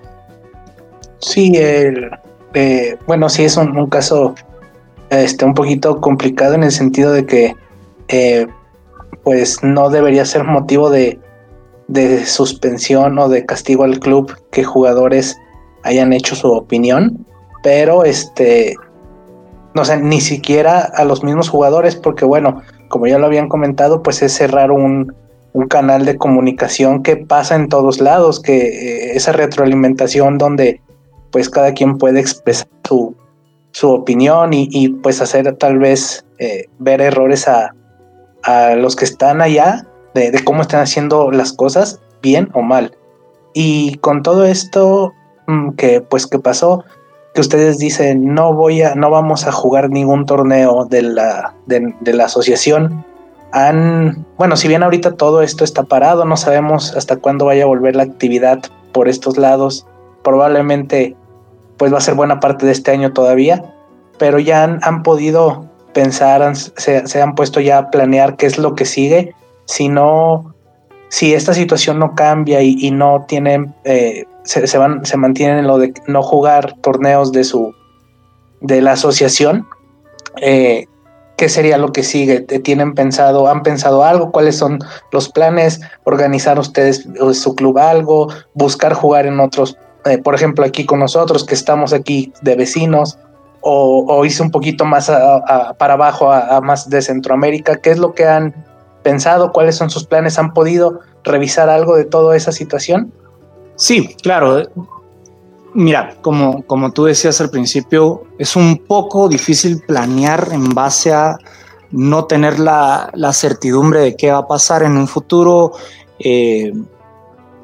[1.19, 2.11] Sí, el,
[2.55, 4.35] eh, bueno, sí es un, caso
[5.11, 7.55] este, un poquito complicado en el sentido de que
[8.09, 8.47] eh,
[9.25, 11.21] pues no debería ser motivo de,
[11.89, 15.37] de suspensión o de castigo al club que jugadores
[15.83, 17.27] hayan hecho su opinión,
[17.63, 18.75] pero este,
[19.75, 24.03] no sé, ni siquiera a los mismos jugadores, porque bueno, como ya lo habían comentado,
[24.03, 25.15] pues es cerrar un,
[25.55, 30.81] un canal de comunicación que pasa en todos lados, que eh, esa retroalimentación donde
[31.31, 33.15] pues cada quien puede expresar su,
[33.71, 37.73] su opinión y, y, pues hacer tal vez eh, ver errores a,
[38.43, 42.97] a, los que están allá de, cómo están haciendo las cosas, bien o mal.
[43.53, 45.13] Y con todo esto
[45.47, 46.85] mm, que pues que pasó,
[47.33, 52.13] que ustedes dicen no voy a, no vamos a jugar ningún torneo de la, de
[52.13, 53.05] la asociación
[54.37, 57.95] bueno, si bien ahorita todo esto está parado, no sabemos hasta cuándo vaya a volver
[57.95, 58.61] la actividad
[58.93, 59.87] por estos lados,
[60.25, 61.15] probablemente
[61.77, 63.63] pues va a ser buena parte de este año todavía,
[64.19, 68.87] pero ya han, podido pensar, se, han puesto ya a planear qué es lo que
[68.87, 69.35] sigue,
[69.67, 70.55] si no,
[71.09, 75.67] si esta situación no cambia y, no tienen, eh, se, se, van, se mantienen en
[75.69, 77.73] lo de no jugar torneos de su,
[78.61, 79.67] de la asociación,
[80.41, 80.87] eh,
[81.45, 82.41] ¿Qué sería lo que sigue?
[82.41, 84.33] ¿Tienen pensado, han pensado algo?
[84.33, 84.79] ¿Cuáles son
[85.13, 85.79] los planes?
[86.05, 88.31] ¿Organizar ustedes su club algo?
[88.55, 89.77] ¿Buscar jugar en otros?
[90.07, 93.19] Eh, por ejemplo, aquí con nosotros, que estamos aquí de vecinos,
[93.61, 95.13] o, o irse un poquito más
[95.77, 97.77] para abajo, a, más de Centroamérica.
[97.77, 98.55] ¿Qué es lo que han
[99.03, 99.53] pensado?
[99.53, 100.39] ¿Cuáles son sus planes?
[100.39, 103.13] ¿Han podido revisar algo de toda esa situación?
[103.77, 104.63] Sí, claro.
[105.75, 111.37] Mira, como, como tú decías al principio, es un poco difícil planear en base a
[111.91, 115.73] no tener la, la certidumbre de qué va a pasar en un futuro,
[116.19, 116.73] eh,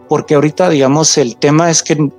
[0.09, 2.11] porque ahorita, digamos, el tema es que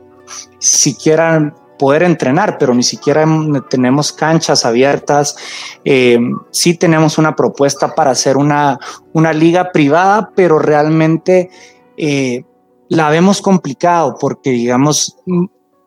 [0.59, 3.25] siquiera poder entrenar, pero ni siquiera
[3.69, 5.35] tenemos canchas abiertas.
[5.83, 6.19] Eh,
[6.51, 8.79] sí tenemos una propuesta para hacer una,
[9.13, 11.49] una liga privada, pero realmente
[11.97, 12.45] eh,
[12.87, 15.17] la vemos complicado porque, digamos,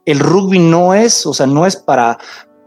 [0.04, 2.18] el rugby no es, o sea, no es para,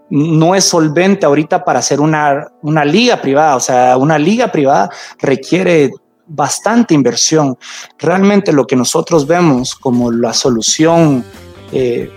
[0.10, 4.90] no es solvente ahorita para hacer una, una liga privada, o sea, una liga privada
[5.20, 5.92] requiere
[6.28, 7.58] bastante inversión.
[7.98, 11.24] Realmente lo que nosotros vemos como la solución
[11.72, 12.12] eh,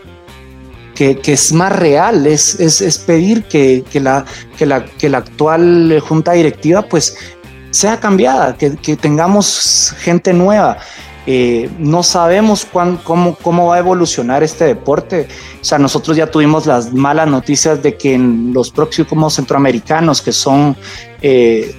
[0.94, 4.24] que, que, es más real es, es, es pedir que, que, la,
[4.59, 7.16] que, la, que la actual junta directiva pues
[7.70, 10.78] sea cambiada, que, que tengamos gente nueva.
[11.26, 15.28] Eh, no sabemos cuán, cómo, cómo va a evolucionar este deporte.
[15.60, 20.32] O sea, nosotros ya tuvimos las malas noticias de que en los próximos centroamericanos, que
[20.32, 20.76] son
[21.20, 21.74] eh,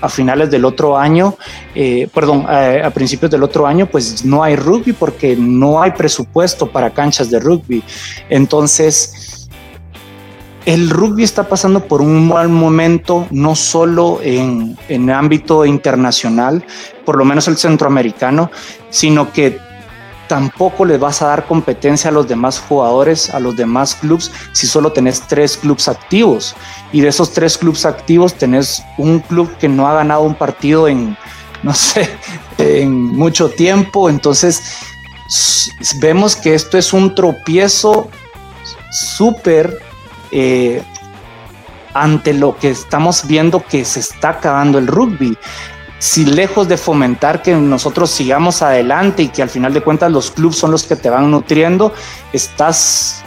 [0.00, 1.36] a finales del otro año,
[1.74, 5.92] eh, perdón, a, a, principios del otro año, pues no hay rugby porque no hay
[5.92, 7.84] presupuesto para canchas de rugby.
[8.28, 9.21] Entonces,
[10.66, 16.64] el rugby está pasando por un mal momento, no solo en, en ámbito internacional,
[17.04, 18.50] por lo menos el centroamericano,
[18.90, 19.58] sino que
[20.28, 24.66] tampoco les vas a dar competencia a los demás jugadores, a los demás clubes, si
[24.66, 26.54] solo tenés tres clubes activos.
[26.90, 30.88] Y de esos tres clubes activos tenés un club que no ha ganado un partido
[30.88, 31.16] en,
[31.62, 32.08] no sé,
[32.58, 34.08] en mucho tiempo.
[34.08, 34.62] Entonces,
[36.00, 38.08] vemos que esto es un tropiezo
[38.90, 39.91] súper
[40.32, 40.82] eh,
[41.94, 45.36] ante lo que estamos viendo que se está acabando el rugby.
[45.98, 50.32] Si lejos de fomentar que nosotros sigamos adelante y que al final de cuentas los
[50.32, 51.92] clubes son los que te van nutriendo,
[52.32, 53.22] estás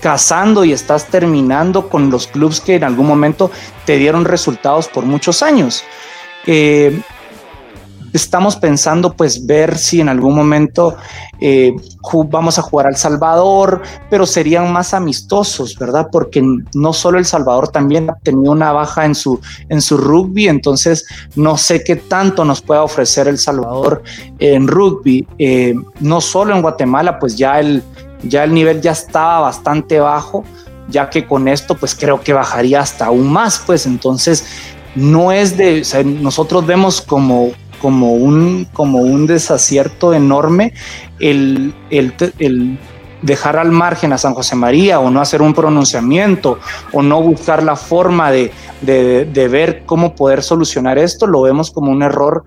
[0.00, 3.50] casando y estás terminando con los clubes que en algún momento
[3.84, 5.84] te dieron resultados por muchos años.
[6.46, 7.02] Eh,
[8.22, 10.96] estamos pensando pues ver si en algún momento
[11.40, 11.74] eh,
[12.28, 16.08] vamos a jugar al Salvador, pero serían más amistosos, ¿verdad?
[16.10, 16.42] Porque
[16.74, 21.06] no solo El Salvador también ha tenido una baja en su, en su rugby, entonces
[21.36, 24.02] no sé qué tanto nos pueda ofrecer El Salvador
[24.38, 25.26] en rugby.
[25.38, 27.82] Eh, no solo en Guatemala, pues ya el,
[28.22, 30.44] ya el nivel ya estaba bastante bajo,
[30.88, 34.44] ya que con esto pues creo que bajaría hasta aún más, pues entonces
[34.94, 40.72] no es de, nosotros vemos como como un, como un desacierto enorme
[41.18, 41.74] el,
[43.22, 46.58] dejar al margen a San José María o no hacer un pronunciamiento
[46.92, 48.52] o no buscar la forma de,
[49.50, 52.44] ver cómo poder solucionar esto, lo vemos como un error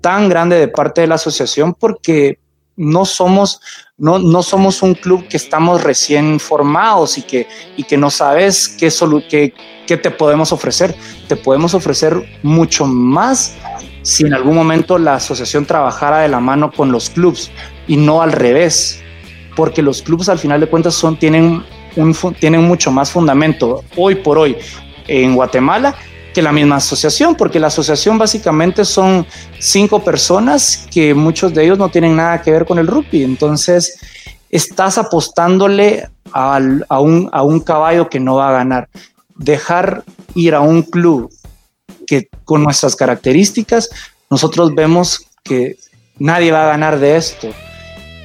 [0.00, 2.38] tan grande de parte de la asociación porque
[2.76, 3.60] no somos,
[3.96, 8.68] no, no somos un club que estamos recién formados y que, y que no sabes
[8.68, 8.90] qué,
[9.28, 9.54] qué,
[9.86, 10.94] qué te podemos ofrecer.
[11.26, 13.54] Te podemos ofrecer mucho más
[14.06, 17.50] si en algún momento la asociación trabajara de la mano con los clubs
[17.88, 19.02] y no al revés,
[19.56, 21.64] porque los clubs al final de cuentas son, tienen,
[21.96, 24.56] un, tienen mucho más fundamento hoy por hoy
[25.08, 25.96] en Guatemala
[26.32, 29.26] que la misma asociación, porque la asociación básicamente son
[29.58, 33.98] cinco personas que muchos de ellos no tienen nada que ver con el rugby, entonces
[34.50, 36.60] estás apostándole a,
[37.00, 38.88] un, a un caballo que no va a ganar.
[39.34, 40.04] Dejar
[40.36, 41.28] ir a un club
[42.06, 43.90] que con nuestras características
[44.30, 45.76] nosotros vemos que
[46.18, 47.48] nadie va a ganar de esto.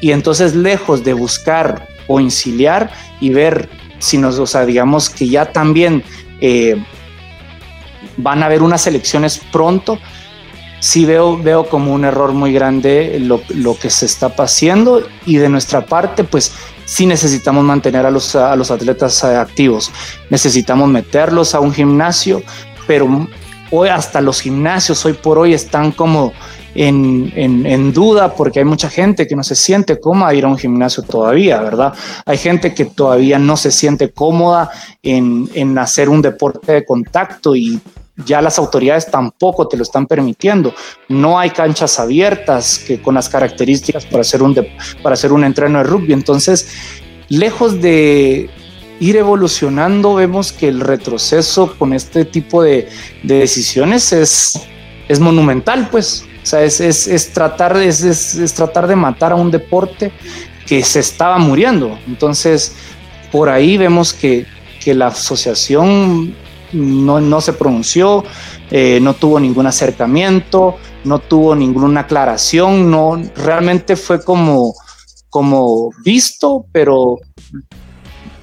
[0.01, 5.27] Y entonces lejos de buscar o inciliar y ver si nos, o sea, digamos que
[5.27, 6.03] ya también
[6.41, 6.83] eh,
[8.17, 9.99] van a haber unas elecciones pronto,
[10.79, 15.37] sí veo, veo como un error muy grande lo, lo, que se está haciendo y
[15.37, 16.51] de nuestra parte, pues
[16.85, 19.91] sí necesitamos mantener a los, a los atletas activos,
[20.31, 22.41] necesitamos meterlos a un gimnasio,
[22.87, 23.27] pero
[23.71, 26.33] hoy hasta los gimnasios hoy por hoy están como
[26.75, 30.57] en, en, duda porque hay mucha gente que no se siente cómoda ir a un
[30.57, 31.93] gimnasio todavía, ¿verdad?
[32.25, 34.71] Hay gente que todavía no se siente cómoda
[35.03, 37.81] en, en hacer un deporte de contacto y
[38.25, 40.73] ya las autoridades tampoco te lo están permitiendo.
[41.09, 44.55] No hay canchas abiertas que con las características para hacer un,
[45.01, 46.13] para hacer un entreno de rugby.
[46.13, 46.67] Entonces,
[47.29, 48.49] lejos de,
[49.01, 52.87] ir evolucionando, vemos que el retroceso con este tipo de,
[53.23, 54.61] decisiones es,
[55.07, 56.23] es monumental, pues.
[56.43, 60.11] O sea, es, es, tratar, es, tratar de matar a un deporte
[60.67, 61.97] que se estaba muriendo.
[62.07, 62.75] Entonces,
[63.31, 64.45] por ahí vemos que,
[64.85, 66.35] la asociación
[66.71, 68.23] no, se pronunció,
[68.69, 74.73] eh, no tuvo ningún acercamiento, no tuvo ninguna aclaración, no, realmente fue como,
[75.29, 77.19] como visto, pero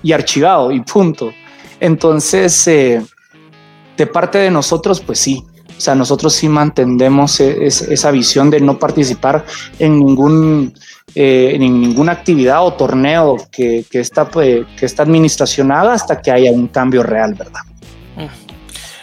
[0.02, 1.32] y archivado y punto.
[1.80, 3.02] Entonces, eh,
[3.96, 5.44] de parte de nosotros, pues sí,
[5.76, 9.44] o sea, nosotros sí mantendemos e, esa visión de no participar
[9.78, 10.74] en ningún
[11.14, 16.20] eh, en ninguna actividad o torneo que, que, esta, pues, que esta administración haga hasta
[16.20, 17.62] que haya un cambio real, ¿verdad?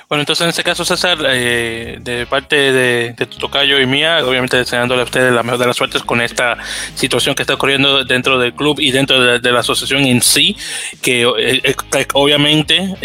[0.08, 4.58] Bueno, entonces en este caso, César, eh, de parte de, de, tocayo y mía, obviamente
[4.58, 6.58] deseándole a ustedes la mejor de las suertes con esta
[6.94, 10.56] situación que está ocurriendo dentro del club y dentro de, la asociación en sí,
[11.02, 11.76] que eh, eh,
[12.14, 12.96] obviamente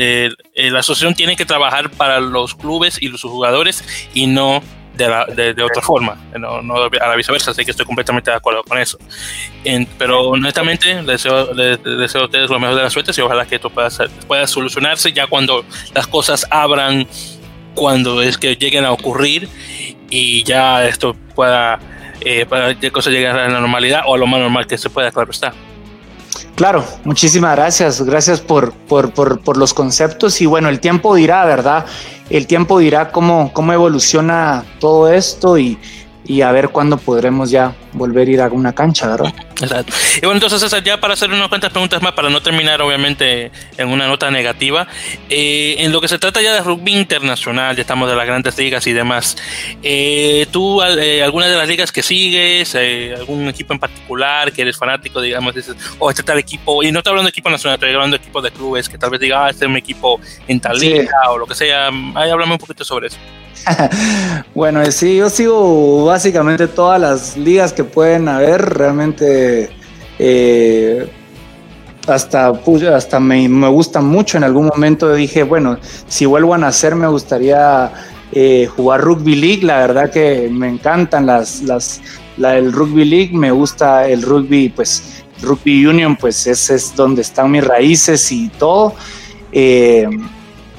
[0.56, 3.82] la asociación tiene que trabajar para los clubes y los jugadores
[4.12, 4.62] y no
[5.06, 8.62] de, de, otra forma, no, no, a la viceversa, así que estoy completamente de acuerdo
[8.64, 8.98] con eso.
[9.98, 13.70] pero honestamente, deseo, deseo a ustedes lo mejor de las suertes y ojalá que esto
[13.70, 13.88] pueda,
[14.26, 15.64] pueda solucionarse ya cuando
[15.94, 17.06] las cosas abran,
[17.74, 19.48] cuando es que lleguen a ocurrir
[20.10, 21.78] y ya esto pueda,
[22.20, 24.90] eh, para que cosas lleguen a la normalidad o a lo más normal que se
[24.90, 25.54] pueda, claro está.
[26.60, 28.02] Claro, muchísimas gracias.
[28.02, 31.86] Gracias por, por, por, por, los conceptos y bueno, el tiempo dirá, ¿verdad?
[32.28, 35.78] El tiempo dirá cómo, cómo evoluciona todo esto y,
[36.30, 39.34] y a ver cuándo podremos ya volver a ir a una cancha, ¿verdad?
[39.60, 39.92] Exacto.
[40.16, 43.88] Y bueno, entonces ya para hacer unas cuantas preguntas más, para no terminar obviamente en
[43.88, 44.86] una nota negativa,
[45.28, 48.56] eh, en lo que se trata ya de rugby internacional, ya estamos de las grandes
[48.56, 49.36] ligas y demás,
[49.82, 54.76] eh, ¿tú eh, alguna de las ligas que sigues, algún equipo en particular que eres
[54.76, 57.74] fanático, digamos, dices, o oh, este tal equipo, y no estoy hablando de equipo nacional,
[57.74, 60.20] estoy hablando de equipos de clubes, que tal vez diga, ah, este es un equipo
[60.46, 63.18] en tal liga o lo que sea, ahí háblame un poquito sobre eso.
[64.54, 68.60] bueno, sí, yo sigo básicamente todas las ligas que pueden haber.
[68.62, 69.70] Realmente
[70.18, 71.10] eh,
[72.06, 72.52] hasta,
[72.94, 74.36] hasta me, me gusta mucho.
[74.36, 75.78] En algún momento dije, bueno,
[76.08, 77.92] si vuelvo a nacer me gustaría
[78.32, 79.62] eh, jugar rugby league.
[79.62, 82.00] La verdad que me encantan las, las,
[82.36, 83.32] la, el rugby league.
[83.32, 88.48] Me gusta el rugby, pues rugby union, pues ese es donde están mis raíces y
[88.48, 88.94] todo.
[89.52, 90.08] Eh,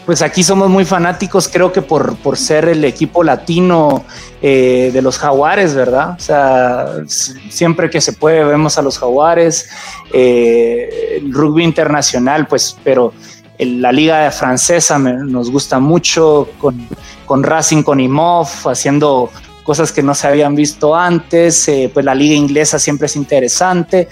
[0.06, 4.04] pues aquí somos muy fanáticos, creo que por, por ser el equipo latino
[4.42, 6.16] eh, de los jaguares, ¿verdad?
[6.18, 9.70] O sea, siempre que se puede vemos a los jaguares,
[10.12, 13.14] eh, el rugby internacional, pues, pero
[13.60, 16.88] la liga francesa nos gusta mucho, con,
[17.28, 19.30] con Racing, con Imov, haciendo
[19.64, 24.08] cosas que no se habían visto antes, eh, pues la liga inglesa siempre es interesante,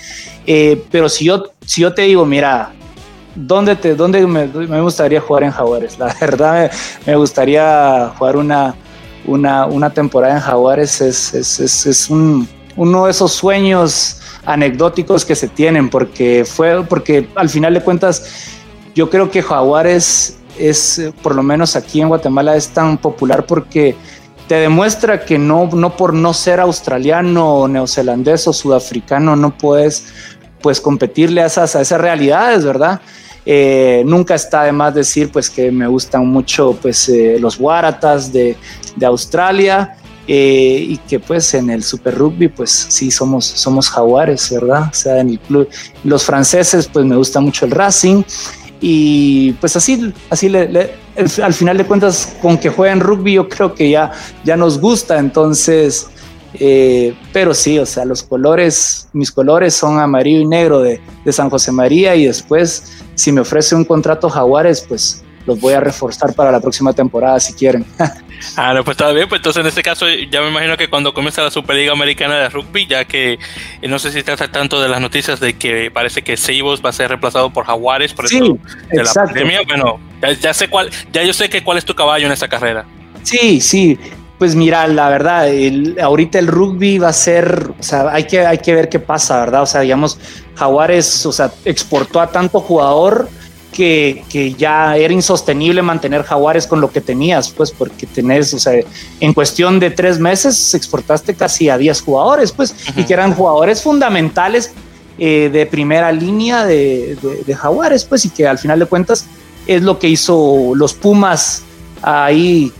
[0.91, 2.73] pero si yo, si yo te digo, mira,
[3.35, 5.97] ¿dónde, te, dónde me, gustaría jugar en Jaguares?
[5.99, 6.71] La verdad
[7.05, 8.75] me, gustaría jugar una,
[9.25, 11.01] una, temporada en Jaguares.
[11.01, 17.73] Es, es, uno de esos sueños anecdóticos que se tienen, porque fue, porque al final
[17.73, 18.49] de cuentas,
[18.95, 23.95] yo creo que Jaguares es, por lo menos aquí en Guatemala, es tan popular porque
[24.47, 30.05] te demuestra que no, no por no ser australiano, neozelandés o sudafricano, no puedes
[30.61, 33.01] pues competirle a esas, a esas realidades, ¿verdad?
[33.45, 38.31] Eh, nunca está de más decir pues que me gustan mucho pues eh, los Waratahs
[38.31, 38.55] de,
[38.95, 39.95] de Australia
[40.27, 44.89] eh, y que pues en el Super Rugby pues sí somos, somos jaguares, ¿verdad?
[44.91, 45.67] O sea, en el club,
[46.03, 48.23] los franceses pues me gusta mucho el Racing
[48.81, 50.91] y pues así, así le,
[51.41, 54.11] al final de cuentas con que jueguen rugby yo creo que ya,
[54.43, 56.07] ya nos gusta, entonces
[56.55, 61.33] eh, pero sí, o sea, los colores, mis colores son amarillo y negro de, de,
[61.33, 65.79] San José María y después, si me ofrece un contrato Jaguares, pues los voy a
[65.79, 67.85] reforzar para la próxima temporada si quieren.
[68.55, 71.13] ah, no, pues está bien, pues entonces en este caso ya me imagino que cuando
[71.13, 73.33] comienza la Superliga Americana de Rugby, ya que
[73.81, 76.83] eh, no sé si estás al tanto de las noticias de que parece que Seibos
[76.83, 78.39] va a ser reemplazado por Jaguares por sí,
[78.91, 81.95] de la pandemia, bueno, ya, ya, sé cuál, ya yo sé que cuál es tu
[81.95, 82.85] caballo en esa carrera.
[83.23, 83.99] Sí, sí,
[84.39, 85.49] pues mira, la verdad,
[86.01, 89.41] ahorita el rugby va a ser, o sea, hay que, hay que ver qué pasa,
[89.41, 89.63] ¿verdad?
[89.63, 90.17] O sea, digamos,
[90.55, 93.27] Jaguares, o sea, exportó a tanto jugador
[93.73, 98.59] que, que, ya era insostenible mantener Jaguares con lo que tenías, pues, porque tenés, o
[98.59, 98.73] sea,
[99.19, 103.83] en cuestión de tres meses exportaste casi a 10 jugadores, pues, y que eran jugadores
[103.83, 104.71] fundamentales
[105.17, 109.25] eh, de primera línea de, de, de Jaguares, pues, y que al final de cuentas
[109.67, 111.63] es lo que hizo los Pumas
[112.01, 112.71] ahí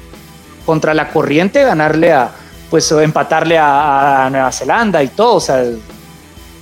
[0.69, 2.29] contra la corriente, ganarle a,
[2.69, 5.65] pues empatarle a, Nueva Zelanda y todo, o sea,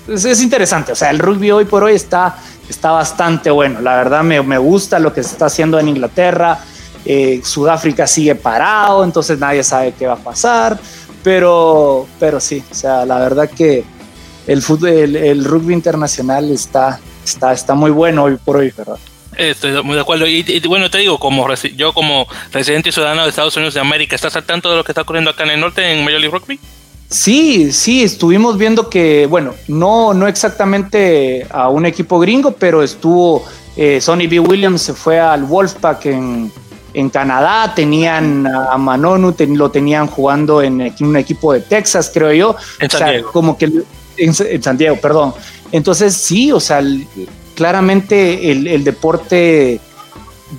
[0.07, 2.37] es, interesante, o sea, el rugby hoy por hoy está,
[2.69, 6.57] está bastante bueno, la verdad me, me gusta lo que se está haciendo en Inglaterra,
[7.03, 10.79] eh, Sudáfrica sigue parado, entonces nadie sabe qué va a pasar,
[11.21, 13.83] pero, pero sí, o sea, la verdad que
[14.47, 18.99] el fútbol, el, rugby internacional está, está, está muy bueno hoy por hoy, ¿verdad?
[19.37, 20.25] Estoy muy de acuerdo.
[20.27, 24.15] Y, bueno, te digo, como yo como residente y ciudadano de Estados Unidos de América,
[24.15, 26.35] ¿estás al tanto de lo que está ocurriendo acá en el norte en Major League
[26.35, 26.59] Rugby?
[27.09, 33.45] Sí, sí, estuvimos viendo que, bueno, no, no exactamente a un equipo gringo, pero estuvo
[33.77, 34.39] eh, Sonny B.
[34.39, 36.51] Williams, se fue al Wolfpack en,
[36.93, 42.55] en Canadá, tenían a Manonu, lo tenían jugando en, un equipo de Texas, creo yo.
[42.79, 43.31] En San Diego.
[43.31, 43.85] como que en,
[44.17, 45.33] en, San Diego, perdón.
[45.71, 46.81] Entonces, sí, o sea,
[47.57, 49.81] claramente el, deporte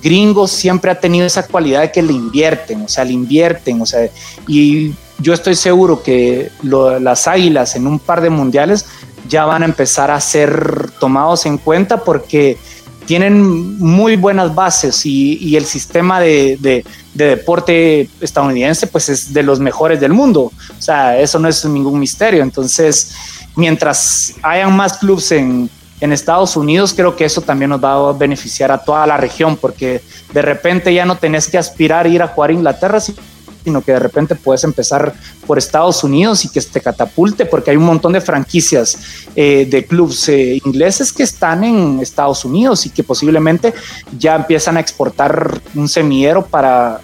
[0.03, 3.85] gringo siempre ha tenido esa cualidad de que le invierten, o sea, le invierten, o
[3.85, 4.09] sea,
[4.45, 8.85] y yo estoy seguro que las águilas en un par de mundiales
[9.29, 12.57] ya van a empezar a ser tomados en cuenta porque
[13.05, 19.61] tienen muy buenas bases y, el sistema de, de, deporte estadounidense pues es de los
[19.61, 23.13] mejores del mundo, o sea, eso no es ningún misterio, entonces
[23.55, 25.69] mientras hayan más clubes en,
[26.01, 29.57] en Estados Unidos, creo que eso también nos va a beneficiar a toda la región,
[29.57, 30.01] porque
[30.33, 33.91] de repente ya no tenés que aspirar a ir a jugar a Inglaterra, sino que
[33.91, 35.13] de repente puedes empezar
[35.45, 38.97] por Estados Unidos y que te catapulte, porque hay un montón de franquicias
[39.35, 43.73] eh, de clubes eh, ingleses que están en Estados Unidos y que posiblemente
[44.17, 47.01] ya empiezan a exportar un semillero para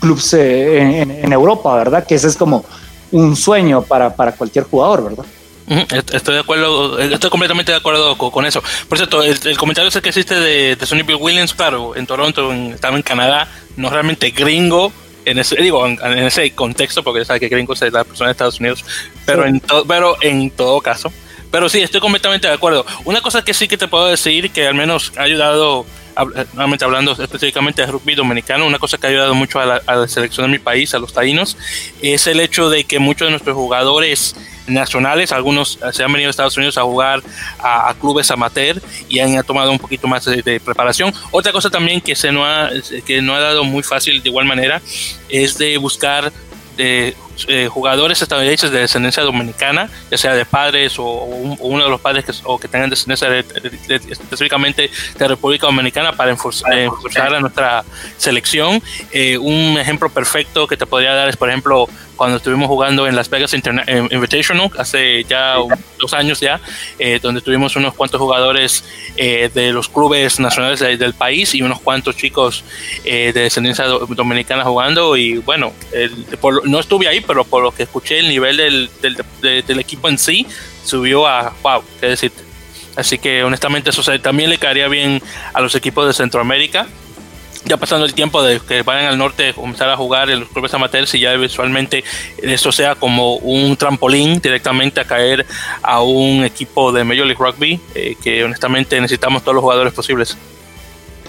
[0.00, 2.06] clubes eh, en, en, Europa, ¿verdad?
[2.06, 2.64] Que ese es como
[3.10, 5.24] un sueño para, para cualquier jugador, ¿verdad?
[5.68, 8.62] Estoy de acuerdo, estoy completamente de acuerdo con, eso.
[8.88, 12.52] Por cierto, el, comentario ese que existe de, de Sonny Bill Williams, claro, en Toronto,
[12.52, 14.92] estaba en Canadá, no realmente gringo,
[15.26, 18.60] en ese, digo, en, ese contexto, porque sabe que gringo es la persona de Estados
[18.60, 18.84] Unidos,
[19.26, 21.12] pero, en pero en todo caso.
[21.50, 22.84] Pero sí, estoy completamente de acuerdo.
[23.04, 25.86] Una cosa que sí que te puedo decir, que al menos ha ayudado
[26.52, 29.96] nuevamente hablando específicamente de rugby dominicano, una cosa que ha ayudado mucho a la, a
[29.96, 31.56] la, selección de mi país, a los taínos,
[32.02, 34.34] es el hecho de que muchos de nuestros jugadores
[34.68, 37.22] nacionales, algunos se han venido a Estados Unidos a jugar
[37.58, 41.12] a, clubes amateur y han tomado un poquito más de, preparación.
[41.30, 42.70] Otra cosa también que se no ha,
[43.06, 44.80] que no ha dado muy fácil de igual manera
[45.28, 46.32] es de buscar
[46.76, 47.14] de
[47.46, 52.24] eh, jugadores estadounidenses de descendencia dominicana, ya sea de padres o, uno de los padres
[52.24, 53.28] que, o que tengan descendencia
[54.10, 57.84] específicamente de República Dominicana para enforzar a nuestra
[58.16, 58.82] selección.
[59.12, 61.86] Eh, un ejemplo perfecto que te podría dar es, por ejemplo,
[62.16, 65.54] cuando estuvimos jugando en Las Vegas Invitational hace ya
[66.00, 66.60] dos años ya,
[66.98, 68.84] eh, donde tuvimos unos cuantos jugadores
[69.16, 72.64] de los clubes nacionales del país y unos cuantos chicos
[73.04, 75.72] de descendencia dominicana jugando y bueno,
[76.64, 78.90] no estuve ahí, pero por lo que escuché, el nivel del,
[79.40, 80.46] del, equipo en sí
[80.84, 82.32] subió a wow, qué decir.
[82.96, 85.22] Así que honestamente eso también le caería bien
[85.52, 86.88] a los equipos de Centroamérica.
[87.64, 90.72] Ya pasando el tiempo de que vayan al norte, comenzar a jugar en los clubes
[90.74, 92.02] amateurs y ya visualmente
[92.38, 95.44] eso sea como un trampolín directamente a caer
[95.82, 100.36] a un equipo de Major League Rugby, eh, que honestamente necesitamos todos los jugadores posibles.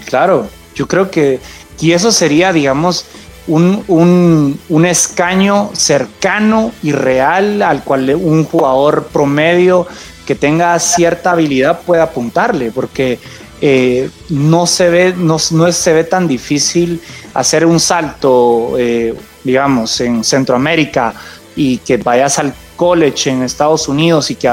[0.06, 1.40] Claro, yo creo que,
[1.80, 3.06] y eso sería, digamos,
[3.50, 9.86] un, un, escaño cercano y real al cual un jugador promedio
[10.24, 13.18] que tenga cierta habilidad pueda apuntarle, porque
[13.60, 17.00] eh, no, se ve, no, no, se ve tan difícil
[17.34, 21.12] hacer un salto, eh, digamos, en Centroamérica
[21.56, 24.50] y que vayas al college en Estados Unidos y que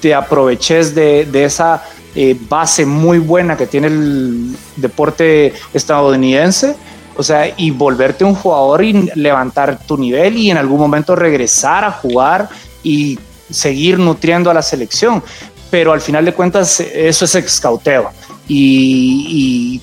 [0.00, 1.82] te aproveches de, de esa
[2.14, 6.76] eh, base muy buena que tiene el deporte estadounidense
[7.20, 11.84] o sea, y volverte un jugador y levantar tu nivel y en algún momento regresar
[11.84, 12.48] a jugar
[12.82, 13.18] y
[13.50, 15.22] seguir nutriendo a la selección.
[15.70, 18.10] Pero al final de cuentas, eso es excauteo.
[18.48, 19.80] Y,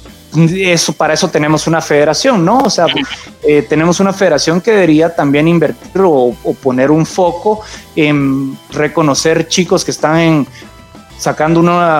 [0.60, 2.58] eso, para eso tenemos una federación, ¿no?
[2.60, 2.86] O sea,
[3.44, 7.62] eh, tenemos una federación que debería también invertir o, o, poner un foco
[7.96, 10.48] en reconocer chicos que están en
[11.18, 11.60] sacando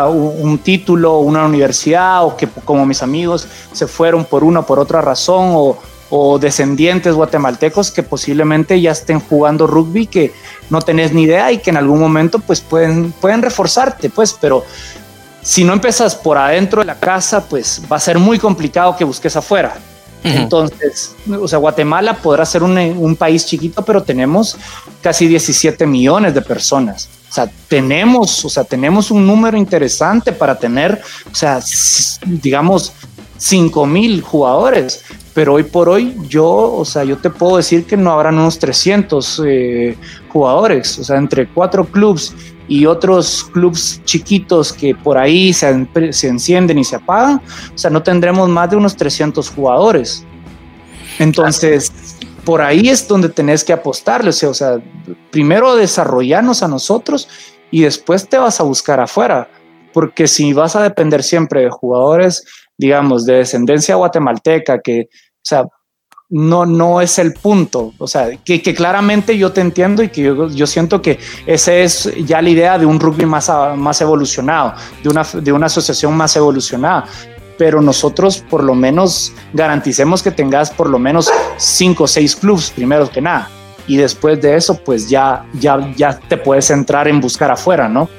[0.10, 4.80] un título, una universidad, o que como mis amigos se fueron por una o por
[4.80, 5.76] otra razón,
[6.10, 10.34] o, descendientes guatemaltecos que posiblemente ya estén jugando rugby, que
[10.70, 14.64] no tenés ni idea y que en algún momento pues pueden, pueden reforzarte, pues, pero
[15.42, 19.04] si no empiezas por adentro de la casa, pues va a ser muy complicado que
[19.04, 19.76] busques afuera.
[20.36, 24.58] Entonces, o sea, Guatemala podrá ser un, un, país chiquito, pero tenemos
[25.02, 27.10] casi 17 millones de personas.
[27.30, 31.02] O sea, tenemos, o sea, tenemos un número interesante para tener,
[31.32, 31.60] o sea,
[32.26, 32.94] digamos,
[33.38, 35.04] 5 mil jugadores.
[35.38, 38.58] Pero hoy por hoy, yo, o sea, yo te puedo decir que no habrán unos
[38.58, 39.96] 300 eh,
[40.30, 40.98] jugadores.
[40.98, 42.34] O sea, entre cuatro clubs
[42.68, 47.40] y otros clubs chiquitos que por ahí se, se, encienden y se apagan,
[47.72, 50.26] o sea, no tendremos más de unos 300 jugadores.
[51.20, 54.82] Entonces, por ahí es donde tenés que apostarle, o sea,
[55.30, 57.30] primero desarrollarnos a nosotros
[57.70, 59.48] y después te vas a buscar afuera,
[59.94, 62.44] porque si vas a depender siempre de jugadores,
[62.78, 65.66] digamos, de descendencia guatemalteca, que, o sea,
[66.30, 67.94] no, no es el punto.
[67.98, 72.42] O sea, que, claramente yo te entiendo y que yo, siento que esa es ya
[72.42, 77.06] la idea de un rugby más, más evolucionado, de una, de una asociación más evolucionada.
[77.58, 82.72] Pero nosotros por lo menos garanticemos que tengas por lo menos cinco o seis clubs,
[82.72, 83.50] primero que nada.
[83.88, 88.10] Y después de eso, pues ya, ya, ya te puedes entrar en buscar afuera, ¿no?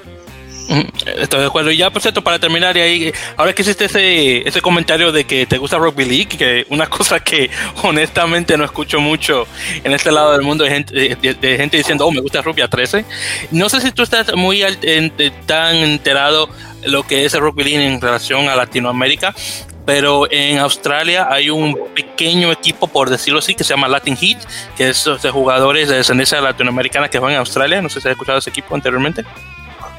[1.17, 1.71] Estoy de acuerdo.
[1.71, 5.25] Y ya, por cierto, para terminar, y ahí, ahora que hiciste ese, ese comentario de
[5.25, 7.51] que te gusta Rugby League, que una cosa que
[7.83, 9.47] honestamente no escucho mucho
[9.83, 12.69] en este lado del mundo de gente, de, gente diciendo, oh, me gusta Rugby a
[12.69, 13.05] 13.
[13.51, 14.63] No sé si tú estás muy
[15.47, 16.49] tan enterado
[16.85, 19.35] lo que es el Rugby League en relación a Latinoamérica,
[19.87, 24.39] pero en Australia hay un pequeño equipo, por decirlo así, que se llama Latin Heat,
[24.77, 27.81] que es de jugadores de descendencia latinoamericana que van a Australia.
[27.81, 29.25] No sé si has escuchado ese equipo anteriormente.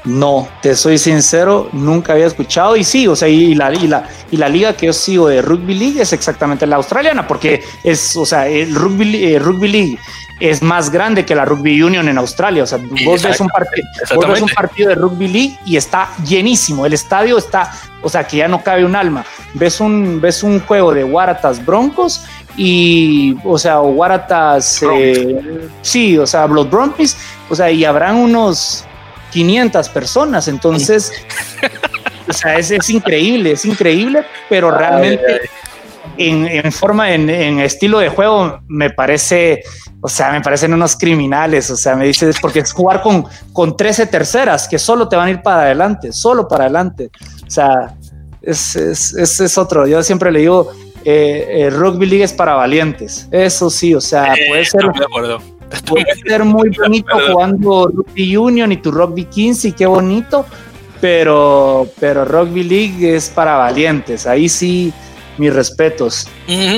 [0.04, 2.76] No, te soy sincero, nunca había escuchado.
[2.76, 5.42] Y sí, o sea, y la, y la, y la liga que yo sigo de
[5.42, 9.98] Rugby League es exactamente la australiana, porque es, o sea, el Rugby, rugby League
[10.40, 13.86] es más grande que la Rugby Union en Australia, o sea, vos ves, un partido,
[14.14, 17.70] vos ves un partido de Rugby League y está llenísimo, el estadio está,
[18.00, 19.22] o sea, que ya no cabe un alma,
[19.52, 22.24] ves un, ves un juego de Waratahs Broncos
[22.56, 27.18] y, o sea, Waratahs, eh, sí, o sea, Blood Brumbies,
[27.50, 28.86] o sea, y habrán unos
[29.30, 30.48] 500 personas.
[30.48, 31.12] Entonces,
[32.28, 35.40] o sea, es, es, increíble, es increíble, pero realmente
[36.16, 39.62] En, forma, en, estilo de juego, me parece,
[40.02, 41.70] o sea, me parecen unos criminales.
[41.70, 45.28] O sea, me dices, porque es jugar con, con 13 terceras que solo te van
[45.28, 47.10] a ir para adelante, solo para adelante.
[47.46, 47.94] O sea,
[48.42, 49.86] es, es, es otro.
[49.86, 50.70] Yo siempre le digo,
[51.04, 53.28] eh, eh, rugby league es para valientes.
[53.30, 54.82] Eso sí, o sea, eh, puede ser.
[55.86, 60.44] Puede ser muy bonito jugando Rugby Union y tu Rugby 15, y qué bonito,
[61.00, 64.26] pero, pero Rugby League es para valientes.
[64.26, 64.92] Ahí sí,
[65.38, 66.28] mis respetos.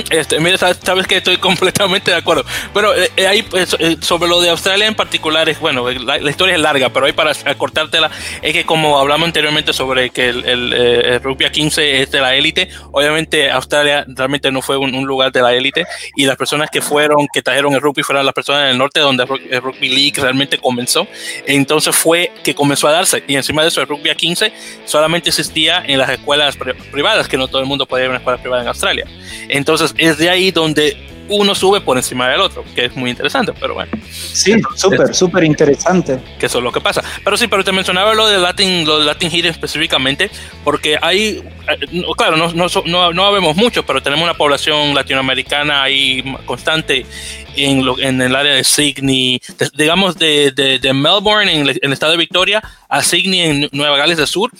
[0.09, 2.45] Este, mira, sabes, que estoy completamente de acuerdo.
[2.73, 6.29] Pero eh, eh, ahí, pues, eh, sobre lo de Australia en particular, es bueno, la,
[6.29, 8.11] historia es larga, pero ahí para acortártela,
[8.41, 12.35] es que como hablamos anteriormente sobre que el, el, rugby a 15 es de la
[12.35, 15.85] élite, obviamente Australia realmente no fue un, lugar de la élite
[16.15, 19.23] y las personas que fueron, que trajeron el rugby fueron las personas del norte donde
[19.23, 21.07] el rugby league realmente comenzó.
[21.45, 24.53] Entonces fue que comenzó a darse y encima de eso el rugby a 15
[24.85, 26.57] solamente existía en las escuelas
[26.91, 29.05] privadas, que no todo el mundo podía ir a una escuela privada en Australia.
[29.49, 30.97] Entonces es de ahí donde
[31.29, 33.91] uno sube por encima del otro, que es muy interesante, pero bueno.
[34.11, 36.19] Sí, súper, súper interesante.
[36.39, 37.03] Que eso es lo que pasa.
[37.23, 40.29] Pero sí, pero te mencionaba lo de Latin, lo de Latin específicamente,
[40.63, 45.83] porque hay, eh, claro, no, no, no, no vemos mucho, pero tenemos una población latinoamericana
[45.83, 47.05] ahí constante
[47.55, 49.41] en, en el área de Sydney,
[49.75, 54.27] digamos de, de, Melbourne, en el, estado de Victoria, a Sydney, en Nueva Gales del
[54.27, 54.51] Sur,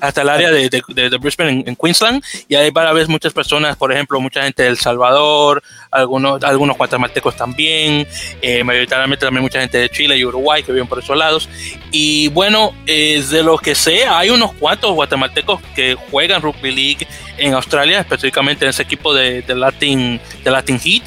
[0.00, 2.22] hasta el área de, de Brisbane, en, Queensland.
[2.48, 6.76] Y ahí para ver muchas personas, por ejemplo, mucha gente de El Salvador, algunos, algunos
[6.76, 8.06] guatemaltecos también,
[8.40, 11.48] eh, mayoritariamente también mucha gente de Chile y Uruguay que viven por esos lados.
[11.94, 17.06] Y bueno, eh, de lo que sé, hay unos cuantos guatemaltecos que juegan rugby league
[17.36, 21.02] en Australia, específicamente en ese equipo de, de Latin, de Latin Heat.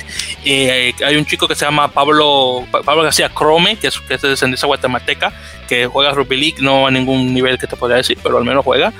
[0.45, 4.21] Eh, hay un chico que se llama Pablo, Pablo García Crome, que es, que es
[4.21, 5.33] de descendencia guatemalteca,
[5.67, 8.63] que juega rugby league, no a ningún nivel que te podría decir, pero al menos
[8.63, 8.93] juega.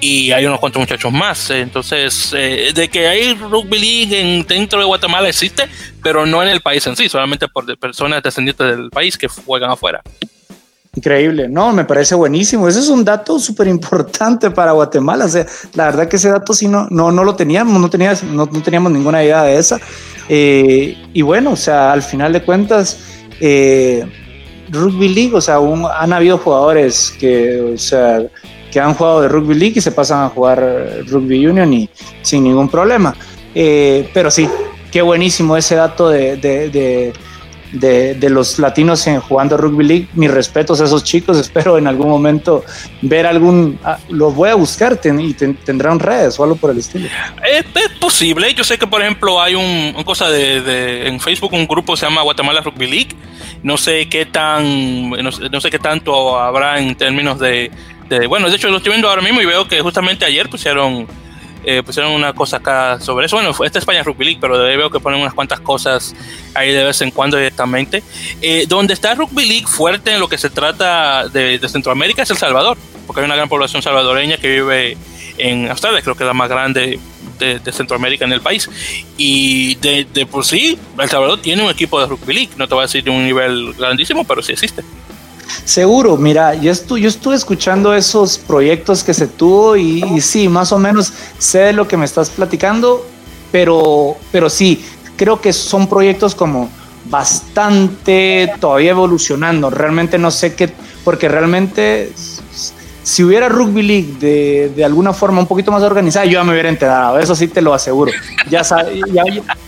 [0.00, 1.50] Y hay unos cuantos muchachos más.
[1.50, 5.68] Entonces, eh, de que hay rugby league en, dentro de Guatemala existe,
[6.00, 9.70] pero no en el país en sí, solamente por personas descendientes del país que juegan
[9.70, 10.00] afuera.
[10.96, 12.68] Increíble, no, me parece buenísimo.
[12.68, 15.24] Ese es un dato súper importante para Guatemala.
[15.24, 18.22] O sea, la verdad que ese dato sí no, no, no lo teníamos, no, teníamos,
[18.22, 19.80] no, teníamos ninguna idea de esa.
[20.28, 22.98] Eh, y bueno, o sea, al final de cuentas,
[23.40, 24.06] eh,
[24.70, 25.58] Rugby League, o sea,
[25.98, 28.22] han habido jugadores que, o sea,
[28.70, 31.88] que han jugado de Rugby League y se pasan a jugar Rugby Union y
[32.22, 33.14] sin ningún problema.
[33.54, 34.48] Eh, pero sí,
[34.90, 37.12] qué buenísimo ese dato de,
[38.28, 40.08] los latinos en jugando rugby league.
[40.14, 41.38] Mis respetos a esos chicos.
[41.44, 42.64] Espero en algún momento
[43.02, 43.78] ver algún.
[43.84, 47.08] Ah, los voy a buscar y tendrán redes o algo por el estilo.
[47.50, 47.64] Es,
[48.00, 48.52] posible.
[48.54, 52.22] Yo sé que, por ejemplo, hay un, cosa de, en Facebook, un grupo se llama
[52.22, 53.16] Guatemala Rugby League.
[53.62, 55.10] No sé qué tan.
[55.10, 57.70] No, sé qué tanto habrá en términos de,
[58.08, 58.26] de.
[58.26, 61.06] Bueno, de hecho, lo estoy viendo ahora mismo y veo que justamente ayer pusieron
[61.66, 63.36] eh, pusieron una cosa acá sobre eso.
[63.36, 66.14] Bueno, esta es España Rugby League, pero veo que ponen unas cuantas cosas
[66.54, 68.02] ahí de vez en cuando directamente.
[68.42, 72.36] Eh, donde está Rugby League fuerte en lo que se trata de, Centroamérica es El
[72.36, 72.76] Salvador,
[73.06, 74.96] porque hay una gran población salvadoreña que vive
[75.38, 77.00] en Australia, creo que es la más grande
[77.38, 78.68] de, Centroamérica en el país.
[79.16, 82.50] Y de, de, por sí, El Salvador tiene un equipo de rugby league.
[82.56, 84.84] No te voy a decir de un nivel grandísimo, pero sí existe.
[85.64, 90.78] Seguro, mira, yo, yo estuve escuchando esos proyectos que se tuvo y, sí, más o
[90.78, 93.06] menos sé de lo que me estás platicando,
[93.50, 94.84] pero, pero sí,
[95.16, 96.70] creo que son proyectos como
[97.06, 99.70] bastante todavía evolucionando.
[99.70, 100.72] Realmente no sé qué,
[101.04, 102.12] porque realmente
[103.02, 106.52] si hubiera rugby league de, de, alguna forma un poquito más organizada, yo ya me
[106.52, 108.10] hubiera enterado, eso sí te lo aseguro.
[108.48, 109.22] Ya, ya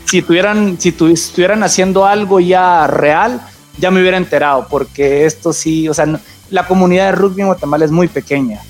[0.06, 3.42] si tuvieran, si estuvieran haciendo algo ya real,
[3.78, 6.06] ya me hubiera enterado, porque esto sí, o sea,
[6.50, 8.60] la comunidad de rugby en Guatemala es muy pequeña,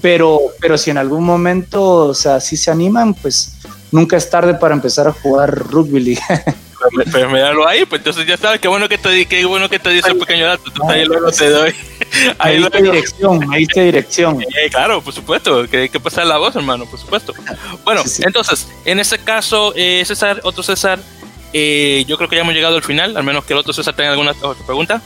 [0.00, 3.56] pero, pero si en algún momento, o sea, si se animan, pues
[3.90, 6.22] nunca es tarde para empezar a jugar rugby league.
[7.12, 9.90] Pero míralo ahí, pues entonces ya sabes, qué bueno que te, qué bueno que te
[9.90, 11.74] dice un pequeño dato, entonces ahí luego te doy.
[12.38, 14.40] Ahí, ahí dirección, ahí te dirección.
[14.56, 17.32] Eh, claro, por supuesto, que hay que pasar la voz, hermano, por supuesto.
[17.82, 21.00] Bueno, entonces, en ese caso, eh, César, otro César,
[21.54, 23.94] eh, yo creo que ya hemos llegado al final, al menos que el otro César
[23.94, 25.00] tenga alguna otra pregunta.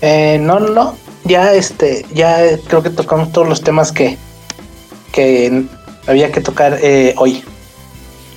[0.00, 4.16] Eh, no, no, ya este, ya creo que tocamos todos los temas que,
[5.12, 5.64] que
[6.06, 7.44] había que tocar eh, hoy.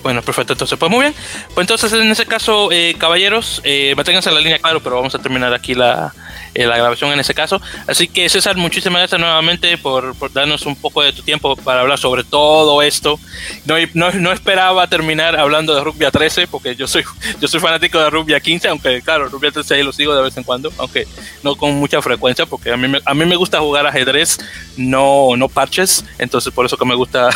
[0.04, 0.54] Bueno, perfecto.
[0.54, 1.16] Entonces, pues muy bien.
[1.54, 5.16] Pues entonces, en ese caso, eh, caballeros, eh, manténganse en la línea, claro, pero vamos
[5.16, 6.14] a terminar aquí la,
[6.54, 7.62] eh, la grabación en ese caso.
[7.88, 11.82] Así que César, muchísimas gracias nuevamente por, por, darnos un poco de tu tiempo para
[11.82, 13.20] hablar sobre todo esto.
[13.66, 17.04] No, no, no, esperaba terminar hablando de rugby a 13 porque yo soy,
[17.42, 20.16] yo soy fanático de rugby a 15, aunque claro, rugby a 13 ahí lo sigo
[20.16, 21.08] de vez en cuando, aunque
[21.44, 24.40] no con mucha frecuencia porque a mí me, a mí me gusta jugar ajedrez,
[24.78, 27.30] no, no parches, entonces por eso que me gusta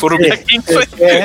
[0.00, 0.74] rugby a 15.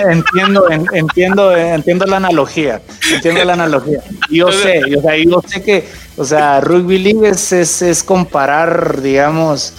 [0.09, 2.81] entiendo, entiendo, entiendo la analogía,
[3.11, 3.99] entiendo la analogía.
[4.29, 5.87] Yo sé, yo, o sea, yo sé que
[6.17, 9.73] o sea, rugby league es, es, comparar, digamos,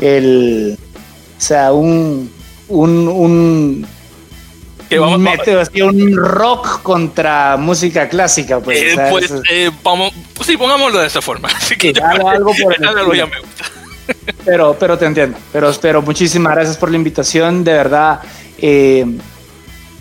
[0.00, 0.78] el,
[1.36, 2.30] o sea, un,
[2.68, 3.86] un, un
[4.90, 8.82] que vamos, un método, así, un rock contra música clásica, pues.
[8.82, 11.48] Eh, pues eh, vamos, pues sí, pongámoslo de esa forma.
[11.56, 12.80] Así que sí, algo, algo por el
[13.16, 13.64] ya me gusta.
[14.44, 15.38] Pero, pero te entiendo.
[15.52, 17.62] Pero, pero muchísimas gracias por la invitación.
[17.62, 18.20] De verdad,
[18.58, 19.06] eh,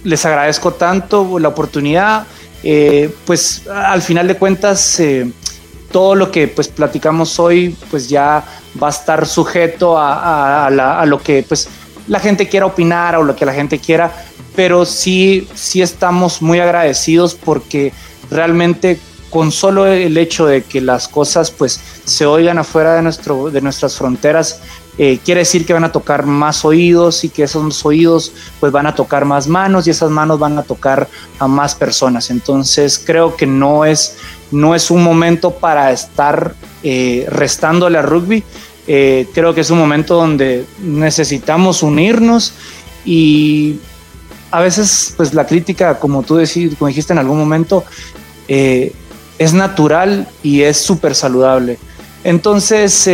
[0.03, 2.25] les agradezco tanto la oportunidad.
[3.25, 5.31] Pues al final de cuentas, eh,
[5.91, 8.43] todo lo que pues platicamos hoy pues ya
[8.81, 11.69] va a estar sujeto a, a, lo que pues
[12.07, 14.11] la gente quiera opinar o lo que la gente quiera,
[14.55, 17.93] pero sí, sí estamos muy agradecidos porque
[18.29, 18.99] realmente
[19.29, 23.61] con solo el hecho de que las cosas pues se oigan afuera de, nuestro, de
[23.61, 24.61] nuestras fronteras,
[25.01, 28.85] eh, quiere decir que van a tocar más oídos y que esos oídos pues van
[28.85, 31.07] a tocar más manos y esas manos van a tocar
[31.39, 32.29] a más personas.
[32.29, 34.17] Entonces creo que no es
[34.51, 36.53] no es un momento para estar
[36.83, 38.43] eh, restándole a rugby.
[38.87, 42.53] Eh, creo que es un momento donde necesitamos unirnos
[43.05, 43.77] y
[44.51, 47.85] a veces pues la crítica, como tú decís, como dijiste en algún momento,
[48.49, 48.91] eh,
[49.37, 51.79] es natural y es súper saludable.
[52.25, 53.07] Entonces,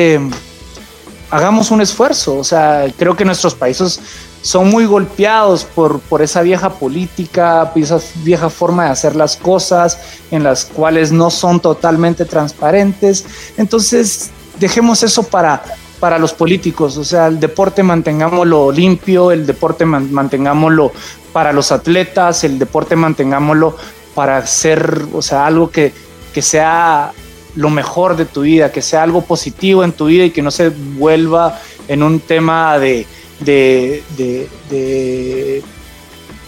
[1.35, 2.37] hagamos un esfuerzo.
[2.37, 3.99] O sea, creo que nuestros países
[4.41, 9.99] son muy golpeados por, por esa vieja política, esa vieja forma de hacer las cosas,
[10.31, 13.25] en las cuales no son totalmente transparentes.
[13.57, 14.29] Entonces,
[14.59, 15.63] dejemos eso para,
[15.99, 20.91] para los políticos, o sea, el deporte mantengámoslo limpio, el deporte mantengámoslo
[21.33, 23.75] para los atletas, el deporte mantengámoslo
[24.13, 25.91] para hacer, o sea, algo que,
[26.33, 27.11] que sea
[27.55, 30.51] lo mejor de tu vida, que sea algo positivo en tu vida y que no
[30.51, 33.07] se vuelva en un tema de,
[33.39, 34.03] de,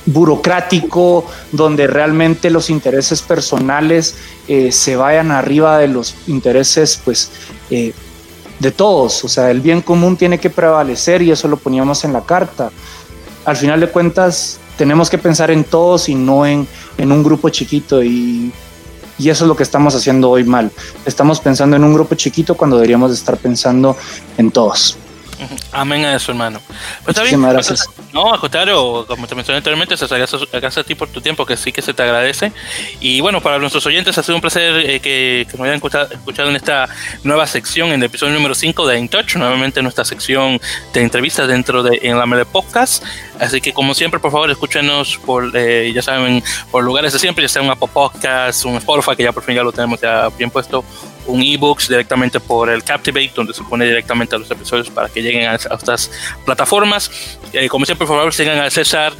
[0.06, 4.16] burocrático, donde realmente los intereses personales
[4.48, 7.32] eh, se vayan arriba de los intereses, pues,
[7.70, 7.94] eh,
[8.60, 9.24] de todos.
[9.24, 12.72] O sea, el bien común tiene que prevalecer y eso lo poníamos en la carta.
[13.46, 16.68] Al final de cuentas, tenemos que pensar en todos y no en,
[16.98, 18.52] en un grupo chiquito y
[19.18, 20.72] y eso es lo que estamos haciendo hoy mal.
[21.06, 23.96] Estamos pensando en un grupo chiquito cuando deberíamos estar pensando
[24.38, 24.98] en todos.
[25.72, 26.60] Amén a eso, hermano.
[27.04, 27.90] Pues Muchísimas gracias.
[28.14, 31.82] No, contrario, como te mencioné anteriormente, gracias a ti por tu tiempo, que sí que
[31.82, 32.52] se te agradece.
[33.00, 36.50] Y bueno, para nuestros oyentes ha sido un placer eh, que, que, nos hayan escuchado,
[36.50, 36.90] en esta
[37.24, 40.60] nueva sección, en el episodio número 5 de In Touch, nuevamente nuestra sección
[40.94, 43.04] de entrevistas dentro de En la Mele Podcast.
[43.40, 47.44] Así que como siempre, por favor, escúchenos por, eh, ya saben, por lugares de siempre,
[47.44, 50.30] ya sea un Apple Podcast, un Spotify, que ya por fin ya lo tenemos ya
[50.30, 50.84] bien puesto,
[51.28, 55.22] un ebooks directamente por el Captivate, donde se pone directamente a los episodios para que
[55.22, 56.12] lleguen a, estas
[56.46, 57.12] plataformas.
[57.54, 59.14] Eh, como siempre, por favor, sigan a César,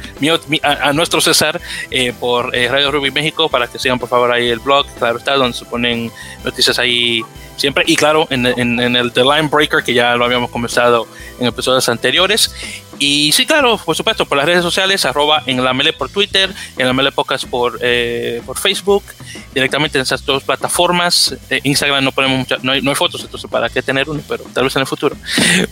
[0.62, 1.60] a, nuestro César,
[1.90, 5.18] eh, por eh, Radio Ruby México, para que sigan, por favor, ahí el blog, claro
[5.18, 6.10] está, donde se ponen
[6.44, 7.22] noticias ahí
[7.56, 7.84] siempre.
[7.86, 11.06] Y claro, en, en, el The Line Breaker, que ya lo habíamos comenzado
[11.38, 12.54] en episodios anteriores.
[12.98, 16.52] Y sí, claro, por supuesto, por las redes sociales, arroba en la mele por Twitter,
[16.76, 19.04] en la mele podcast por, eh, por Facebook,
[19.54, 21.36] directamente en esas dos plataformas.
[21.50, 24.20] Eh, Instagram no ponemos muchas, no hay, no hay, fotos, entonces para qué tener uno,
[24.28, 25.16] pero tal vez en el futuro.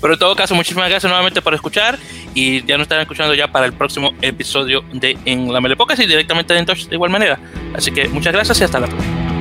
[0.01, 1.99] Pero en todo caso, muchísimas gracias nuevamente por escuchar
[2.35, 6.03] y ya nos estarán escuchando ya para el próximo episodio de En la Mele Podcast
[6.03, 7.39] y directamente de Touch de igual manera.
[7.75, 9.36] Así que muchas gracias y hasta la próxima.